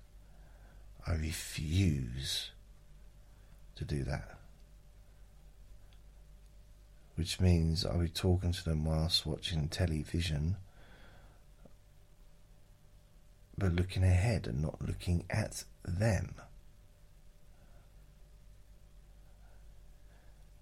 I 1.05 1.13
refuse 1.13 2.51
to 3.75 3.85
do 3.85 4.03
that. 4.03 4.36
Which 7.17 7.39
means 7.39 7.83
I'll 7.83 7.97
be 7.97 8.09
talking 8.09 8.51
to 8.51 8.63
them 8.63 8.85
whilst 8.85 9.25
watching 9.25 9.69
television, 9.69 10.55
but 13.57 13.73
looking 13.73 14.03
ahead 14.03 14.45
and 14.45 14.61
not 14.61 14.79
looking 14.79 15.25
at 15.27 15.63
them. 15.83 16.35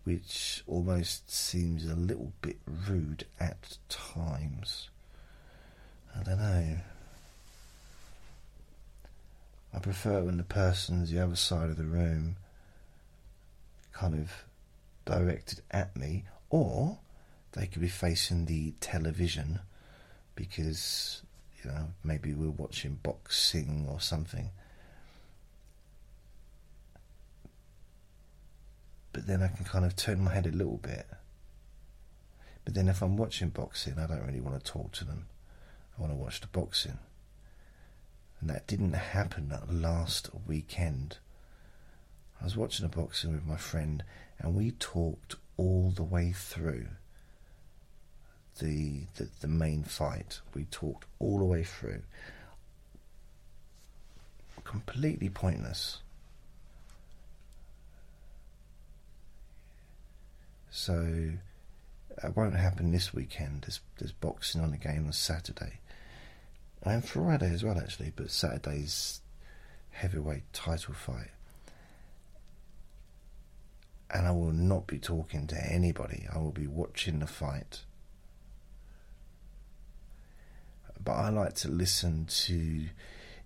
Which 0.06 0.64
almost 0.66 1.30
seems 1.30 1.86
a 1.86 1.94
little 1.94 2.32
bit 2.42 2.60
rude 2.88 3.26
at 3.38 3.78
times. 3.90 4.90
I 6.18 6.24
don't 6.24 6.40
know. 6.40 6.78
I 9.74 9.80
prefer 9.80 10.24
when 10.24 10.38
the 10.38 10.44
person's 10.44 11.12
the 11.12 11.20
other 11.20 11.36
side 11.36 11.70
of 11.70 11.76
the 11.76 11.84
room 11.84 12.38
kind 13.92 14.14
of 14.14 14.32
directed 15.04 15.60
at 15.70 15.98
me, 15.98 16.24
or 16.50 17.00
they 17.54 17.68
could 17.68 17.82
be 17.82 17.88
facing 17.88 18.46
the 18.46 18.72
television 18.82 19.60
because, 20.36 21.22
you 21.64 21.70
know, 21.70 21.88
maybe 22.04 22.34
we're 22.34 22.50
watching 22.50 23.00
boxing 23.02 23.88
or 23.90 24.00
something. 24.00 24.52
But 29.14 29.28
then 29.28 29.42
I 29.42 29.48
can 29.48 29.64
kind 29.64 29.86
of 29.86 29.96
turn 29.96 30.24
my 30.24 30.34
head 30.34 30.46
a 30.46 30.52
little 30.52 30.78
bit. 30.78 31.08
But 32.66 32.74
then 32.74 32.90
if 32.90 33.02
I'm 33.02 33.16
watching 33.16 33.50
boxing, 33.50 33.98
I 33.98 34.08
don't 34.08 34.26
really 34.26 34.42
want 34.42 34.62
to 34.62 34.72
talk 34.72 34.92
to 34.94 35.06
them. 35.06 35.28
I 35.98 36.02
want 36.02 36.12
to 36.12 36.18
watch 36.18 36.42
the 36.42 36.48
boxing. 36.48 36.98
And 38.42 38.50
that 38.50 38.68
didn't 38.68 38.94
happen 38.94 39.48
that 39.50 39.74
last 39.74 40.30
weekend. 40.46 41.20
I 42.42 42.44
was 42.44 42.58
watching 42.58 42.86
a 42.86 42.90
boxing 42.90 43.32
with 43.32 43.46
my 43.46 43.56
friend, 43.56 44.04
and 44.40 44.54
we 44.54 44.72
talked 44.72 45.36
the 45.96 46.04
way 46.04 46.32
through 46.32 46.88
the, 48.60 49.02
the 49.18 49.28
the 49.42 49.48
main 49.48 49.84
fight. 49.84 50.40
We 50.54 50.66
talked 50.66 51.06
all 51.20 51.40
the 51.40 51.46
way 51.46 51.64
through. 51.64 52.02
Completely 54.64 55.30
pointless. 55.30 56.00
So 60.72 61.32
it 62.24 62.36
won't 62.36 62.56
happen 62.56 62.92
this 62.92 63.14
weekend. 63.14 63.64
There's 63.64 63.82
there's 64.00 64.12
boxing 64.12 64.62
on 64.62 64.74
again 64.74 65.06
on 65.06 65.14
Saturday 65.14 65.80
and 66.84 67.04
Friday 67.04 67.54
as 67.54 67.64
well, 67.64 67.78
actually. 67.78 68.12
But 68.16 68.32
Saturday's 68.32 69.22
heavyweight 69.92 70.52
title 70.54 70.94
fight, 70.94 71.32
and 74.12 74.28
I 74.28 74.32
will 74.32 74.52
not 74.52 74.88
be 74.88 75.00
talking 75.00 75.48
to 75.48 75.56
anybody. 75.72 76.28
I 76.34 76.38
will 76.38 76.52
be 76.52 76.68
watching 76.68 77.20
the 77.20 77.28
fight. 77.28 77.82
But 81.04 81.14
I 81.14 81.30
like 81.30 81.54
to 81.56 81.68
listen 81.68 82.26
to 82.26 82.86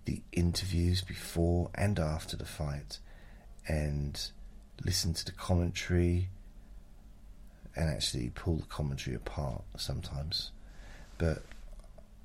the 0.04 0.22
interviews 0.32 1.02
before 1.02 1.70
and 1.74 1.98
after 1.98 2.36
the 2.36 2.46
fight, 2.46 2.98
and 3.68 4.20
listen 4.84 5.12
to 5.14 5.24
the 5.24 5.32
commentary, 5.32 6.30
and 7.76 7.90
actually 7.90 8.30
pull 8.30 8.56
the 8.56 8.66
commentary 8.66 9.14
apart 9.14 9.62
sometimes. 9.76 10.52
But 11.18 11.44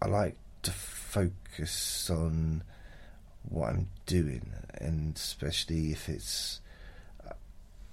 I 0.02 0.08
like 0.08 0.38
to 0.64 0.72
focus 0.72 2.10
on 2.10 2.64
what 3.44 3.70
I'm 3.70 3.88
doing, 4.06 4.54
and 4.76 5.16
especially 5.16 5.92
if 5.92 6.10
it's 6.10 6.62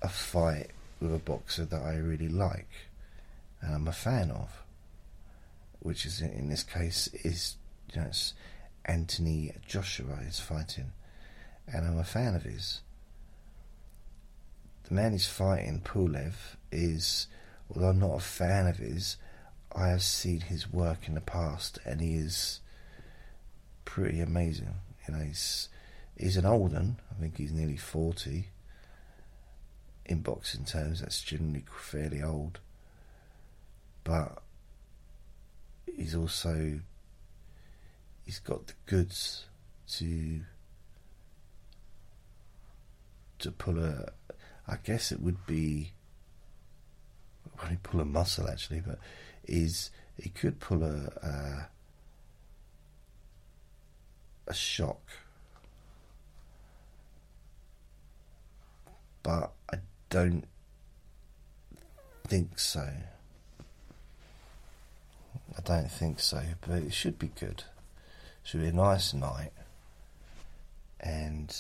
a 0.03 0.09
fight 0.09 0.71
with 1.01 1.15
a 1.15 1.19
boxer 1.19 1.65
that 1.65 1.83
I 1.83 1.97
really 1.97 2.29
like 2.29 2.69
and 3.63 3.75
I'm 3.75 3.89
a 3.89 3.93
fan 3.93 4.31
of, 4.31 4.63
which 5.79 6.05
is 6.05 6.21
in 6.21 6.51
this 6.51 6.65
case 6.65 7.09
is 7.25 7.57
you 7.95 8.01
know, 8.03 8.11
Anthony 8.85 9.53
Joshua 9.67 10.19
is 10.27 10.41
fighting, 10.41 10.93
and 11.73 11.87
I'm 11.87 11.99
a 11.99 12.05
fan 12.05 12.35
of 12.35 12.43
his. 12.43 12.81
The 14.85 14.95
man 14.95 15.13
he's 15.13 15.29
fighting, 15.29 15.81
Pulev, 15.85 16.35
is 16.73 17.29
although 17.71 17.89
I'm 17.89 18.01
not 18.01 18.17
a 18.17 18.21
fan 18.21 18.67
of 18.67 18.79
his, 18.79 19.17
I 19.75 19.89
have 19.89 20.03
seen 20.03 20.41
his 20.41 20.71
work 20.71 21.07
in 21.07 21.15
the 21.15 21.21
past, 21.21 21.79
and 21.85 22.01
he 22.01 22.15
is 22.15 22.61
pretty 23.85 24.21
amazing. 24.21 24.75
You 25.07 25.15
know, 25.15 25.25
he's 25.25 25.69
he's 26.17 26.37
an 26.37 26.47
old 26.47 26.73
one. 26.73 26.99
I 27.11 27.21
think 27.21 27.37
he's 27.37 27.53
nearly 27.53 27.77
forty. 27.77 28.49
In 30.13 30.21
boxing 30.21 30.67
terms, 30.67 31.01
that's 31.01 31.23
generally 31.23 31.65
fairly 31.75 32.23
old. 32.23 32.61
But 34.05 34.43
he's 35.87 36.15
also 36.15 36.81
he's 38.23 38.39
got 38.39 38.67
the 38.67 38.75
goods 38.85 39.47
to 39.93 40.43
to 43.39 43.51
pull 43.53 43.83
a. 43.83 44.13
I 44.69 44.77
guess 44.85 45.13
it 45.13 45.23
would 45.23 45.47
be. 45.47 45.93
Well, 47.57 47.69
he 47.69 47.77
pull 47.83 48.03
a 48.03 48.05
muscle 48.05 48.51
actually, 48.51 48.83
but 48.87 48.99
is 49.45 49.89
he 50.19 50.29
could 50.29 50.61
pull 50.61 50.83
a, 50.83 51.07
a 51.23 51.69
a 54.47 54.53
shock. 54.53 55.01
But 59.23 59.53
I 59.73 59.79
don't 60.13 60.45
think 62.29 62.59
so. 62.59 62.87
I 65.57 65.61
don't 65.65 65.91
think 65.91 66.21
so, 66.21 66.43
but 66.61 66.83
it 66.83 66.93
should 66.93 67.19
be 67.19 67.29
good. 67.29 67.65
It 68.45 68.45
should 68.45 68.61
be 68.61 68.69
a 68.69 68.73
nice 68.73 69.15
night. 69.15 69.53
And 71.01 71.57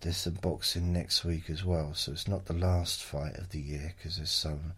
there's 0.00 0.16
some 0.16 0.34
boxing 0.34 0.92
next 0.92 1.24
week 1.24 1.48
as 1.48 1.64
well, 1.64 1.94
so 1.94 2.10
it's 2.10 2.26
not 2.26 2.46
the 2.46 2.54
last 2.54 3.04
fight 3.04 3.36
of 3.36 3.50
the 3.50 3.60
year 3.60 3.94
because 3.96 4.16
there's 4.16 4.30
some 4.30 4.72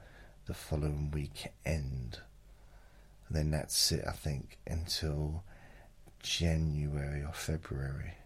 the 0.44 0.52
following 0.52 1.10
weekend. 1.10 2.18
And 3.26 3.30
then 3.30 3.50
that's 3.52 3.90
it, 3.90 4.04
I 4.06 4.12
think, 4.12 4.58
until 4.66 5.44
January 6.22 7.22
or 7.22 7.32
February. 7.32 8.16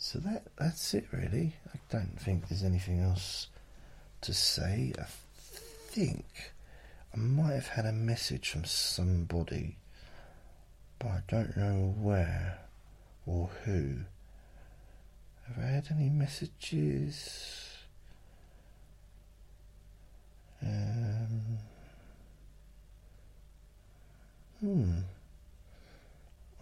So 0.00 0.20
that 0.20 0.44
that's 0.56 0.94
it 0.94 1.06
really. 1.10 1.56
I 1.74 1.78
don't 1.90 2.18
think 2.20 2.48
there's 2.48 2.62
anything 2.62 3.00
else 3.00 3.48
to 4.20 4.32
say. 4.32 4.92
I 4.96 5.06
think 5.90 6.24
I 7.12 7.16
might 7.16 7.54
have 7.54 7.66
had 7.66 7.84
a 7.84 7.92
message 7.92 8.48
from 8.50 8.64
somebody, 8.64 9.76
but 11.00 11.08
I 11.08 11.20
don't 11.26 11.56
know 11.56 11.94
where 11.98 12.60
or 13.26 13.50
who. 13.64 13.96
Have 15.48 15.64
I 15.64 15.66
had 15.66 15.88
any 15.90 16.10
messages? 16.10 17.78
Um, 20.62 21.58
hmm. 24.60 24.98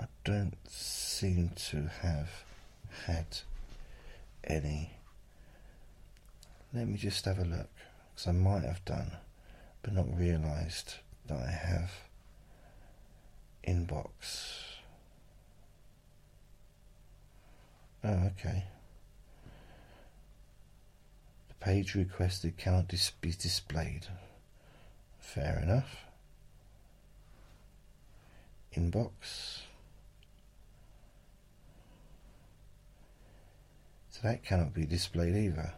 I 0.01 0.05
don't 0.24 0.57
seem 0.68 1.51
to 1.70 1.91
have 2.01 2.45
had 3.05 3.26
any. 4.44 4.92
Let 6.72 6.88
me 6.88 6.97
just 6.97 7.24
have 7.24 7.38
a 7.38 7.44
look, 7.44 7.70
because 8.14 8.28
I 8.28 8.32
might 8.32 8.62
have 8.62 8.84
done 8.84 9.12
but 9.86 9.94
not 9.94 10.18
realized 10.18 10.94
that 11.28 11.38
I 11.38 11.49
have 11.49 11.92
inbox. 13.64 14.64
Oh, 18.03 18.30
okay. 18.36 18.64
The 21.49 21.55
page 21.61 21.94
requested 21.94 22.57
cannot 22.57 22.88
dis- 22.88 23.12
be 23.20 23.30
displayed. 23.30 24.09
Fair 25.20 25.61
enough. 25.62 26.05
Inbox. 28.76 29.61
That 34.27 34.45
cannot 34.45 34.74
be 34.74 34.85
displayed 34.85 35.37
either. 35.37 35.72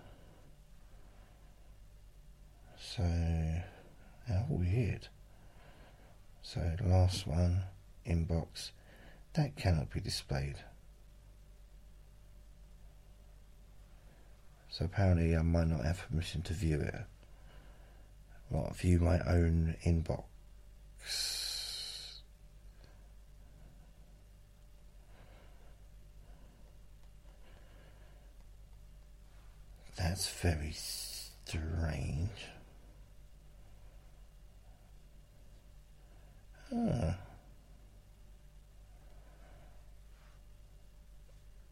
So. 2.79 3.05
How 4.29 4.45
weird. 4.51 5.09
So, 6.43 6.61
last 6.85 7.27
one, 7.27 7.63
inbox. 8.07 8.73
that 9.33 9.57
cannot 9.57 9.91
be 9.91 10.01
displayed. 10.01 10.57
So 14.69 14.85
apparently, 14.85 15.35
I 15.35 15.41
might 15.43 15.69
not 15.69 15.85
have 15.85 16.07
permission 16.11 16.43
to 16.43 16.53
view 16.53 16.81
it. 16.81 16.95
Well, 18.51 18.71
view 18.77 18.99
my 18.99 19.19
own 19.21 19.77
inbox. 19.87 20.25
That's 29.99 30.31
very 30.31 30.73
strange. 30.73 32.31
Huh. 36.71 37.15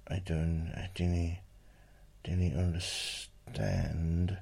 I 0.08 0.18
don't, 0.24 0.72
I 0.76 0.90
didn't, 0.94 1.38
didn't 2.24 2.56
understand. 2.58 4.38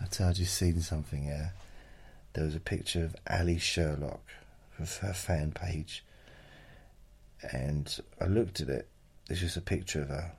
I 0.00 0.06
told 0.06 0.38
you 0.38 0.44
seen 0.44 0.80
something, 0.80 1.24
yeah? 1.26 1.50
There 2.34 2.44
was 2.44 2.54
a 2.54 2.60
picture 2.60 3.04
of 3.04 3.16
Ali 3.28 3.58
Sherlock 3.58 4.22
of 4.78 4.96
her 4.98 5.12
fan 5.12 5.52
page, 5.52 6.04
and 7.52 8.00
I 8.20 8.26
looked 8.26 8.60
at 8.60 8.68
it. 8.68 8.88
It's 9.28 9.40
just 9.40 9.56
a 9.56 9.60
picture 9.60 10.02
of 10.02 10.08
her, 10.08 10.32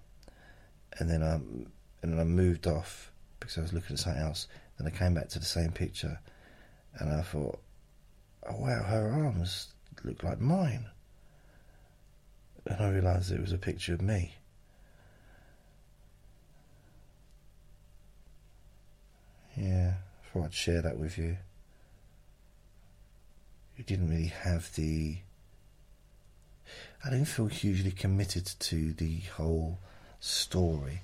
and 0.99 1.09
then 1.09 1.23
I, 1.23 1.35
and 1.35 2.13
then 2.13 2.19
I 2.19 2.23
moved 2.23 2.67
off 2.67 3.11
because 3.39 3.57
I 3.57 3.61
was 3.61 3.73
looking 3.73 3.93
at 3.93 3.99
something 3.99 4.21
else. 4.21 4.47
Then 4.77 4.87
I 4.87 4.97
came 4.97 5.13
back 5.13 5.29
to 5.29 5.39
the 5.39 5.45
same 5.45 5.71
picture, 5.71 6.19
and 6.99 7.13
I 7.13 7.21
thought, 7.21 7.59
oh 8.49 8.55
wow, 8.57 8.83
her 8.83 9.11
arms 9.11 9.73
look 10.03 10.23
like 10.23 10.39
mine. 10.39 10.85
And 12.65 12.81
I 12.81 12.89
realised 12.89 13.31
it 13.31 13.41
was 13.41 13.51
a 13.51 13.57
picture 13.57 13.93
of 13.93 14.01
me. 14.01 14.35
Yeah, 19.55 19.93
I 20.23 20.33
thought 20.33 20.45
I'd 20.45 20.53
share 20.53 20.81
that 20.81 20.97
with 20.97 21.17
you. 21.17 21.37
You 23.77 23.83
didn't 23.83 24.09
really 24.09 24.27
have 24.27 24.73
the. 24.75 25.17
I 27.05 27.09
didn't 27.09 27.25
feel 27.25 27.47
hugely 27.47 27.91
committed 27.91 28.45
to 28.45 28.93
the 28.93 29.19
whole 29.35 29.79
story 30.23 31.01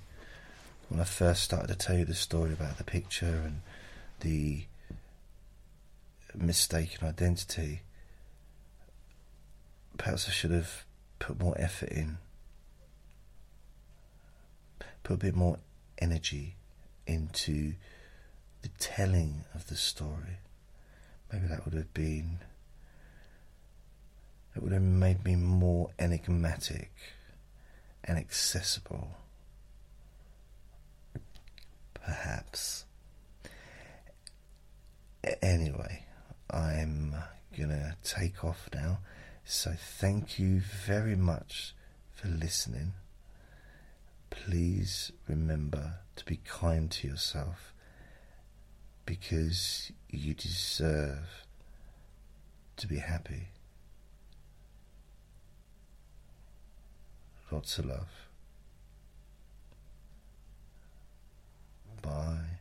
when 0.88 1.00
I 1.00 1.04
first 1.04 1.44
started 1.44 1.68
to 1.68 1.76
tell 1.76 1.98
you 1.98 2.06
the 2.06 2.14
story 2.14 2.54
about 2.54 2.78
the 2.78 2.86
picture 2.86 3.42
and 3.46 3.62
the 4.22 4.64
mistaken 6.34 7.06
identity. 7.06 7.82
Perhaps 9.98 10.30
I 10.30 10.32
should 10.32 10.52
have 10.52 10.86
put 11.20 11.40
more 11.40 11.54
effort 11.60 11.90
in, 11.90 12.18
put 15.04 15.16
a 15.16 15.18
bit 15.18 15.36
more 15.36 15.58
energy 15.98 16.56
into 17.06 17.74
the 18.62 18.70
telling 18.80 19.44
of 19.54 19.68
the 19.68 19.76
story. 19.76 20.40
Maybe 21.32 21.48
that 21.48 21.66
would 21.66 21.74
have 21.74 21.94
been. 21.94 22.40
It 24.56 24.64
would 24.64 24.72
have 24.72 24.82
made 24.82 25.26
me 25.26 25.36
more 25.36 25.90
enigmatic 26.00 26.92
and 28.10 28.18
accessible. 28.18 29.12
Perhaps. 31.94 32.86
Anyway, 35.44 36.06
I'm 36.50 37.14
uh, 37.16 37.22
gonna 37.56 37.96
take 38.04 38.44
off 38.44 38.68
now. 38.74 38.98
So, 39.46 39.76
thank 39.78 40.40
you 40.40 40.60
very 40.60 41.16
much 41.16 41.76
for 42.12 42.30
listening. 42.30 42.94
Please 44.32 45.12
remember 45.28 46.00
to 46.16 46.26
be 46.26 46.38
kind 46.38 46.90
to 46.90 47.08
yourself 47.08 47.74
because 49.06 49.92
you 50.10 50.34
deserve 50.34 51.46
to 52.78 52.88
be 52.88 52.98
happy. 52.98 53.50
Lots 57.52 57.80
of 57.80 57.86
love. 57.86 58.28
Bye. 62.02 62.59